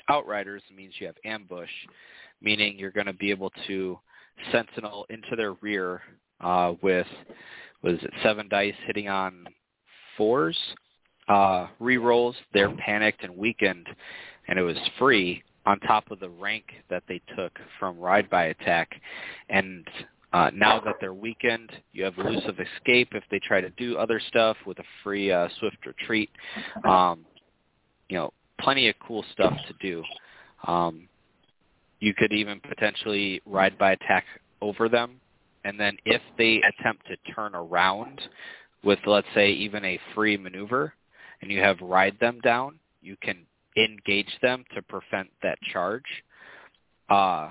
[0.08, 1.70] Outriders means you have ambush,
[2.40, 3.98] meaning you're going to be able to
[4.52, 6.02] sentinel into their rear
[6.40, 7.06] uh, with
[7.82, 9.46] was it seven dice hitting on
[10.16, 10.56] fours,
[11.28, 12.36] uh, re-rolls.
[12.52, 13.88] They're panicked and weakened,
[14.48, 18.46] and it was free on top of the rank that they took from ride by
[18.46, 19.00] attack.
[19.48, 19.86] And
[20.32, 24.20] uh, now that they're weakened, you have elusive escape if they try to do other
[24.28, 26.30] stuff with a free uh, swift retreat.
[26.84, 27.24] Um,
[28.08, 30.02] you know, plenty of cool stuff to do.
[30.66, 31.08] Um,
[32.00, 34.24] you could even potentially ride by attack
[34.60, 35.20] over them,
[35.64, 38.20] and then if they attempt to turn around
[38.84, 40.94] with, let's say, even a free maneuver,
[41.42, 43.38] and you have ride them down, you can
[43.76, 46.04] engage them to prevent that charge.
[47.08, 47.50] Uh,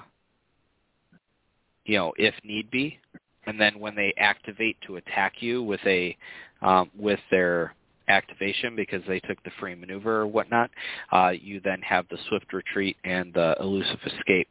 [1.85, 2.99] you know, if need be,
[3.45, 6.17] and then when they activate to attack you with a
[6.61, 7.75] um, with their
[8.07, 10.69] activation because they took the free maneuver or whatnot,
[11.11, 14.47] uh, you then have the swift retreat and the elusive escape.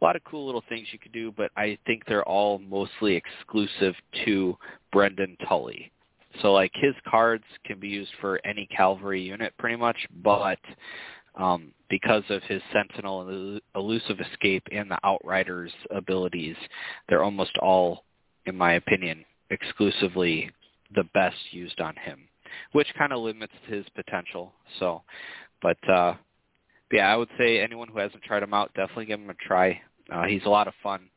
[0.00, 3.14] A lot of cool little things you could do, but I think they're all mostly
[3.14, 3.94] exclusive
[4.24, 4.56] to
[4.92, 5.92] Brynden Tully.
[6.42, 10.58] So like his cards can be used for any cavalry unit pretty much, but
[11.34, 16.56] um, because of his Sentinel and elusive escape and the Outriders abilities,
[17.08, 18.04] they're almost all,
[18.46, 20.50] in my opinion, exclusively
[20.94, 22.28] the best used on him
[22.72, 24.52] which kind of limits his potential.
[24.78, 25.02] So,
[25.62, 26.14] but uh,
[26.92, 29.80] yeah, I would say anyone who hasn't tried him out, definitely give him a try.
[30.12, 31.08] Uh, he's a lot of fun.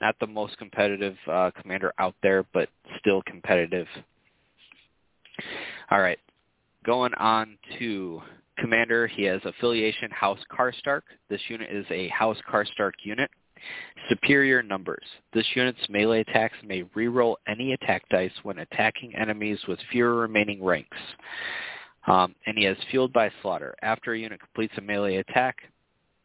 [0.00, 2.68] Not the most competitive uh, commander out there, but
[2.98, 3.86] still competitive.
[5.90, 6.18] All right,
[6.84, 8.22] going on to
[8.58, 9.06] commander.
[9.06, 11.02] He has affiliation House Karstark.
[11.28, 13.30] This unit is a House Karstark unit.
[14.08, 15.04] Superior numbers.
[15.32, 20.62] This unit's melee attacks may reroll any attack dice when attacking enemies with fewer remaining
[20.62, 20.96] ranks.
[22.08, 23.76] Um, and he has Fueled by Slaughter.
[23.82, 25.58] After a unit completes a melee attack,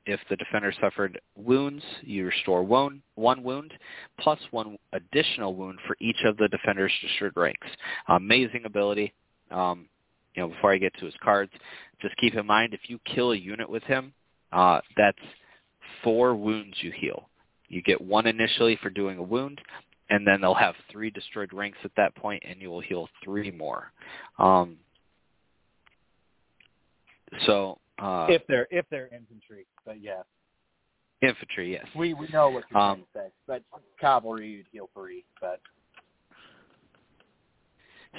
[0.07, 3.73] if the defender suffered wounds, you restore one, one wound
[4.19, 7.67] plus one additional wound for each of the defender's destroyed ranks.
[8.07, 9.13] Amazing ability.
[9.51, 9.87] Um,
[10.33, 11.51] you know, before I get to his cards,
[12.01, 14.13] just keep in mind if you kill a unit with him,
[14.53, 15.17] uh, that's
[16.03, 17.27] four wounds you heal.
[17.67, 19.59] You get one initially for doing a wound,
[20.09, 23.51] and then they'll have three destroyed ranks at that point, and you will heal three
[23.51, 23.91] more.
[24.39, 24.77] Um,
[27.45, 30.23] so uh, if they're if they're infantry, but yes,
[31.21, 31.85] infantry, yes.
[31.95, 33.63] We we know what you're um, trying to say, but
[33.99, 35.59] cavalry you'd heal three, but.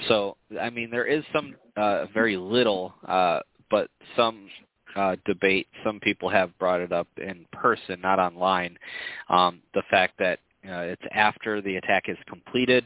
[0.07, 3.39] So I mean, there is some uh, very little, uh,
[3.69, 4.47] but some
[4.95, 5.67] uh, debate.
[5.83, 8.77] Some people have brought it up in person, not online.
[9.29, 12.85] Um, the fact that uh, it's after the attack is completed,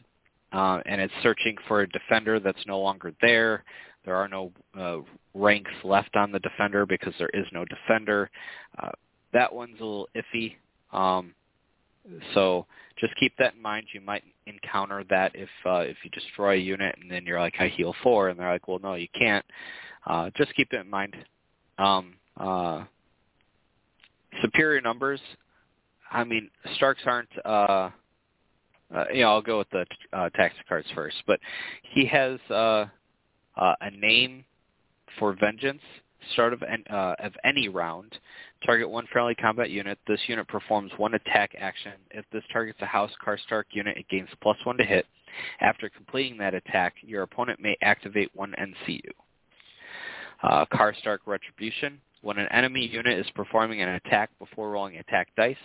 [0.52, 3.64] uh, and it's searching for a defender that's no longer there.
[4.05, 4.97] There are no uh,
[5.34, 8.30] ranks left on the defender because there is no defender.
[8.81, 8.91] Uh,
[9.34, 10.55] that one's a little iffy.
[10.91, 11.34] Um,
[12.34, 12.65] so
[12.99, 13.88] just keep that in mind.
[13.93, 17.55] You might encounter that if uh, if you destroy a unit and then you're like,
[17.59, 19.45] I heal four, and they're like, well, no, you can't.
[20.05, 21.15] Uh, just keep it in mind.
[21.77, 22.84] Um, uh,
[24.41, 25.21] superior numbers.
[26.11, 27.30] I mean, Starks aren't.
[27.45, 27.89] Uh,
[28.93, 31.15] uh, you know, I'll go with the uh, tactic cards first.
[31.25, 31.39] But
[31.81, 32.85] he has uh,
[33.57, 34.45] uh, a name
[35.19, 35.81] for vengeance.
[36.31, 38.17] Start of, uh, of any round,
[38.65, 39.99] target one friendly combat unit.
[40.07, 41.93] This unit performs one attack action.
[42.11, 45.05] If this targets a House Karstark unit, it gains plus one to hit.
[45.59, 49.01] After completing that attack, your opponent may activate one NCU
[50.43, 51.99] uh, Karstark Retribution.
[52.21, 55.55] When an enemy unit is performing an attack before rolling attack dice,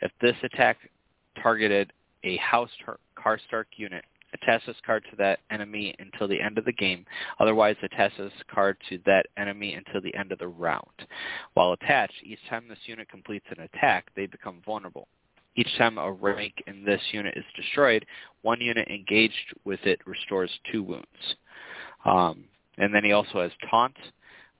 [0.00, 0.78] if this attack
[1.42, 1.92] targeted
[2.24, 2.70] a House
[3.16, 4.04] Karstark unit,
[4.34, 7.04] attach this card to that enemy until the end of the game.
[7.40, 10.84] Otherwise, attach this card to that enemy until the end of the round.
[11.54, 15.08] While attached, each time this unit completes an attack, they become vulnerable.
[15.56, 18.06] Each time a rank in this unit is destroyed,
[18.42, 21.06] one unit engaged with it restores two wounds.
[22.04, 22.44] Um,
[22.76, 23.96] and then he also has Taunt.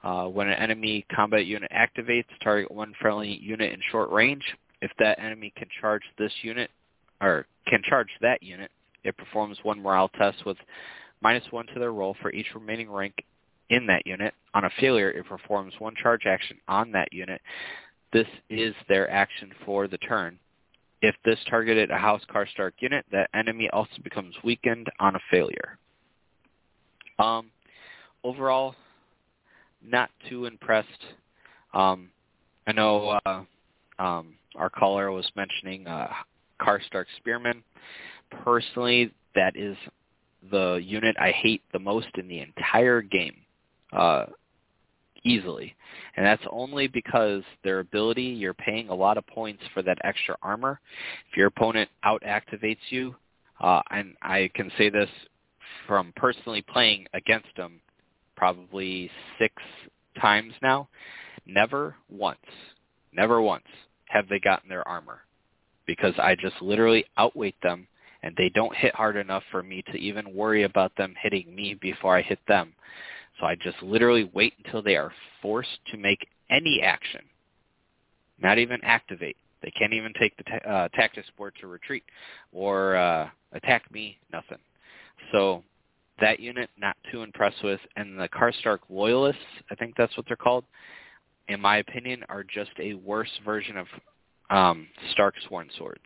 [0.03, 4.43] Uh, when an enemy combat unit activates, target one friendly unit in short range.
[4.81, 6.71] If that enemy can charge this unit,
[7.21, 8.71] or can charge that unit,
[9.05, 10.57] it performs one morale test with
[11.21, 13.15] minus one to their roll for each remaining rank
[13.71, 14.35] in that unit.
[14.55, 17.41] On a failure, it performs one charge action on that unit.
[18.13, 20.39] This is their action for the turn.
[21.01, 25.79] If this targeted a House Karstark unit, that enemy also becomes weakened on a failure.
[27.19, 27.51] Um,
[28.25, 28.75] overall,
[29.85, 30.89] not too impressed.
[31.73, 32.11] Um,
[32.67, 33.43] I know uh,
[33.99, 36.09] um, our caller was mentioning uh,
[36.61, 37.63] Karstark Spearman.
[38.31, 39.77] Personally, that is
[40.51, 43.37] the unit I hate the most in the entire game.
[43.93, 44.27] Uh,
[45.25, 45.75] easily.
[46.17, 50.37] And that's only because their ability, you're paying a lot of points for that extra
[50.43, 50.81] armor.
[51.31, 53.15] If your opponent out-activates you,
[53.61, 55.09] uh, and I can say this
[55.87, 57.81] from personally playing against them
[58.37, 59.55] probably six
[60.21, 60.89] times now,
[61.47, 62.39] never once,
[63.13, 63.67] never once
[64.07, 65.21] have they gotten their armor
[65.87, 67.87] because I just literally outweight them
[68.23, 71.75] and they don't hit hard enough for me to even worry about them hitting me
[71.75, 72.73] before I hit them.
[73.39, 77.21] So I just literally wait until they are forced to make any action,
[78.41, 79.37] not even activate.
[79.63, 82.05] They can't even take the ta- uh, tactics board to retreat
[82.53, 84.59] or uh, attack me, nothing.
[85.33, 85.63] So
[86.21, 87.81] that unit, not too impressed with.
[87.97, 89.41] And the Karstark Loyalists,
[89.71, 90.65] I think that's what they're called,
[91.49, 93.87] in my opinion, are just a worse version of
[94.51, 96.01] um, Stark Sworn Swords.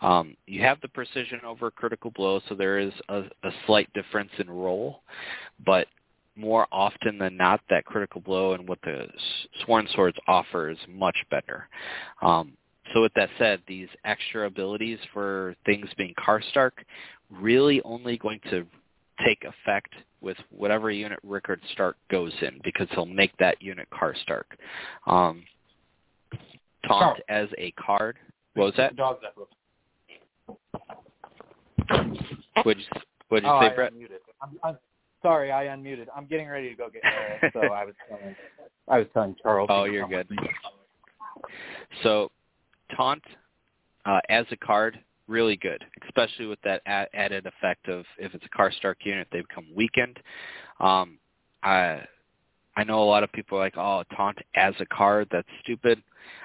[0.00, 4.30] Um, you have the precision over critical blow, so there is a, a slight difference
[4.38, 5.02] in role,
[5.64, 5.86] but
[6.36, 9.08] more often than not, that critical blow and what the
[9.64, 11.68] Sworn Swords offer is much better.
[12.22, 12.52] Um,
[12.94, 16.72] so with that said, these extra abilities for things being Karstark
[17.30, 18.64] really only going to
[19.26, 24.44] take effect with whatever unit Rickard Stark goes in because he'll make that unit Karstark.
[25.06, 25.44] Um,
[26.86, 28.16] taunt as a card.
[28.54, 28.96] What was that?
[28.96, 29.34] Dog's that
[31.88, 33.92] What'd you, what'd you oh, say, I Brett?
[34.42, 34.78] I'm, I'm
[35.22, 36.06] sorry, I unmuted.
[36.14, 38.36] I'm getting ready to go get married, so I was telling,
[38.88, 39.68] I was telling Charles.
[39.70, 40.28] Oh, you're good.
[42.02, 42.30] So,
[42.96, 43.22] taunt
[44.04, 48.44] uh, as a card, really good, especially with that a- added effect of if it's
[48.44, 50.18] a Karstark unit, they become weakened.
[50.80, 51.18] Um,
[51.62, 52.00] I
[52.76, 56.00] I know a lot of people are like, oh, taunt as a card, that's stupid.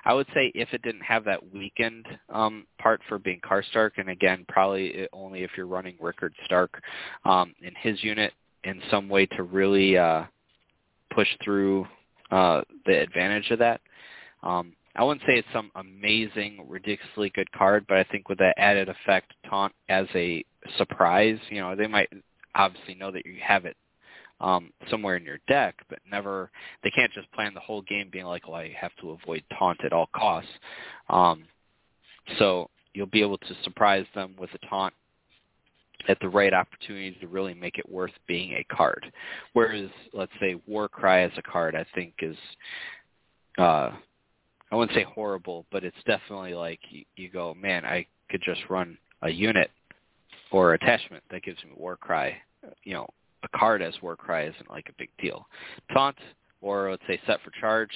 [0.06, 4.10] I would say if it didn't have that weakened um, part for being Karstark, and
[4.10, 6.82] again, probably only if you're running Rickard Stark
[7.26, 8.34] um, in his unit
[8.64, 10.24] in some way to really uh,
[11.14, 11.86] push through
[12.32, 13.82] uh, the advantage of that.
[14.42, 18.54] Um, I wouldn't say it's some amazing, ridiculously good card, but I think with that
[18.58, 20.46] added effect, taunt as a
[20.78, 22.10] surprise, you know, they might
[22.56, 23.76] obviously know that you have it
[24.44, 26.52] um, somewhere in your deck, but never
[26.84, 29.80] they can't just plan the whole game being like, well, I have to avoid taunt
[29.86, 30.52] at all costs.
[31.10, 31.46] Um,
[32.38, 34.94] so you'll be able to surprise them with a taunt
[36.10, 39.06] at the right opportunity to really make it worth being a card.
[39.54, 42.36] Whereas, let's say, War Cry as a card, I think is,
[43.58, 43.92] uh,
[44.72, 48.62] I wouldn't say horrible, but it's definitely like you, you go, man, I could just
[48.70, 49.72] run a unit
[50.52, 52.36] or attachment that gives me War Cry,
[52.84, 53.08] you know,
[53.44, 55.46] a card as War Cry isn't like a big deal.
[55.94, 56.18] Taunt,
[56.62, 57.92] or let's say set for charge,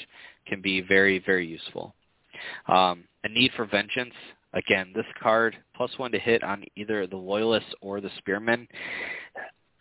[0.46, 1.94] can be very, very useful.
[2.68, 4.14] Um, a need for vengeance.
[4.54, 8.68] Again, this card, plus one to hit on either the Loyalists or the Spearmen.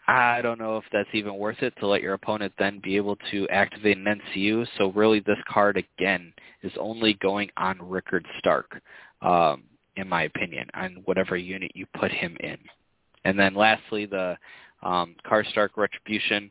[0.08, 3.16] I don't know if that's even worth it to let your opponent then be able
[3.32, 4.66] to activate an NCU.
[4.78, 6.32] So really this card, again,
[6.62, 8.80] is only going on Rickard Stark,
[9.22, 9.64] um,
[9.96, 12.58] in my opinion, on whatever unit you put him in.
[13.24, 14.36] And then lastly, the
[14.86, 16.50] um, Karstark Retribution.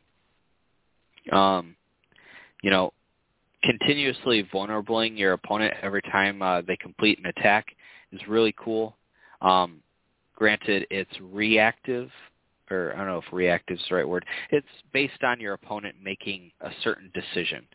[1.31, 1.75] Um,
[2.61, 2.93] you know,
[3.63, 7.67] continuously vulnerabling your opponent every time uh, they complete an attack
[8.11, 8.95] is really cool.
[9.41, 9.81] Um,
[10.35, 12.09] granted, it's reactive,
[12.69, 14.25] or I don't know if reactive is the right word.
[14.51, 17.65] It's based on your opponent making a certain decision,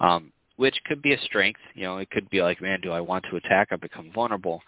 [0.00, 1.60] um, which could be a strength.
[1.74, 3.68] You know, it could be like, man, do I want to attack?
[3.70, 4.60] I become vulnerable.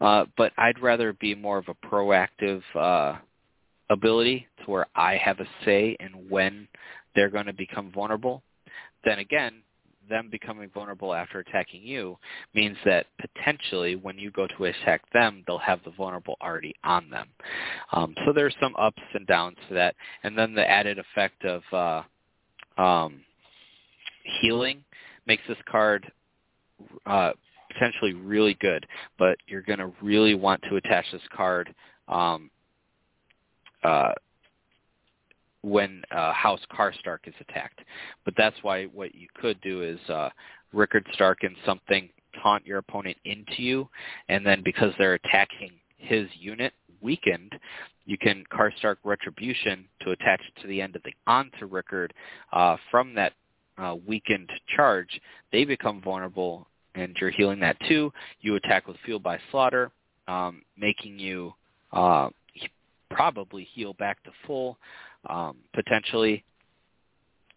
[0.00, 3.18] Uh, but I'd rather be more of a proactive uh,
[3.90, 6.68] ability to where I have a say in when
[7.14, 8.42] they're going to become vulnerable,
[9.04, 9.62] then again,
[10.08, 12.16] them becoming vulnerable after attacking you
[12.54, 17.10] means that potentially when you go to attack them, they'll have the vulnerable already on
[17.10, 17.26] them.
[17.92, 19.94] Um, so there's some ups and downs to that.
[20.22, 21.62] And then the added effect of
[22.78, 23.20] uh, um,
[24.40, 24.84] healing
[25.26, 26.10] makes this card
[27.06, 27.32] uh,
[27.72, 28.86] potentially really good,
[29.18, 31.74] but you're going to really want to attach this card
[32.08, 32.50] um,
[33.86, 34.12] uh,
[35.62, 37.80] when uh, House Karstark is attacked.
[38.24, 40.30] But that's why what you could do is uh,
[40.72, 42.08] Rickard Stark and something
[42.42, 43.88] taunt your opponent into you,
[44.28, 47.52] and then because they're attacking his unit weakened,
[48.04, 52.12] you can Karstark Retribution to attach to the end of the onto Rickard
[52.52, 53.32] uh, from that
[53.78, 55.20] uh, weakened charge.
[55.52, 58.12] They become vulnerable, and you're healing that too.
[58.40, 59.90] You attack with Fuel by Slaughter,
[60.28, 61.54] um, making you
[61.92, 62.28] uh,
[63.10, 64.78] probably heal back to full
[65.28, 66.44] um, potentially.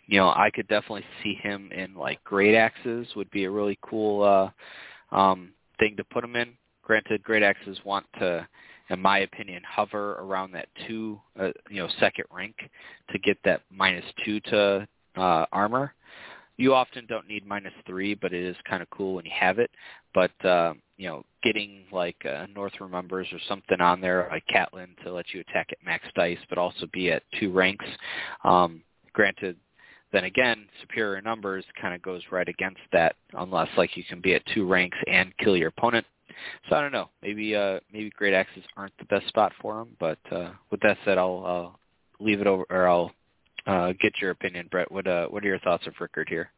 [0.08, 3.78] You know, I could definitely see him in like great axes would be a really
[3.82, 6.54] cool uh, um, thing to put him in.
[6.82, 8.48] Granted, great axes want to,
[8.90, 12.56] in my opinion, hover around that two, uh, you know, second rank
[13.12, 15.94] to get that minus two to uh, armor.
[16.60, 19.60] You often don't need minus three, but it is kind of cool when you have
[19.60, 19.72] it.
[20.14, 24.90] But uh, you know, getting like uh, North Remembers or something on there, like Catelyn,
[25.06, 27.86] to let you attack at max dice, but also be at two ranks.
[28.44, 28.84] Um,
[29.14, 29.56] granted,
[30.11, 34.36] then again, superior numbers kind of goes right against that, unless like you can be
[34.36, 36.06] at two ranks and kill your opponent.
[36.69, 37.10] So I don't know.
[37.22, 39.95] Maybe uh, maybe great axes aren't the best spot for them.
[39.98, 43.14] But uh, with that said, I'll uh, leave it over, or I'll
[43.68, 44.91] uh, get your opinion, Brett.
[44.91, 46.52] What uh, what are your thoughts of Rickard here?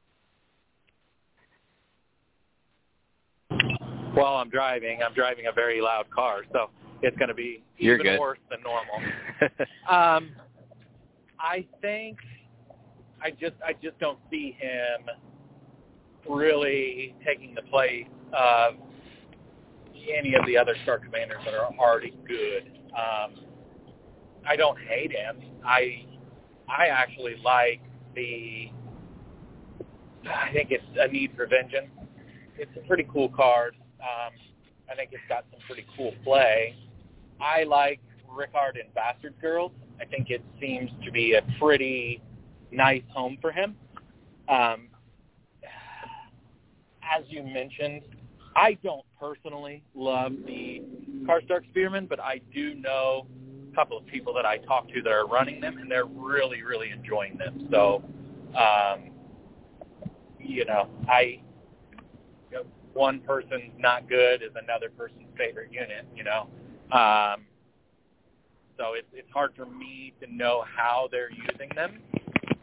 [4.16, 5.00] Well, I'm driving.
[5.04, 6.70] I'm driving a very loud car, so
[7.02, 8.20] it's going to be You're even good.
[8.20, 8.96] worse than normal.
[9.90, 10.32] um,
[11.40, 12.18] I think
[13.22, 15.10] I just I just don't see him
[16.30, 18.76] really taking the place of
[20.10, 22.72] any of the other star commanders that are already good.
[22.90, 23.46] Um,
[24.48, 25.38] I don't hate him.
[25.66, 26.06] I
[26.72, 27.82] I actually like
[28.16, 28.72] the.
[30.24, 31.90] I think it's a need for vengeance.
[32.58, 33.76] It's a pretty cool card.
[34.00, 34.34] Um,
[34.90, 36.76] I think it's got some pretty cool play.
[37.42, 38.00] I like
[38.30, 39.72] Rickard and Bastard Girls.
[40.00, 42.22] I think it seems to be a pretty
[42.72, 43.76] nice home for him.
[44.48, 44.88] Um,
[47.04, 48.02] as you mentioned,
[48.56, 50.84] I don't personally love the
[51.26, 53.28] Karstark Spearmen, but I do know
[53.76, 56.92] couple of people that I talk to that are running them, and they're really, really
[56.92, 57.68] enjoying them.
[57.72, 58.04] So,
[58.58, 59.12] um,
[60.40, 61.42] you know, I
[62.50, 66.06] you know, one person's not good is another person's favorite unit.
[66.16, 66.48] You know,
[66.92, 67.46] um,
[68.78, 72.00] so it's it's hard for me to know how they're using them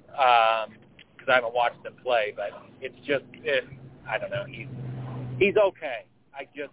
[0.06, 2.32] because I haven't watched them play.
[2.36, 3.64] But it's just it,
[4.08, 4.44] I don't know.
[4.48, 4.68] He's
[5.38, 6.04] he's okay.
[6.34, 6.72] I just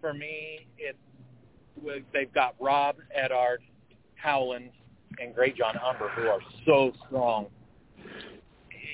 [0.00, 0.98] for me it's
[2.12, 3.62] they've got Robb, Eddard,
[4.14, 4.70] Howland,
[5.20, 7.46] and Greatjon Umber who are so strong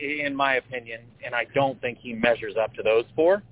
[0.01, 3.43] in my opinion, and I don't think he measures up to those four.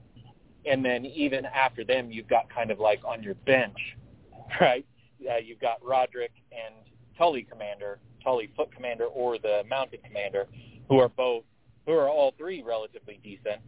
[0.66, 3.76] And then even after them, you've got kind of like on your bench,
[4.60, 4.84] right?
[5.28, 6.74] Uh, you've got Rodrik and
[7.16, 10.46] Tully Commander, Tully Foot Commander, or the Mounted Commander,
[10.88, 11.44] who are both,
[11.86, 13.60] who are all three relatively decent.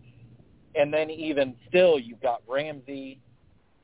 [0.74, 3.18] And then even still, you've got Ramsay,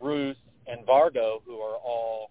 [0.00, 0.36] Roose,
[0.66, 2.30] and Vargo, who are all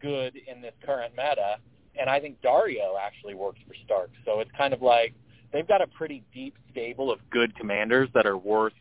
[0.00, 1.56] good in this current meta.
[1.98, 4.10] And I think Daario actually works for Stark.
[4.24, 5.14] So it's kind of like
[5.52, 8.74] they've got a pretty deep stable of good commanders that are worth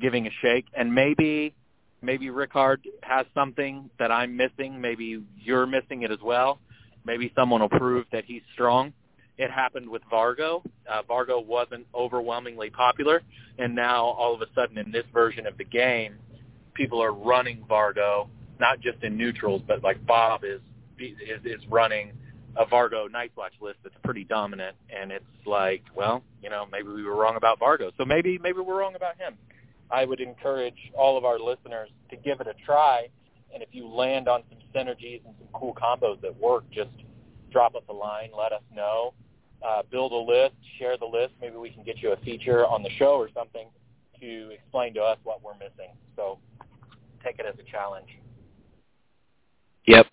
[0.00, 0.66] giving a shake.
[0.76, 1.54] And maybe
[2.02, 4.80] maybe Rickard has something that I'm missing.
[4.80, 6.58] Maybe you're missing it as well.
[7.04, 8.92] Maybe someone will prove that he's strong.
[9.38, 10.62] It happened with Vargo.
[10.88, 13.22] Uh, Vargo wasn't overwhelmingly popular,
[13.58, 16.16] and now all of a sudden in this version of the game,
[16.74, 18.28] people are running Vargo,
[18.60, 20.60] not just in neutrals, but like Bob is
[20.98, 22.12] is, is running
[22.56, 26.88] a Vargo Night's Watch list that's pretty dominant, and it's like, well, you know, maybe
[26.88, 29.34] we were wrong about Vargo, so maybe maybe we're wrong about him.
[29.90, 33.08] I would encourage all of our listeners to give it a try,
[33.52, 36.90] and if you land on some synergies and some cool combos that work, just
[37.50, 39.14] drop us a line, let us know,
[39.66, 41.32] uh, build a list, share the list.
[41.40, 43.68] Maybe we can get you a feature on the show or something
[44.20, 45.90] to explain to us what we're missing.
[46.16, 46.38] So
[47.24, 48.08] take it as a challenge.
[49.90, 50.06] Yep.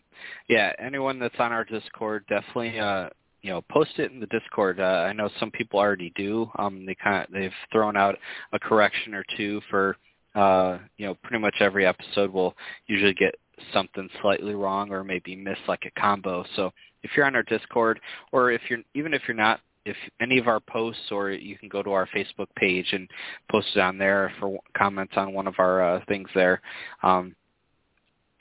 [0.48, 3.10] Yeah, anyone that's on our Discord definitely uh
[3.44, 4.80] you know, post it in the Discord.
[4.80, 6.50] Uh, I know some people already do.
[6.58, 8.18] Um they kind of they've thrown out
[8.54, 9.98] a correction or two for
[10.36, 12.56] uh you know, pretty much every episode will
[12.88, 13.36] usually get
[13.74, 16.44] something slightly wrong or maybe miss like a combo.
[16.56, 16.72] So
[17.04, 18.00] if you're on our Discord
[18.32, 21.70] or if you're even if you're not if any of our posts or you can
[21.70, 23.10] go to our Facebook page and
[23.50, 26.62] post it on there for comments on one of our uh, things there.
[27.04, 27.36] Um,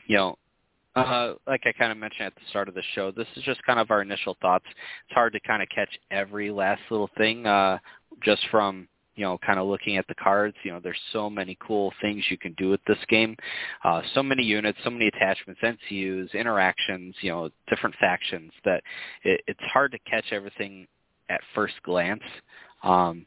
[0.06, 0.36] you know,
[0.96, 3.62] uh, like I kind of mentioned at the start of the show, this is just
[3.64, 4.64] kind of our initial thoughts.
[4.68, 7.78] It's hard to kind of catch every last little thing uh,
[8.22, 10.56] just from you know kind of looking at the cards.
[10.62, 13.36] You know, there's so many cool things you can do with this game.
[13.84, 17.14] Uh, so many units, so many attachments, NCUs, interactions.
[17.20, 18.82] You know, different factions that
[19.22, 20.86] it, it's hard to catch everything
[21.28, 22.22] at first glance.
[22.82, 23.26] Um,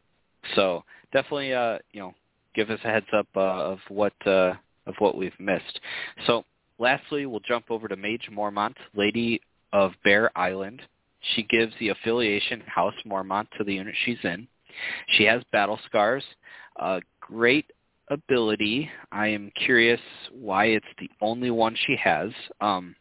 [0.56, 2.14] so definitely, uh, you know,
[2.56, 4.54] give us a heads up uh, of what uh,
[4.86, 5.80] of what we've missed.
[6.26, 6.44] So
[6.80, 9.42] lastly, we'll jump over to Maege Mormont, Lady
[9.74, 10.82] of Bear Island.
[11.36, 14.48] She gives the affiliation House Mormont to the unit she's in.
[15.18, 16.24] She has battle scars.
[16.80, 17.66] Uh, great
[18.10, 18.90] ability.
[19.12, 20.00] I am curious
[20.32, 22.32] why it's the only one she has.
[22.62, 22.96] Um,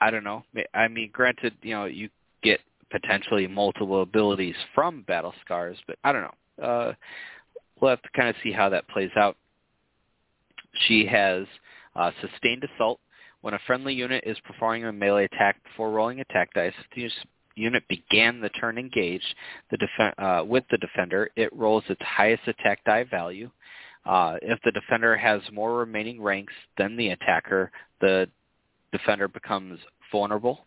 [0.00, 0.44] I don't know.
[0.74, 2.10] I mean, granted, you know, you
[2.42, 2.60] get
[2.90, 6.64] potentially multiple abilities from battle scars, but I don't know.
[6.64, 6.92] Uh,
[7.80, 9.36] we'll have to kind of see how that plays out.
[10.86, 11.46] She has
[11.96, 13.00] uh, sustained assault.
[13.42, 16.72] When a friendly unit is performing a melee attack before rolling attack dice,
[17.54, 19.34] unit began the turn engaged
[19.70, 23.50] the def- uh, with the defender, it rolls its highest attack die value.
[24.04, 28.28] Uh, if the defender has more remaining ranks than the attacker, the
[28.92, 29.80] defender becomes
[30.12, 30.64] vulnerable.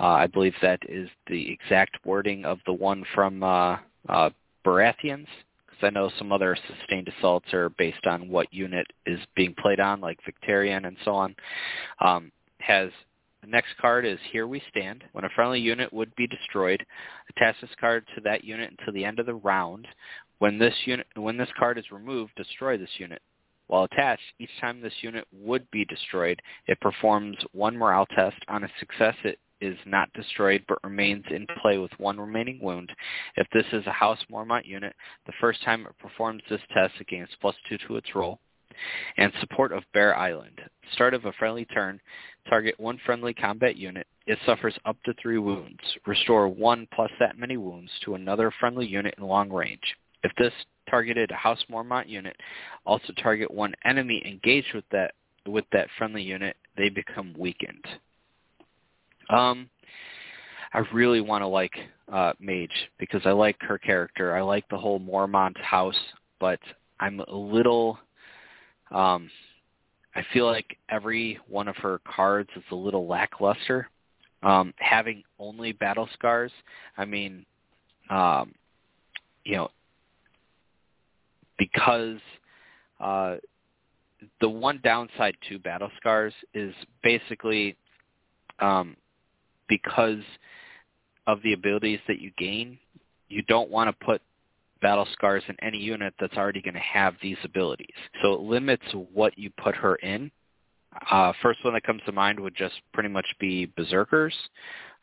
[0.00, 3.76] Uh, I believe that is the exact wording of the one from uh,
[4.08, 4.30] uh,
[4.64, 5.28] Baratheons,
[5.82, 10.00] I know some other sustained assaults are based on what unit is being played on,
[10.00, 11.34] like Victarion and so on.
[12.00, 12.90] Um, has
[13.42, 15.02] the next card is Here We Stand.
[15.12, 16.84] When a friendly unit would be destroyed,
[17.30, 19.88] attach this card to that unit until the end of the round.
[20.38, 23.20] When this unit, when this card is removed, destroy this unit.
[23.66, 28.36] While attached, each time this unit would be destroyed, it performs one morale test.
[28.48, 32.90] On a success, it is not destroyed but remains in play with one remaining wound.
[33.36, 34.94] If this is a House Mormont unit,
[35.26, 38.40] the first time it performs this test it gains plus two to its roll.
[39.18, 40.60] And support of Bear Island.
[40.94, 42.00] Start of a friendly turn,
[42.48, 44.06] target one friendly combat unit.
[44.26, 45.80] It suffers up to three wounds.
[46.06, 49.96] Restore one plus that many wounds to another friendly unit in long range.
[50.24, 50.52] If this
[50.88, 52.36] targeted a House Mormont unit,
[52.86, 55.14] also target one enemy engaged with that
[55.46, 57.84] with that friendly unit, they become weakened.
[59.32, 59.70] Um,
[60.74, 61.72] I really want to like
[62.12, 62.68] uh, Maege
[62.98, 64.36] because I like her character.
[64.36, 65.98] I like the whole Mormont house,
[66.38, 66.60] but
[67.00, 67.98] I'm a little.
[68.90, 69.30] Um,
[70.14, 73.88] I feel like every one of her cards is a little lackluster.
[74.42, 76.50] Um, having only battle scars,
[76.98, 77.46] I mean,
[78.10, 78.52] um,
[79.44, 79.68] you know,
[81.58, 82.18] because
[83.00, 83.36] uh,
[84.40, 87.76] the one downside to battle scars is basically
[88.58, 88.96] um,
[89.72, 90.22] because
[91.26, 92.78] of the abilities that you gain,
[93.28, 94.20] you don't want to put
[94.82, 97.94] battle scars in any unit that's already going to have these abilities.
[98.20, 98.84] So it limits
[99.14, 100.30] what you put her in.
[101.10, 104.34] Uh, first one that comes to mind would just pretty much be Berserkers.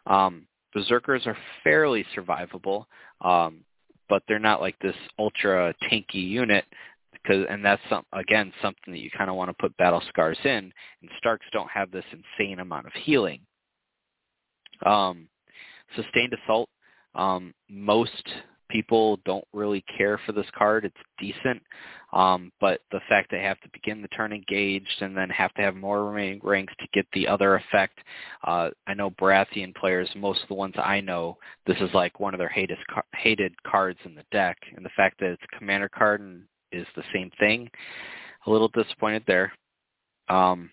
[0.06, 2.86] Um, Berserkers are fairly survivable,
[3.22, 3.62] um,
[4.08, 6.66] but they're not like this ultra tanky unit
[7.12, 10.38] because and that's some, again something that you kind of want to put battle scars
[10.44, 10.72] in.
[11.02, 13.40] And Starks don't have this insane amount of healing.
[14.86, 15.28] Um,
[15.96, 16.70] sustained assault.
[17.16, 18.24] Um, most
[18.70, 20.86] people don't really care for this card.
[20.86, 21.62] It's decent,
[22.14, 25.62] um, but the fact they have to begin the turn engaged and then have to
[25.62, 28.00] have more remaining ranks to get the other effect.
[28.46, 32.34] Uh, I know Baratheon players, most of the ones I know, this is like one
[32.34, 32.78] of their hated
[33.16, 36.88] hated cards in the deck, and the fact that it's a commander card and is
[36.96, 37.70] the same thing.
[38.46, 39.52] A little disappointed there.
[40.30, 40.70] Um,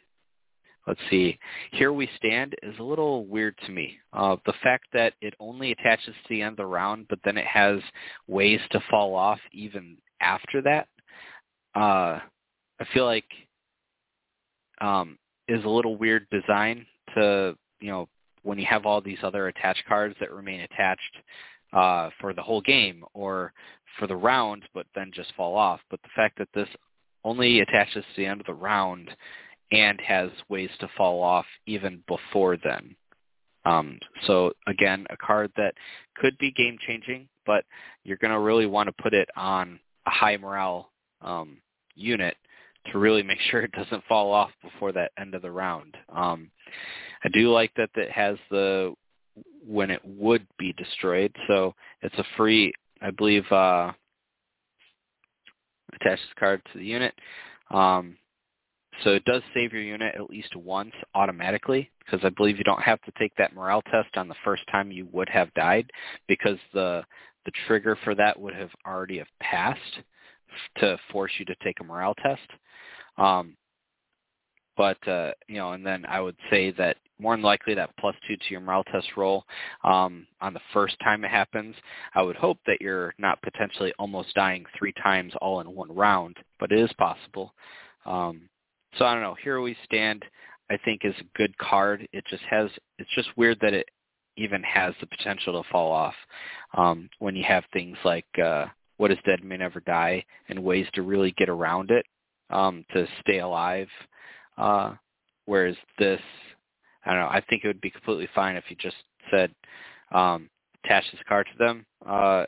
[0.87, 1.39] let's see,
[1.73, 3.99] Here We Stand is a little weird to me.
[4.13, 7.37] Uh, the fact that it only attaches to the end of the round, but then
[7.37, 7.81] it has
[8.27, 10.89] ways to fall off even after that,
[11.75, 12.21] uh,
[12.79, 13.27] I feel like
[14.81, 15.19] um,
[15.49, 18.09] is a little weird design to, you know,
[18.43, 21.17] when you have all these other attached cards that remain attached
[21.73, 23.53] uh, for the whole game or
[23.99, 25.81] for the round, but then just fall off.
[25.91, 26.69] But the fact that this
[27.25, 29.11] only attaches to the end of the round
[29.73, 32.95] and has ways to fall off even before then.
[33.65, 35.75] Um, so again, a card that
[36.15, 37.65] could be game changing, but
[38.05, 40.91] you're going to really want to put it on a high morale
[41.21, 41.59] um,
[41.97, 42.37] unit
[42.93, 45.97] to really make sure it doesn't fall off before that end of the round.
[46.15, 46.51] Um,
[47.25, 48.95] I do like that it has the
[49.67, 52.73] when it would be destroyed, so it's a free,
[53.03, 53.91] I believe, uh,
[55.93, 57.13] attach this card to the unit.
[57.71, 58.17] Um,
[59.05, 62.83] so it does save your unit at least once automatically because I believe you don't
[62.83, 65.91] have to take that morale test on the first time you would have died
[66.29, 67.05] because the
[67.45, 69.81] the trigger for that would have already have passed
[70.79, 72.49] to force you to take a morale test.
[73.19, 73.57] Um,
[74.77, 78.15] but uh, you know, and then I would say that more than likely that plus
[78.27, 79.45] two to your morale test roll
[79.85, 81.75] um, on the first time it happens.
[82.15, 86.37] I would hope that you're not potentially almost dying three times all in one round,
[86.61, 87.55] but it is possible.
[88.05, 88.49] Um,
[88.99, 89.37] so I don't know.
[89.43, 90.25] Here we stand.
[90.71, 92.09] I think is a good card.
[92.13, 92.71] It just has.
[92.99, 93.87] It's just weird that it
[94.37, 96.15] even has the potential to fall off
[96.77, 98.67] um, when you have things like uh,
[98.99, 102.05] what is dead may never die and ways to really get around it
[102.51, 103.89] um, to stay alive.
[104.59, 104.93] Uh,
[105.47, 106.21] whereas this,
[107.05, 107.29] I don't know.
[107.29, 108.97] I think it would be completely fine if you just
[109.31, 109.55] said
[110.13, 110.49] um,
[110.85, 112.45] attach this card to them uh,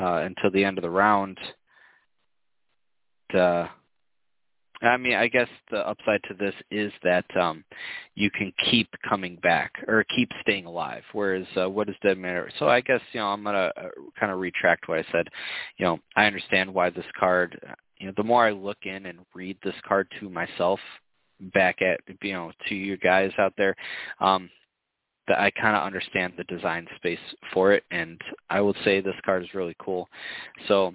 [0.00, 1.38] uh, until the end of the round.
[3.32, 3.70] To,
[4.82, 7.64] I mean, I guess the upside to this is that um,
[8.14, 11.02] you can keep coming back or keep staying alive.
[11.12, 12.50] Whereas, uh, what does dead matter?
[12.58, 13.88] So I guess you know I'm gonna uh,
[14.18, 15.28] kind of retract what I said.
[15.78, 17.58] You know, I understand why this card.
[17.98, 20.80] You know, the more I look in and read this card to myself,
[21.54, 23.76] back at you know to you guys out there,
[24.20, 24.50] um,
[25.28, 27.18] that I kind of understand the design space
[27.52, 28.20] for it, and
[28.50, 30.08] I would say this card is really cool.
[30.68, 30.94] So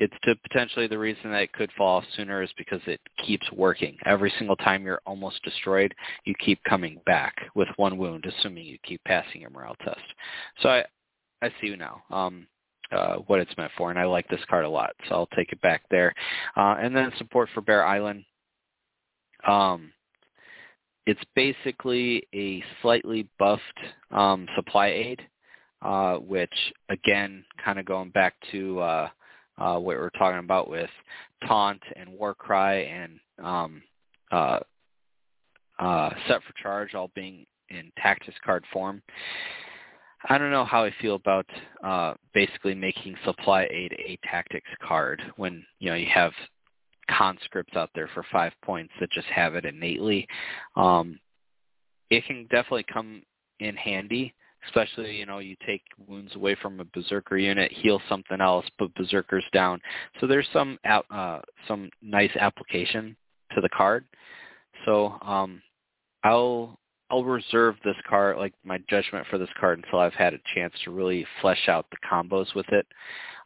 [0.00, 3.96] it's to potentially the reason that it could fall sooner is because it keeps working.
[4.04, 5.94] Every single time you're almost destroyed,
[6.24, 10.00] you keep coming back with one wound, assuming you keep passing your morale test.
[10.62, 10.84] So I,
[11.42, 12.02] I see you now.
[12.10, 12.46] Um,
[12.92, 15.52] uh, what it's meant for, and I like this card a lot, so I'll take
[15.52, 16.14] it back there.
[16.56, 18.24] Uh, and then support for Bear Island.
[19.46, 19.92] Um,
[21.06, 23.62] it's basically a slightly buffed
[24.10, 25.20] um, supply aid,
[25.82, 26.52] uh, which
[26.88, 28.80] again, kind of going back to
[29.58, 30.90] uh, what we are talking about with
[31.46, 33.82] taunt and war cry and um,
[34.30, 34.60] uh,
[35.78, 39.02] uh, set for charge all being in tactics card form.
[40.28, 41.46] I don't know how I feel about
[41.84, 46.32] uh, basically making supply aid a tactics card when you know you have
[47.10, 50.26] conscripts out there for five points that just have it innately.
[50.76, 51.18] Um,
[52.10, 53.22] it can definitely come
[53.60, 54.34] in handy,
[54.66, 58.94] especially you know you take wounds away from a berserker unit, heal something else, put
[58.94, 59.80] berserkers down.
[60.20, 63.16] So there's some uh, some nice application
[63.54, 64.04] to the card.
[64.84, 65.62] So um,
[66.24, 66.78] I'll
[67.10, 70.74] I'll reserve this card, like my judgment for this card, until I've had a chance
[70.84, 72.86] to really flesh out the combos with it.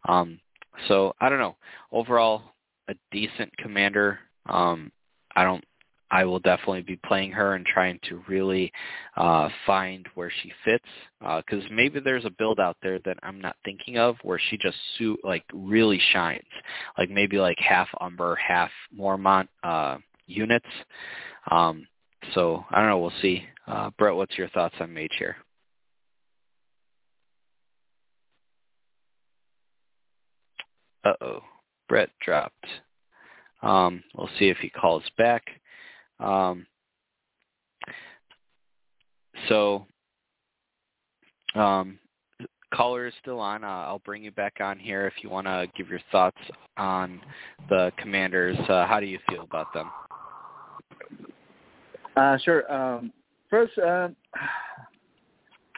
[0.08, 0.40] Um,
[0.88, 1.56] so I don't know.
[1.92, 2.42] Overall,
[2.88, 4.18] a decent commander.
[4.46, 4.90] Um,
[5.36, 5.64] I don't.
[6.12, 8.70] I will definitely be playing her and trying to really
[9.16, 10.84] uh, find where she fits.
[11.20, 14.58] Because uh, maybe there's a build out there that I'm not thinking of where she
[14.58, 16.44] just suit like really shines.
[16.98, 20.66] Like maybe like half Umber, half Mormont uh, units.
[21.50, 21.86] Um,
[22.34, 22.98] so I don't know.
[22.98, 23.44] We'll see.
[23.66, 25.36] Uh, Brett, what's your thoughts on Maege here?
[31.04, 31.40] Uh-oh.
[31.88, 32.66] Brett dropped.
[33.62, 35.42] Um, we'll see if he calls back.
[36.22, 36.66] Um,
[39.48, 39.86] so
[41.54, 41.98] um,
[42.74, 43.64] caller is still on.
[43.64, 46.38] Uh, I'll bring you back on here if you want to give your thoughts
[46.76, 47.20] on
[47.68, 48.56] the commanders.
[48.68, 49.90] Uh, how do you feel about them?
[52.16, 52.70] Uh, sure.
[52.72, 53.12] Um,
[53.50, 54.08] first, uh,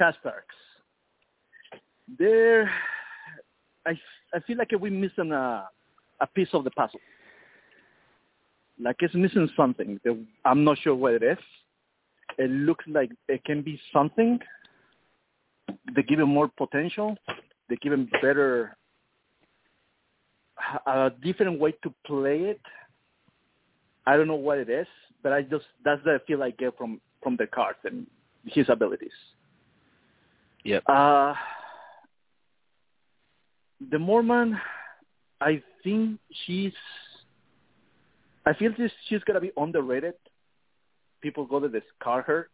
[0.01, 0.43] Karstarks.
[2.19, 2.71] There,
[3.87, 3.93] I,
[4.35, 5.69] I feel like we're missing a,
[6.21, 7.01] a piece of the puzzle.
[8.81, 10.01] Like it's missing something.
[10.45, 11.39] I'm not sure what it is.
[12.39, 14.41] It looks like it can be something.
[15.95, 17.17] They give him more potential.
[17.69, 18.77] They give him better,
[20.87, 22.61] a different way to play it.
[24.07, 24.87] I don't know what it is,
[25.23, 28.07] but I just that's the feel I get from from the cards and
[28.45, 29.13] his abilities.
[30.65, 30.83] Yep.
[30.87, 31.35] Uh,
[33.91, 34.61] the Mormont,
[35.41, 36.73] I think she's.
[38.47, 40.15] I feel this, she's gonna be underrated.
[41.21, 42.49] People go to discard her,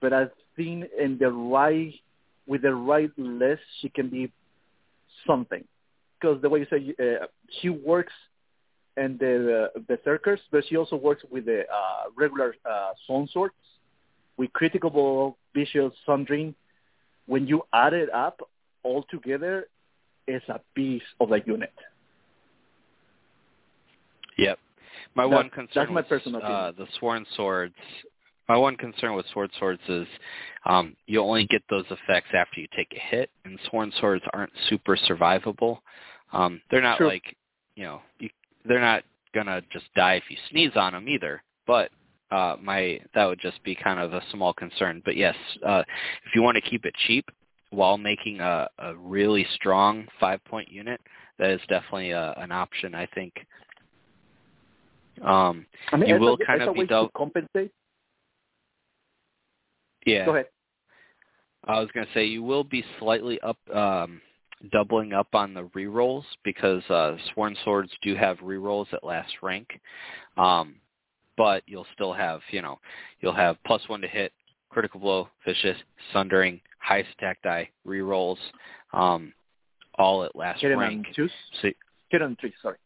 [0.00, 0.26] but I
[0.56, 1.94] think in the right
[2.46, 4.32] with the right list, she can be
[5.26, 5.64] something.
[6.20, 7.26] Because the way you say uh,
[7.60, 8.12] she works
[8.96, 13.54] in the uh, berserkers, but she also works with the uh, regular uh, Sworn Swords
[14.36, 16.54] with critical vicious sundering.
[17.26, 18.40] When you add it up
[18.82, 19.66] all together,
[20.26, 21.72] it's a piece of the unit.
[24.38, 24.58] Yep.
[25.16, 27.74] My one concern that's my was, personal uh, the sworn swords.
[28.48, 30.06] My one concern with sworn swords is
[30.66, 34.52] um, you only get those effects after you take a hit, and sworn swords aren't
[34.68, 35.78] super survivable.
[36.32, 37.08] Um, they're not True.
[37.08, 37.34] like
[37.76, 38.28] you know you
[38.66, 41.42] they're not gonna just die if you sneeze on them either.
[41.66, 41.90] But
[42.30, 45.00] uh, my that would just be kind of a small concern.
[45.04, 45.34] But yes,
[45.66, 45.82] uh,
[46.26, 47.30] if you want to keep it cheap
[47.70, 51.00] while making a, a really strong five point unit,
[51.38, 52.94] that is definitely a, an option.
[52.94, 53.32] I think.
[55.22, 57.70] Um, I mean, you will a, kind of be to compensate.
[60.04, 60.24] Yeah.
[60.26, 60.46] Go ahead.
[61.64, 64.20] I was going to say you will be slightly up um,
[64.72, 69.80] doubling up on the rerolls because uh, Sworn Swords do have rerolls at last rank.
[70.36, 70.76] Um,
[71.36, 72.78] but you'll still have, you know,
[73.20, 74.32] you'll have plus one to hit,
[74.70, 75.76] critical blow, vicious,
[76.12, 78.38] sundering, highest attack die, rerolls,
[78.92, 79.32] um,
[79.96, 81.06] all at last Hit rank.
[81.14, 81.30] Twos?
[81.60, 81.68] So,
[82.08, 82.76] Hit on three, sorry.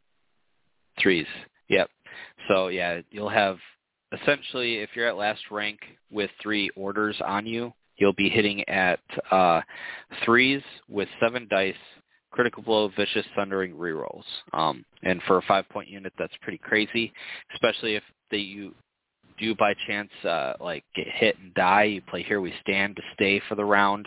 [1.01, 1.27] Threes.
[1.69, 1.91] Yep.
[2.49, 3.59] So yeah, you'll have
[4.13, 5.79] essentially if you're at last rank
[6.11, 9.01] with three orders on you, you'll be hitting at
[9.31, 9.61] uh,
[10.25, 11.75] threes with seven dice,
[12.31, 14.25] critical blow, vicious, sundering rerolls.
[14.53, 17.13] Um, and for a five-point unit, that's pretty crazy,
[17.55, 18.75] especially if they, you
[19.39, 21.85] do by chance uh, like get hit and die.
[21.85, 24.07] You play Here We Stand to stay for the round,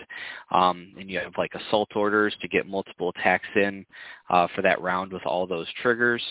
[0.51, 3.85] um, and you have like assault orders to get multiple attacks in
[4.29, 6.21] uh, for that round with all those triggers.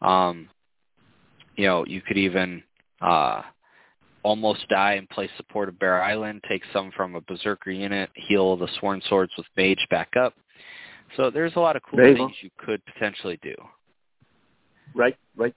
[0.00, 0.48] Um,
[1.56, 2.62] you know, you could even
[3.00, 3.42] uh,
[4.22, 8.56] almost die and play support of Bear Island, take some from a Berserker unit, heal
[8.56, 10.34] the Sworn Swords with Maege back up.
[11.16, 13.54] So there's a lot of cool things you could potentially do.
[14.94, 15.54] Right, right.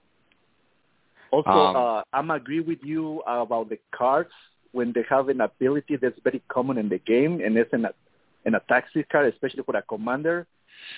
[1.30, 4.30] Also, Um, uh, I'm agree with you about the cards
[4.72, 7.86] when they have an ability that's very common in the game, and it's an
[8.44, 10.46] an attack card, especially for a commander.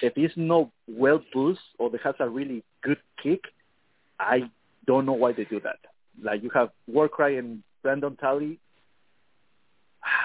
[0.02, 3.40] If it's not well boost or it has a really good kick,
[4.20, 4.50] I
[4.88, 5.78] don't know why they do that.
[6.20, 8.58] Like you have Warcry and Brynden Tully.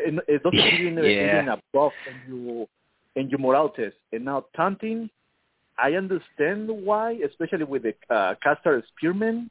[0.00, 1.40] It, it doesn't give you Yeah.
[1.40, 2.68] even a buff and you
[3.16, 3.96] and your morale test.
[4.12, 5.10] And now taunting,
[5.76, 9.50] I understand why, especially with the uh, Karstark spearman.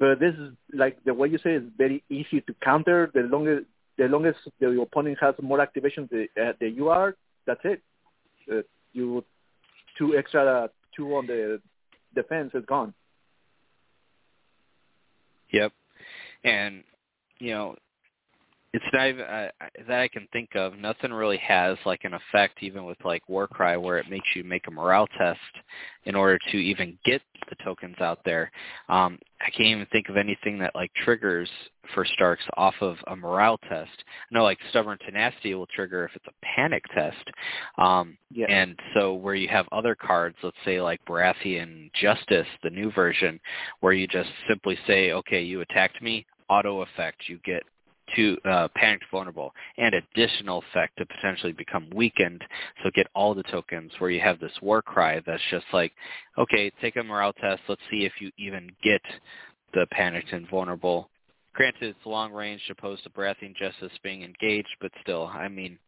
[0.00, 3.10] But this is like the way you say is very easy to counter.
[3.14, 3.62] The longer
[3.96, 7.14] the longest the opponent has more activations the, uh, the you are,
[7.46, 7.80] that's it.
[8.52, 8.62] Uh,
[8.92, 9.24] you
[9.96, 11.60] two extra two on the
[12.14, 12.92] defense is gone.
[15.52, 15.72] Yep.
[16.44, 16.84] And
[17.38, 17.76] you know,
[18.74, 19.48] it's not even uh,
[19.88, 20.76] that I can think of.
[20.76, 24.66] Nothing really has like an effect, even with like Warcry, where it makes you make
[24.66, 25.40] a morale test
[26.04, 28.50] in order to even get the tokens out there.
[28.90, 31.48] Um, I can't even think of anything that like triggers
[31.94, 34.04] for Starks off of a morale test.
[34.30, 37.24] I know like Stubborn Tenacity will trigger if it's a panic test.
[37.78, 38.46] Um, Yeah.
[38.50, 43.40] and so where you have other cards, let's say like Baratheon Justice, the new version,
[43.80, 47.62] where you just simply say, okay, you attacked me, auto effect, you get
[48.16, 52.42] to uh, panicked vulnerable, and additional effect to potentially become weakened,
[52.82, 55.92] so get all the tokens where you have this war cry that's just like,
[56.36, 59.02] okay, take a morale test, let's see if you even get
[59.74, 61.08] the panicked and vulnerable.
[61.54, 65.78] Granted, it's long range opposed to Baratheon Justice being engaged, but still, I mean,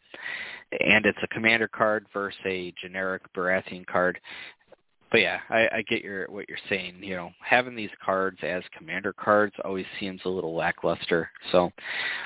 [0.80, 4.18] and it's a commander card versus a generic Baratheon card.
[5.10, 6.96] But yeah, I, I get your what you're saying.
[7.00, 11.30] You know, having these cards as commander cards always seems a little lackluster.
[11.50, 11.70] So,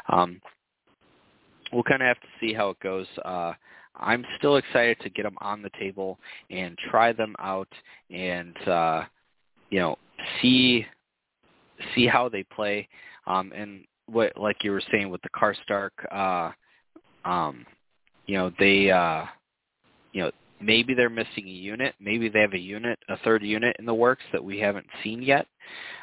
[0.09, 0.41] um,
[1.73, 3.07] we'll kind of have to see how it goes.
[3.25, 3.53] Uh,
[3.97, 6.19] I'm still excited to get them on the table
[6.51, 7.69] and try them out,
[8.11, 9.05] and uh,
[9.71, 9.97] you know,
[10.41, 10.87] see
[11.95, 12.89] see how they play.
[13.27, 16.51] Um, and what, like you were saying with the Karstark, uh,
[17.29, 17.65] um,
[18.27, 19.25] you know, they, uh,
[20.13, 21.95] you know, maybe they're missing a unit.
[22.01, 25.23] Maybe they have a unit, a third unit in the works that we haven't seen
[25.23, 25.47] yet.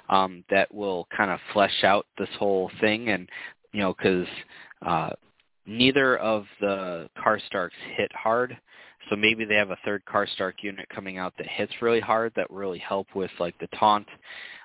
[0.09, 3.29] Um, that will kind of flesh out this whole thing, and
[3.71, 4.27] you know, because
[4.85, 5.11] uh,
[5.65, 8.57] neither of the Karstarks hit hard.
[9.09, 12.49] So maybe they have a third Karstark unit coming out that hits really hard that
[12.51, 14.07] really help with like the taunt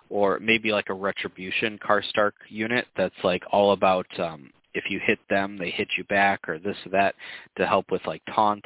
[0.08, 5.18] or maybe like a retribution Karstark unit that's like all about um if you hit
[5.28, 7.14] them they hit you back or this or that
[7.56, 8.64] to help with like taunt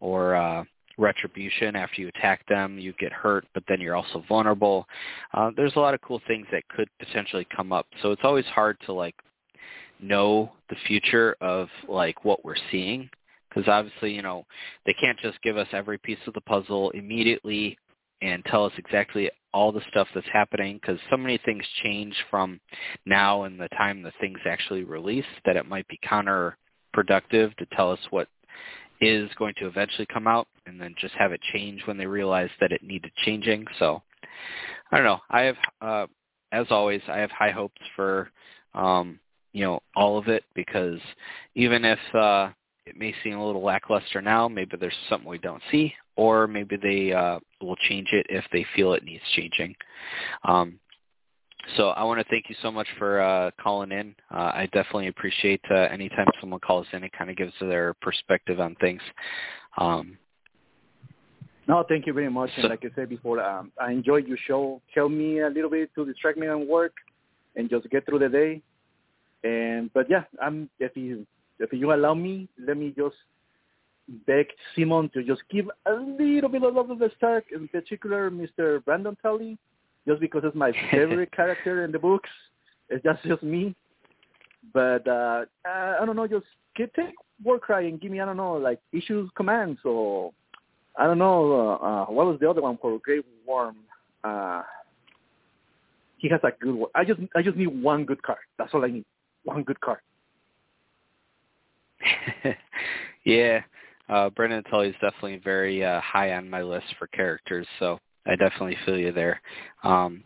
[0.00, 0.64] or uh
[0.98, 1.74] retribution.
[1.74, 4.86] After you attack them you get hurt but then you're also vulnerable.
[5.32, 7.86] Uh, there's a lot of cool things that could potentially come up.
[8.02, 9.14] So it's always hard to like
[10.00, 13.08] know the future of like what we're seeing
[13.48, 14.44] because obviously you know
[14.86, 17.78] they can't just give us every piece of the puzzle immediately
[18.22, 22.60] and tell us exactly all the stuff that's happening because so many things change from
[23.04, 27.90] now and the time the things actually release that it might be counterproductive to tell
[27.90, 28.28] us what
[29.00, 32.50] is going to eventually come out and then just have it change when they realize
[32.60, 33.66] that it needed changing.
[33.78, 34.00] So
[34.92, 35.20] I don't know.
[35.28, 36.06] I have uh
[36.52, 38.30] as always I have high hopes for
[38.74, 39.18] um
[39.52, 41.00] you know all of it because
[41.56, 42.50] even if uh
[42.86, 46.76] it may seem a little lackluster now, maybe there's something we don't see or maybe
[46.76, 49.74] they uh will change it if they feel it needs changing.
[50.44, 50.78] Um
[51.76, 54.14] so I want to thank you so much for uh, calling in.
[54.34, 57.04] Uh, I definitely appreciate uh, anytime someone calls in.
[57.04, 59.00] It kind of gives their perspective on things.
[59.78, 60.18] Um,
[61.68, 62.50] No, thank you very much.
[62.56, 64.82] So- And like I said before, um, I enjoyed your show.
[64.94, 66.94] Help me a little bit to distract me on work
[67.54, 68.60] and just get through the day.
[69.44, 71.26] And but yeah, I'm if you
[71.58, 73.16] if you allow me, let me just
[74.26, 74.46] beg
[74.76, 78.82] CMON to just give a little bit of love to the Stark, in particular Mr.
[78.84, 79.58] Brynden Tully,
[80.06, 82.30] just because it's my favorite character in the books.
[82.88, 83.74] It's just just me.
[84.72, 86.46] But uh, I don't know, just
[86.76, 90.32] get take Warcry and give me I don't know like issues commands or
[90.96, 93.76] I don't know uh, uh, what was the other one for Great Worm.
[94.22, 94.62] Uh,
[96.18, 96.90] he has a good one.
[96.94, 98.38] I just I just need one good card.
[98.58, 99.04] That's all I need.
[99.44, 99.98] One good card.
[103.24, 103.60] yeah,
[104.12, 108.36] uh, Brynden Tully is definitely very uh, high on my list for characters, so I
[108.36, 109.40] definitely feel you there.
[109.82, 110.22] Um,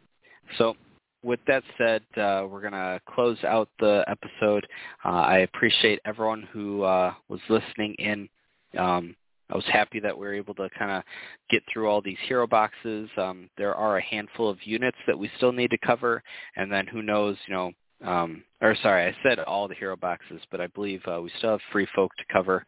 [0.58, 0.74] so
[1.22, 4.66] with that said, uh, we're going to close out the episode.
[5.04, 8.28] Uh, I appreciate everyone who uh, was listening in.
[8.76, 9.14] Um,
[9.50, 11.04] I was happy that we were able to kind of
[11.48, 13.08] get through all these hero boxes.
[13.16, 16.24] Um, there are a handful of units that we still need to cover,
[16.56, 17.70] and then who knows, you know,
[18.06, 21.50] um, or sorry, I said all the hero boxes, but I believe uh, we still
[21.50, 22.64] have free folk to cover.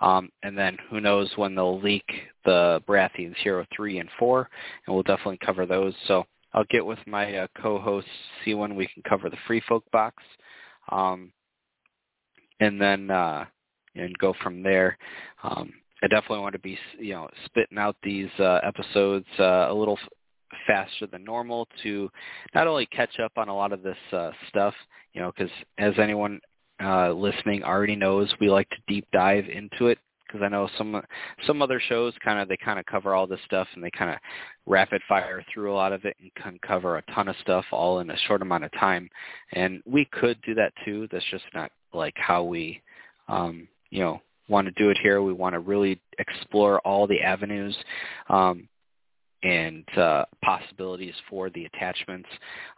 [0.00, 2.04] Um, and then who knows when they'll leak
[2.44, 4.48] the Baratheons Hero 3 and 4,
[4.86, 5.94] and we'll definitely cover those.
[6.06, 8.06] So I'll get with my uh, co-host,
[8.44, 10.22] see when we can cover the free folk box,
[10.90, 11.32] um,
[12.58, 13.44] and then uh,
[13.94, 14.98] and go from there.
[15.42, 15.72] Um,
[16.02, 19.98] I definitely want to be, you know, spitting out these uh, episodes uh, a little
[20.66, 22.10] faster than normal to
[22.54, 24.74] not only catch up on a lot of this uh, stuff,
[25.12, 26.40] you know, because as anyone
[26.82, 29.98] uh, listening already knows, we like to deep dive into it
[30.30, 31.02] because I know some
[31.46, 34.10] some other shows kind of they kind of cover all this stuff and they kind
[34.10, 34.18] of
[34.66, 38.00] rapid fire through a lot of it and can cover a ton of stuff all
[38.00, 39.10] in a short amount of time.
[39.52, 41.08] And we could do that too.
[41.10, 42.80] That's just not like how we,
[43.28, 45.22] um, you know, want to do it here.
[45.22, 47.76] We want to really explore all the avenues.
[48.28, 48.68] Um,
[49.42, 52.28] and uh, possibilities for the attachments.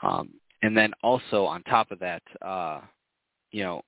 [0.03, 0.31] Um,
[0.63, 2.81] and then also on top of that, uh,
[3.51, 3.83] you know,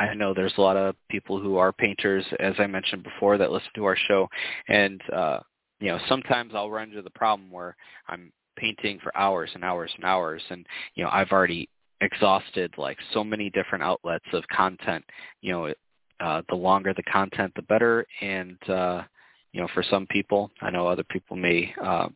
[0.00, 3.50] I know there's a lot of people who are painters, as I mentioned before, that
[3.50, 4.28] listen to our show,
[4.68, 5.40] and uh,
[5.80, 7.76] you know, sometimes I'll run into the problem where
[8.08, 11.68] I'm painting for hours and hours and hours, and you know, I've already
[12.00, 15.04] exhausted like so many different outlets of content.
[15.40, 15.74] You know,
[16.20, 19.02] uh, the longer the content, the better, and uh,
[19.52, 22.08] you know, for some people, I know other people may uh,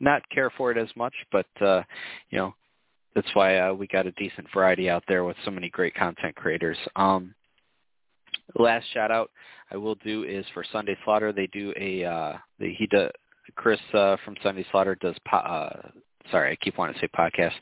[0.00, 1.82] not care for it as much, but uh,
[2.30, 2.54] you know,
[3.14, 6.34] that's why uh, we got a decent variety out there with so many great content
[6.34, 6.78] creators.
[6.96, 7.34] Um,
[8.58, 9.30] last shout out
[9.70, 11.32] I will do is for Sunday Slaughter.
[11.32, 13.10] They do a uh, they, he does
[13.54, 15.88] Chris uh, from Sunday Slaughter does po- uh,
[16.30, 17.52] sorry, I keep wanting to say podcast.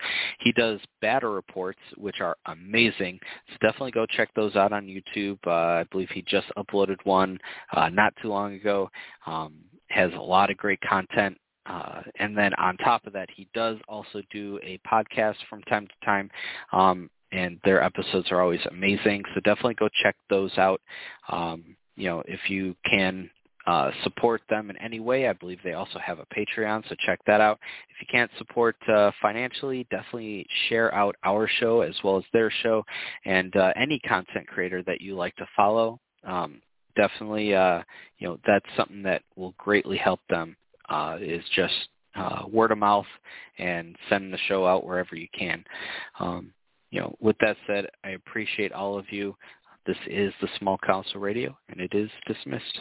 [0.41, 3.19] He does battle reports, which are amazing.
[3.49, 5.39] So definitely go check those out on YouTube.
[5.47, 7.39] Uh, I believe he just uploaded one
[7.73, 8.91] uh, not too long ago.
[9.27, 9.55] Um,
[9.89, 11.37] has a lot of great content.
[11.66, 15.87] Uh, and then on top of that, he does also do a podcast from time
[15.87, 16.31] to time.
[16.73, 19.23] Um, and their episodes are always amazing.
[19.35, 20.81] So definitely go check those out.
[21.28, 23.31] Um, you know, if you can
[23.70, 25.28] uh, support them in any way.
[25.28, 27.60] I believe they also have a Patreon, so check that out.
[27.88, 32.51] If you can't support uh, financially, definitely share out our show as well as their
[32.62, 32.84] show,
[33.24, 36.01] and uh, any content creator that you like to follow.
[36.24, 36.60] Um,
[36.97, 37.82] definitely, uh,
[38.18, 40.56] you know, that's something that will greatly help them.
[40.88, 43.06] Uh, is just uh, word of mouth
[43.59, 45.62] and send the show out wherever you can.
[46.18, 46.52] Um,
[46.90, 49.36] you know, with that said, I appreciate all of you.
[49.86, 52.80] This is the Small Council Radio, and it is dismissed.